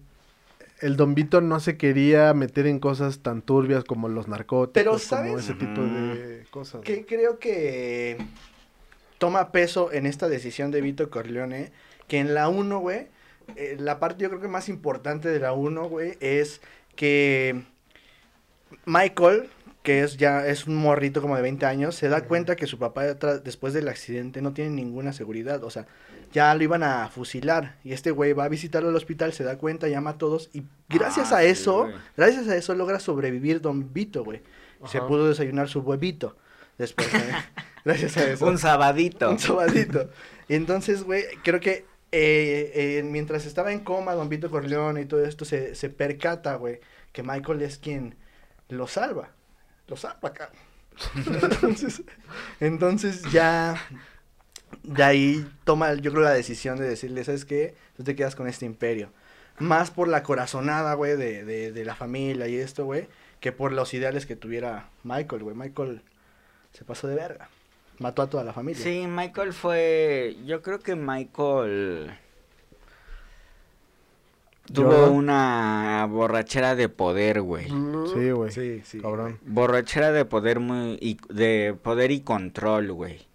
el 0.80 0.96
Don 0.96 1.16
Vito 1.16 1.42
no 1.42 1.60
se 1.60 1.78
quería 1.78 2.34
meter 2.34 2.68
en 2.68 2.80
cosas 2.80 3.20
tan 3.20 3.42
turbias 3.42 3.84
como 3.84 4.10
los 4.10 4.28
narcóticos, 4.28 4.74
Pero, 4.74 4.92
como 4.92 5.00
¿sabes? 5.00 5.44
ese 5.44 5.54
tipo 5.54 5.82
de 5.82 6.46
cosas. 6.52 6.82
Que 6.82 7.06
creo 7.06 7.40
que 7.40 8.18
toma 9.18 9.52
peso 9.52 9.92
en 9.92 10.06
esta 10.06 10.28
decisión 10.28 10.72
de 10.72 10.82
Vito 10.82 11.10
Corleone, 11.10 11.72
que 12.08 12.20
en 12.20 12.34
la 12.34 12.50
1, 12.50 12.80
güey, 12.80 13.08
eh, 13.56 13.78
la 13.80 14.00
parte 14.00 14.24
yo 14.24 14.30
creo 14.30 14.42
que 14.42 14.48
más 14.48 14.70
importante 14.70 15.30
de 15.30 15.40
la 15.40 15.54
1, 15.54 15.90
güey, 15.90 16.18
es 16.20 16.62
que 16.96 17.64
Michael, 18.86 19.50
que 19.84 20.04
es 20.04 20.18
ya 20.18 20.46
es 20.46 20.68
un 20.68 20.76
morrito 20.76 21.22
como 21.22 21.36
de 21.36 21.42
20 21.42 21.66
años, 21.66 21.96
se 21.96 22.10
da 22.10 22.26
cuenta 22.26 22.56
que 22.56 22.68
su 22.68 22.78
papá 22.78 23.04
después 23.06 23.74
del 23.74 23.88
accidente 23.88 24.42
no 24.42 24.54
tiene 24.54 24.72
ninguna 24.72 25.14
seguridad, 25.14 25.64
o 25.64 25.70
sea, 25.70 25.88
ya 26.34 26.54
lo 26.56 26.64
iban 26.64 26.84
a 26.84 27.08
fusilar 27.08 27.78
y 27.84 27.94
este 27.94 28.12
güey 28.12 28.34
va 28.34 28.44
a 28.46 28.50
visitarlo 28.50 28.90
al 28.90 28.96
hospital, 28.96 29.32
se 29.32 29.46
da 29.46 29.58
cuenta, 29.58 29.88
llama 29.88 30.12
a 30.12 30.18
todos 30.18 30.50
y 30.54 30.64
gracias 30.90 31.32
Ah, 31.32 31.38
a 31.38 31.42
sí, 31.42 31.48
eso, 31.48 31.88
gracias 32.18 32.48
a 32.50 32.56
eso 32.58 32.76
logra 32.76 33.00
sobrevivir 33.00 33.62
Don 33.62 33.94
Vito, 33.94 34.24
güey. 34.24 34.42
Se 34.86 35.02
pudo 35.02 35.28
desayunar 35.28 35.70
su 35.70 35.80
huevito. 35.80 36.36
Después, 36.78 37.12
¿eh? 37.14 37.34
gracias 37.88 38.18
a 38.18 38.30
eso. 38.30 38.46
Un 38.48 38.58
sabadito. 38.58 39.30
Un 39.30 39.40
sobadito. 39.40 40.10
Y 40.48 40.56
entonces, 40.56 41.04
güey, 41.04 41.24
creo 41.44 41.60
que 41.60 41.86
eh, 42.12 42.72
eh, 42.74 43.04
mientras 43.04 43.46
estaba 43.46 43.72
en 43.72 43.82
coma 43.82 44.14
Don 44.14 44.30
Vito 44.30 44.50
Corleone 44.50 45.02
y 45.02 45.06
todo 45.06 45.24
esto, 45.26 45.46
se, 45.46 45.76
se 45.76 45.90
percata, 45.90 46.56
güey, 46.56 46.80
que 47.12 47.24
Michael 47.24 47.62
es 47.62 47.78
quien 47.78 48.16
lo 48.70 48.88
salva. 48.88 49.32
Lo 49.88 49.96
salva 49.96 50.30
acá. 50.30 50.52
entonces, 51.16 52.02
entonces 52.60 53.22
ya 53.32 53.80
de 54.84 55.04
ahí 55.04 55.48
toma, 55.64 55.94
yo 55.94 56.12
creo, 56.12 56.24
la 56.24 56.32
decisión 56.32 56.78
de 56.78 56.90
decirle, 56.90 57.24
¿sabes 57.24 57.46
qué? 57.46 57.76
Tú 57.96 58.04
te 58.04 58.16
quedas 58.16 58.36
con 58.36 58.48
este 58.48 58.66
imperio. 58.66 59.12
Más 59.60 59.92
por 59.92 60.08
la 60.08 60.24
corazonada, 60.24 60.94
güey, 60.94 61.18
de, 61.18 61.44
de, 61.44 61.72
de 61.72 61.86
la 61.86 61.96
familia 61.96 62.48
y 62.48 62.58
esto, 62.58 62.86
güey, 62.86 63.08
que 63.40 63.52
por 63.52 63.72
los 63.72 63.94
ideales 63.94 64.26
que 64.26 64.36
tuviera 64.36 64.90
Michael, 65.04 65.44
güey. 65.44 65.56
Michael 65.56 66.04
se 66.74 66.86
pasó 66.86 67.08
de 67.08 67.16
verga. 67.16 67.50
Mató 68.00 68.22
a 68.22 68.30
toda 68.30 68.44
la 68.44 68.54
familia. 68.54 68.84
Sí, 68.84 69.06
Michael 69.08 69.54
fue. 69.54 70.38
Yo 70.46 70.62
creo 70.62 70.80
que 70.80 70.96
Michael. 70.96 72.12
Tuvo 74.72 75.08
una 75.08 76.06
borrachera 76.10 76.76
de 76.76 76.90
poder, 76.90 77.42
güey. 77.42 77.68
Sí, 78.14 78.32
güey. 78.32 78.52
Sí, 78.52 78.82
sí. 78.84 79.00
Cabrón. 79.00 79.40
Borrachera 79.46 80.12
de 80.12 80.26
poder 80.26 80.60
muy. 80.60 80.98
Y, 81.02 81.18
de 81.34 81.76
poder 81.82 82.12
y 82.12 82.20
control, 82.22 82.92
güey. 82.92 83.28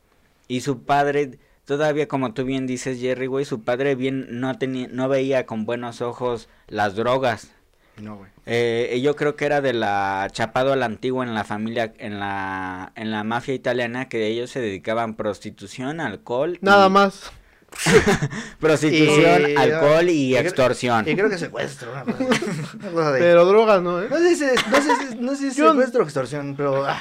Y 0.46 0.60
su 0.60 0.82
padre. 0.82 1.38
Todavía, 1.64 2.06
como 2.08 2.34
tú 2.34 2.44
bien 2.44 2.66
dices, 2.66 3.00
Jerry, 3.00 3.26
güey, 3.26 3.44
su 3.44 3.62
padre 3.62 3.94
bien 3.94 4.40
no 4.40 4.58
tenía, 4.58 4.88
no 4.90 5.08
veía 5.08 5.46
con 5.46 5.64
buenos 5.64 6.02
ojos 6.02 6.48
las 6.66 6.96
drogas. 6.96 7.52
No, 7.99 8.16
güey. 8.16 8.30
Eh, 8.47 9.01
yo 9.03 9.14
creo 9.16 9.36
que 9.36 9.45
era 9.45 9.61
de 9.61 9.72
la 9.74 10.28
chapado 10.32 10.72
a 10.72 10.76
la 10.76 10.86
antigua 10.86 11.24
en 11.24 11.34
la 11.34 11.45
familia, 11.45 11.93
en 11.99 12.18
la, 12.18 12.93
en 12.97 13.11
la 13.11 13.22
mafia 13.22 13.55
italiana, 13.55 14.09
que 14.09 14.26
ellos 14.26 14.51
se 14.51 14.61
dedicaban 14.61 15.14
prostitución, 15.14 16.01
alcohol. 16.01 16.59
Nada 16.62 16.86
y- 16.86 16.90
más. 16.90 17.30
Prostitución, 18.61 19.51
Y- 19.51 19.57
alcohol 19.57 20.09
y, 20.09 20.12
y 20.12 20.30
creo- 20.32 20.43
extorsión. 20.43 21.09
Y 21.09 21.14
creo 21.14 21.28
que 21.30 21.38
secuestro. 21.38 21.93
Una 21.93 22.05
cosa, 22.05 22.24
una 22.80 22.90
cosa 22.90 23.12
de- 23.12 23.20
Pero 23.20 23.45
drogas, 23.47 23.82
¿no? 23.82 24.03
¿eh? 24.03 24.09
No 24.11 24.18
sé 24.18 24.36
si 24.36 24.45
es, 24.45 24.66
no 24.68 24.76
sé 24.80 24.90
si, 24.97 25.14
no 25.16 25.30
sé 25.32 25.36
si 25.38 25.47
es 25.49 25.57
Yo- 25.57 25.70
secuestro 25.70 26.01
o 26.01 26.05
extorsión, 26.05 26.55
pero... 26.57 26.84
ah, 26.86 27.01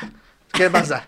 ¿Qué 0.53 0.69
pasa? 0.69 1.07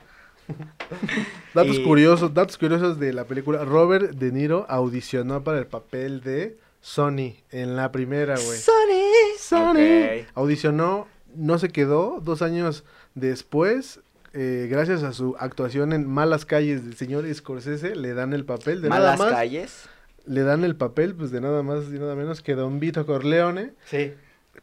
Datos 1.53 1.77
Y- 1.77 1.83
curiosos, 1.83 2.33
datos 2.33 2.57
curiosos 2.57 2.99
de 2.99 3.13
la 3.13 3.25
película. 3.25 3.63
Robert 3.65 4.11
De 4.11 4.31
Niro 4.31 4.65
audicionó 4.69 5.43
para 5.43 5.59
el 5.59 5.67
papel 5.67 6.21
de 6.21 6.57
Sonny 6.83 7.41
en 7.49 7.77
la 7.77 7.93
primera, 7.93 8.35
güey. 8.35 8.59
Sony. 8.59 9.37
Sonny. 9.39 10.19
Ok. 10.19 10.27
Audicionó, 10.35 11.07
no 11.33 11.57
se 11.57 11.69
quedó. 11.69 12.19
Dos 12.21 12.41
años 12.41 12.83
después, 13.15 14.01
eh, 14.33 14.67
gracias 14.69 15.01
a 15.03 15.13
su 15.13 15.37
actuación 15.39 15.93
en 15.93 16.05
Malas 16.05 16.45
Calles 16.45 16.83
del 16.83 16.97
señor 16.97 17.25
Scorsese, 17.33 17.95
le 17.95 18.13
dan 18.13 18.33
el 18.33 18.43
papel 18.43 18.81
de 18.81 18.89
Malas 18.89 19.17
nada 19.17 19.31
más. 19.31 19.39
calles. 19.39 19.85
Le 20.25 20.43
dan 20.43 20.65
el 20.65 20.75
papel, 20.75 21.15
pues 21.15 21.31
de 21.31 21.39
nada 21.39 21.63
más 21.63 21.85
y 21.85 21.99
nada 21.99 22.15
menos 22.15 22.41
que 22.41 22.53
Don 22.53 22.81
Vito 22.81 23.05
Corleone. 23.05 23.71
Sí. 23.85 24.13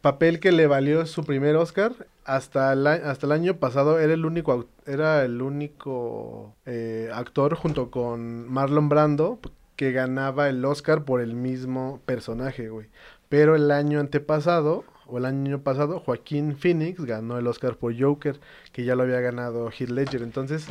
Papel 0.03 0.41
que 0.41 0.53
le 0.53 0.66
valió 0.66 1.07
su 1.07 1.25
primer 1.25 1.57
Oscar. 1.57 1.95
Hasta 2.27 2.75
el, 2.75 2.87
hasta 2.87 3.25
el 3.27 3.33
año 3.33 3.57
pasado 3.57 3.99
era 3.99 4.12
el 4.12 4.27
único, 4.27 4.68
era 4.87 5.25
el 5.25 5.41
único 5.41 6.55
eh, 6.66 7.11
actor 7.14 7.55
junto 7.55 7.91
con 7.91 8.47
Marlon 8.47 8.91
Brando 8.91 9.41
que 9.81 9.93
ganaba 9.93 10.51
el 10.51 10.62
Oscar 10.62 11.07
por 11.07 11.22
el 11.22 11.35
mismo 11.35 12.03
personaje, 12.05 12.68
güey. 12.68 12.89
Pero 13.31 13.57
el 13.57 13.70
año 13.70 13.99
antepasado, 13.99 14.85
o 15.07 15.16
el 15.16 15.24
año 15.24 15.62
pasado, 15.62 16.01
Joaquín 16.01 16.55
Phoenix 16.59 17.03
ganó 17.03 17.39
el 17.39 17.47
Oscar 17.47 17.76
por 17.76 17.99
Joker, 17.99 18.39
que 18.72 18.85
ya 18.85 18.95
lo 18.95 19.05
había 19.05 19.20
ganado 19.20 19.70
Heath 19.70 19.89
Ledger. 19.89 20.20
Entonces, 20.20 20.66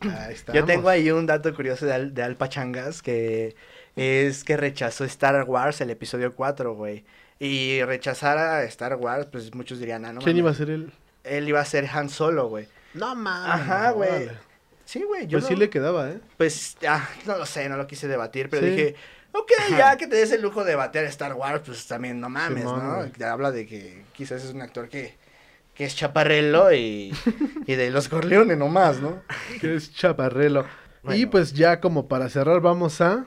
ahí 0.00 0.32
está. 0.32 0.54
Yo 0.54 0.64
tengo 0.64 0.88
ahí 0.88 1.10
un 1.10 1.26
dato 1.26 1.54
curioso 1.54 1.84
de, 1.84 1.92
Al, 1.92 2.14
de 2.14 2.22
Al 2.22 2.36
Pachangas, 2.36 3.02
que 3.02 3.54
es 3.96 4.44
que 4.44 4.56
rechazó 4.56 5.04
Star 5.04 5.44
Wars 5.44 5.82
el 5.82 5.90
episodio 5.90 6.34
4, 6.34 6.74
güey. 6.74 7.04
Y 7.38 7.82
rechazar 7.82 8.38
a 8.38 8.64
Star 8.64 8.96
Wars, 8.96 9.26
pues 9.30 9.54
muchos 9.54 9.78
dirían, 9.78 10.06
ah, 10.06 10.14
no 10.14 10.22
¿Quién 10.22 10.38
iba 10.38 10.50
a 10.50 10.54
ser 10.54 10.70
él? 10.70 10.90
Él 11.22 11.46
iba 11.50 11.60
a 11.60 11.66
ser 11.66 11.86
Han 11.92 12.08
Solo, 12.08 12.48
güey. 12.48 12.66
No 12.94 13.14
mames. 13.14 13.60
Ajá, 13.60 13.90
güey. 13.90 14.30
Sí, 14.84 15.02
güey. 15.02 15.26
Yo 15.26 15.38
Pues 15.38 15.46
sí 15.48 15.56
le 15.56 15.70
quedaba, 15.70 16.10
¿eh? 16.10 16.20
Pues, 16.36 16.76
ah, 16.86 17.08
no 17.26 17.38
lo 17.38 17.46
sé, 17.46 17.68
no 17.68 17.76
lo 17.76 17.86
quise 17.86 18.06
debatir, 18.08 18.48
pero 18.50 18.62
Sí. 18.66 18.70
dije, 18.72 18.94
ok, 19.32 19.50
ya 19.70 19.96
que 19.96 20.06
te 20.06 20.16
des 20.16 20.30
el 20.32 20.42
lujo 20.42 20.62
de 20.64 20.74
bater 20.74 21.04
Star 21.06 21.34
Wars, 21.34 21.62
pues 21.64 21.86
también 21.86 22.20
no 22.20 22.28
mames, 22.28 22.64
¿no? 22.64 23.04
Te 23.16 23.24
habla 23.24 23.50
de 23.50 23.66
que 23.66 24.04
quizás 24.12 24.44
es 24.44 24.52
un 24.52 24.60
actor 24.62 24.88
que, 24.88 25.14
que 25.74 25.84
es 25.84 25.96
chaparrelo 25.96 26.72
y, 26.72 27.12
y 27.66 27.74
de 27.74 27.90
los 27.90 28.08
Corleones 28.08 28.58
nomás, 28.58 29.00
¿no? 29.00 29.22
que 29.60 29.74
es 29.74 29.92
chaparrelo. 29.92 30.66
Y 31.10 31.26
pues 31.26 31.52
ya 31.52 31.80
como 31.80 32.08
para 32.08 32.28
cerrar 32.30 32.60
vamos 32.60 33.00
a 33.00 33.26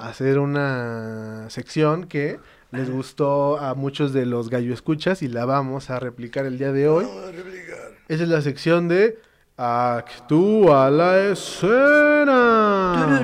hacer 0.00 0.38
una 0.38 1.46
sección 1.50 2.06
que 2.08 2.38
les 2.72 2.90
gustó 2.90 3.58
a 3.58 3.74
muchos 3.74 4.12
de 4.12 4.24
los 4.26 4.48
gallo 4.50 4.72
escuchas 4.72 5.22
y 5.22 5.28
la 5.28 5.44
vamos 5.44 5.90
a 5.90 6.00
replicar 6.00 6.46
el 6.46 6.58
día 6.58 6.72
de 6.72 6.88
hoy. 6.88 7.04
Vamos 7.04 7.24
a 7.28 7.32
replicar. 7.32 7.92
Esa 8.08 8.22
es 8.24 8.28
la 8.28 8.40
sección 8.42 8.88
de 8.88 9.18
Actúa 9.56 10.90
la 10.90 11.30
escena. 11.30 13.22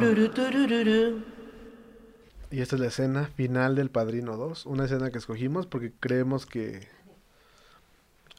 Y 2.50 2.60
esta 2.60 2.76
es 2.76 2.80
la 2.80 2.86
escena 2.88 3.26
final 3.34 3.74
del 3.74 3.90
Padrino 3.90 4.36
2. 4.36 4.66
Una 4.66 4.84
escena 4.84 5.10
que 5.10 5.18
escogimos 5.18 5.66
porque 5.66 5.92
creemos 5.98 6.46
que 6.46 6.86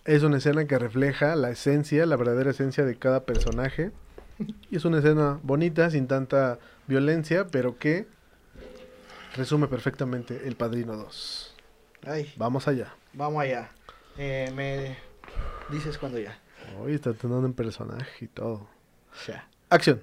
es 0.05 0.23
una 0.23 0.37
escena 0.37 0.65
que 0.65 0.79
refleja 0.79 1.35
la 1.35 1.49
esencia, 1.51 2.05
la 2.05 2.15
verdadera 2.15 2.51
esencia 2.51 2.85
de 2.85 2.95
cada 2.95 3.25
personaje. 3.25 3.91
Y 4.71 4.77
es 4.77 4.85
una 4.85 4.99
escena 4.99 5.39
bonita, 5.43 5.89
sin 5.89 6.07
tanta 6.07 6.59
violencia, 6.87 7.47
pero 7.47 7.77
que 7.77 8.07
resume 9.35 9.67
perfectamente 9.67 10.47
el 10.47 10.55
Padrino 10.55 10.95
2. 10.95 11.55
Ay, 12.07 12.33
Vamos 12.37 12.67
allá. 12.67 12.93
vamos 13.13 13.41
allá. 13.43 13.69
Eh, 14.17 14.51
me 14.55 14.95
dices 15.73 15.97
cuando 15.97 16.19
ya. 16.19 16.39
Hoy 16.81 16.93
está 16.95 17.13
teniendo 17.13 17.45
en 17.47 17.53
personaje 17.53 18.25
y 18.25 18.27
todo. 18.27 18.67
Ya. 19.27 19.47
Acción. 19.69 20.01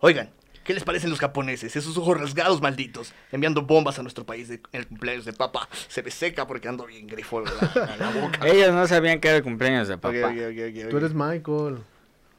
Oigan, 0.00 0.30
¿qué 0.64 0.74
les 0.74 0.84
parecen 0.84 1.10
los 1.10 1.18
japoneses? 1.18 1.74
Esos 1.76 1.96
ojos 1.98 2.18
rasgados 2.20 2.60
malditos, 2.60 3.12
enviando 3.32 3.62
bombas 3.62 3.98
a 3.98 4.02
nuestro 4.02 4.24
país 4.24 4.48
de- 4.48 4.60
en 4.72 4.80
el 4.80 4.86
cumpleaños 4.86 5.24
de 5.24 5.32
papá. 5.32 5.68
Se 5.88 6.02
me 6.02 6.10
seca 6.10 6.46
porque 6.46 6.68
ando 6.68 6.86
bien 6.86 7.06
grifo 7.06 7.40
en 7.40 7.46
la, 7.46 7.96
la 7.98 8.10
boca. 8.10 8.46
Ellos 8.46 8.72
no 8.74 8.86
sabían 8.86 9.20
que 9.20 9.28
era 9.28 9.38
el 9.38 9.42
cumpleaños 9.42 9.88
de 9.88 9.96
papá. 9.98 10.12
Tú 10.90 10.96
eres 10.96 11.14
Michael. 11.14 11.78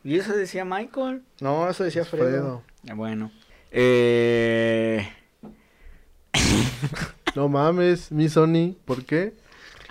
Y 0.03 0.17
eso 0.19 0.33
decía 0.35 0.63
Michael. 0.65 1.23
No, 1.41 1.67
eso 1.69 1.83
decía 1.83 2.05
Fredo. 2.05 2.25
Fredo. 2.27 2.63
Ah, 2.89 2.93
Bueno. 2.93 3.31
Eh... 3.71 5.09
No 7.35 7.49
mames, 7.49 8.11
mi 8.11 8.29
Sony. 8.29 8.75
¿Por 8.85 9.03
qué? 9.03 9.33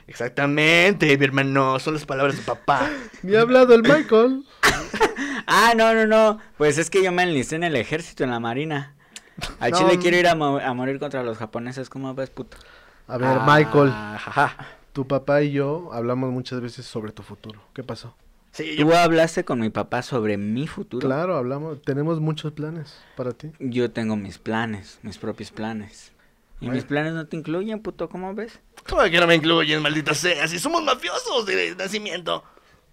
Exactamente, 0.07 1.17
mi 1.19 1.25
hermano, 1.25 1.79
son 1.79 1.95
las 1.95 2.05
palabras 2.07 2.37
de 2.37 2.43
papá. 2.43 2.89
Ni 3.23 3.35
ha 3.37 3.41
hablado 3.43 3.75
el 3.75 3.83
Michael. 3.83 4.45
Ah, 5.47 5.75
no, 5.77 5.93
no, 5.95 6.07
no. 6.07 6.39
Pues 6.57 6.79
es 6.79 6.89
que 6.89 7.03
yo 7.05 7.13
me 7.13 7.23
enlisté 7.23 7.57
en 7.57 7.65
el 7.65 7.77
ejército, 7.77 8.25
en 8.25 8.31
la 8.31 8.41
marina. 8.41 8.95
Al 9.61 9.73
No, 9.73 9.79
chile 9.79 9.99
quiero 9.99 10.17
ir 10.17 10.27
a, 10.27 10.35
mo- 10.35 10.59
a 10.59 10.73
morir 10.73 10.99
contra 10.99 11.23
los 11.23 11.37
japoneses. 11.37 11.91
¿Cómo 11.91 12.15
ves, 12.15 12.31
puto? 12.31 12.57
A 13.07 13.19
ver, 13.19 13.29
Ah, 13.41 13.45
Michael. 13.47 13.91
jaja. 13.91 14.57
Tu 14.95 15.07
papá 15.07 15.43
y 15.43 15.53
yo 15.53 15.91
hablamos 15.93 16.33
muchas 16.33 16.61
veces 16.63 16.87
sobre 16.87 17.13
tu 17.13 17.23
futuro. 17.23 17.61
¿Qué 17.75 17.83
pasó? 17.83 18.17
Sí, 18.53 18.75
yo, 18.77 18.87
¿Tú 18.87 18.95
hablaste 18.95 19.45
con 19.45 19.61
mi 19.61 19.69
papá 19.69 20.01
sobre 20.03 20.39
mi 20.39 20.67
futuro? 20.67 21.07
Claro, 21.07 21.37
hablamos. 21.37 21.83
Tenemos 21.83 22.21
muchos 22.21 22.53
planes 22.53 22.97
para 23.15 23.33
ti. 23.33 23.51
Yo 23.59 23.91
tengo 23.91 24.17
mis 24.17 24.39
planes, 24.39 24.99
mis 25.03 25.19
propios 25.19 25.51
planes. 25.51 26.11
Y 26.61 26.67
Bueno. 26.67 26.75
mis 26.77 26.85
planes 26.85 27.13
no 27.15 27.27
te 27.27 27.37
incluyen, 27.37 27.81
puto, 27.81 28.09
¿cómo 28.09 28.35
ves? 28.35 28.59
¿Cómo 28.89 29.03
que 29.03 29.19
no 29.21 29.27
me 29.27 29.35
incluyen, 29.35 29.83
maldita 29.83 30.15
sea? 30.15 30.47
Si 30.49 30.59
somos 30.59 30.83
mafiosos 30.83 31.45
de 31.47 31.75
nacimiento. 31.77 32.45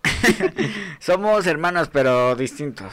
Somos 1.00 1.46
hermanos, 1.46 1.90
pero 1.94 2.36
distintos. 2.36 2.92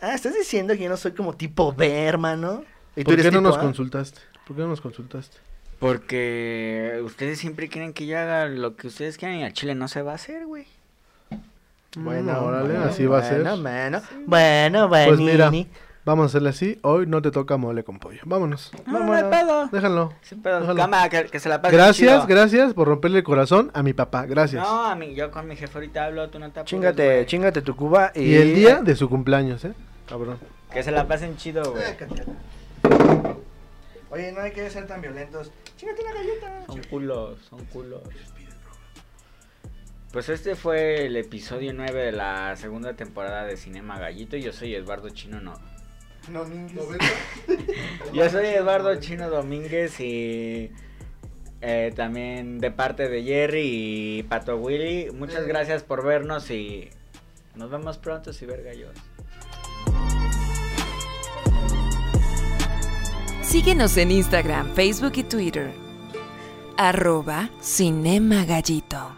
Ah, 0.00 0.14
¿estás 0.14 0.34
diciendo 0.34 0.74
que 0.74 0.80
yo 0.84 0.88
no 0.90 0.96
soy 0.98 1.12
como 1.12 1.34
tipo 1.34 1.72
B, 1.72 2.04
hermano? 2.04 2.64
¿Y 2.94 3.00
tú 3.02 3.04
¿Por 3.06 3.14
eres 3.14 3.24
qué 3.26 3.30
no 3.32 3.38
tipo 3.38 3.48
nos 3.48 3.56
A? 3.56 3.60
consultaste? 3.60 4.20
¿Por 4.46 4.56
qué 4.56 4.62
no 4.62 4.68
nos 4.68 4.80
consultaste? 4.82 5.38
Porque 5.78 7.00
ustedes 7.04 7.38
siempre 7.38 7.68
quieren 7.68 7.92
que 7.94 8.06
yo 8.06 8.18
haga 8.18 8.46
lo 8.46 8.76
que 8.76 8.88
ustedes 8.88 9.16
quieran 9.16 9.38
y 9.38 9.44
al 9.44 9.52
chile 9.54 9.74
no 9.74 9.88
se 9.88 10.02
va 10.02 10.12
a 10.12 10.16
hacer, 10.16 10.44
güey. 10.46 10.66
Bueno, 11.96 12.44
órale, 12.44 12.74
bueno, 12.74 12.84
así 12.84 13.06
va 13.06 13.20
a 13.20 13.22
ser. 13.22 13.42
Bueno, 13.42 13.56
bueno, 13.62 14.02
bueno, 14.26 14.88
bueno. 14.88 15.08
Pues 15.08 15.20
mira, 15.20 15.50
vamos 16.08 16.24
a 16.24 16.26
hacerle 16.26 16.48
así. 16.48 16.78
Hoy 16.82 17.06
no 17.06 17.20
te 17.22 17.30
toca 17.30 17.56
mole 17.56 17.84
con 17.84 17.98
pollo. 17.98 18.20
Vámonos. 18.24 18.72
No, 18.86 19.00
no 19.00 19.12
hay 19.12 19.24
pedo. 19.24 19.68
Déjalo. 19.68 20.12
Sin 20.22 20.42
pedo. 20.42 20.60
Déjalo. 20.60 20.76
Cámara, 20.80 21.08
que, 21.08 21.26
que 21.26 21.38
se 21.38 21.48
la 21.48 21.60
pase 21.60 21.76
Gracias, 21.76 22.22
chido. 22.22 22.26
gracias 22.26 22.74
por 22.74 22.88
romperle 22.88 23.18
el 23.18 23.24
corazón 23.24 23.70
a 23.74 23.82
mi 23.82 23.92
papá. 23.92 24.24
Gracias. 24.26 24.62
No, 24.66 24.86
a 24.86 24.94
mí, 24.94 25.14
yo 25.14 25.30
con 25.30 25.46
mi 25.46 25.54
jefe 25.56 25.76
ahorita 25.76 26.06
hablo, 26.06 26.28
tú 26.30 26.38
no 26.38 26.46
te 26.50 26.60
apures, 26.60 26.70
Chingate, 26.70 27.04
güey. 27.06 27.26
chingate 27.26 27.62
tu 27.62 27.76
cuba 27.76 28.10
y... 28.14 28.22
Y 28.22 28.34
el 28.36 28.54
día 28.54 28.80
de 28.82 28.96
su 28.96 29.08
cumpleaños, 29.08 29.64
¿eh? 29.64 29.72
Cabrón. 30.08 30.38
Que 30.72 30.82
se 30.82 30.90
la 30.90 31.06
pasen 31.06 31.36
chido, 31.36 31.62
güey. 31.72 31.84
Oye, 34.10 34.32
no 34.32 34.40
hay 34.40 34.52
que 34.52 34.68
ser 34.70 34.86
tan 34.86 35.02
violentos. 35.02 35.50
Chingate 35.76 36.02
una 36.02 36.12
galleta. 36.14 36.64
Son 36.66 36.82
culos, 36.90 37.38
son 37.48 37.64
culos. 37.66 38.00
Pues 40.12 40.30
este 40.30 40.54
fue 40.54 41.04
el 41.04 41.16
episodio 41.16 41.74
9 41.74 42.02
de 42.06 42.12
la 42.12 42.56
segunda 42.56 42.94
temporada 42.94 43.44
de 43.44 43.58
Cinema 43.58 43.98
Gallito. 43.98 44.38
Yo 44.38 44.54
soy 44.54 44.74
Eduardo 44.74 45.10
Chino, 45.10 45.38
no. 45.42 45.52
No, 46.30 46.44
ningues. 46.44 46.84
Yo 48.12 48.28
soy 48.28 48.46
Eduardo 48.46 48.94
Chino 48.96 49.30
Domínguez 49.30 49.98
y 50.00 50.70
eh, 51.60 51.92
también 51.96 52.58
de 52.58 52.70
parte 52.70 53.08
de 53.08 53.22
Jerry 53.22 54.18
y 54.18 54.22
Pato 54.24 54.56
Willy. 54.56 55.10
Muchas 55.12 55.46
gracias 55.46 55.82
por 55.82 56.04
vernos 56.04 56.50
y 56.50 56.90
nos 57.54 57.70
vemos 57.70 57.98
pronto 57.98 58.32
si 58.32 58.46
ver 58.46 58.62
gallos. 58.62 58.94
Síguenos 63.42 63.96
en 63.96 64.10
Instagram, 64.10 64.74
Facebook 64.74 65.12
y 65.16 65.24
Twitter. 65.24 65.72
Arroba 66.76 67.48
Cinema 67.60 68.44
Gallito. 68.44 69.17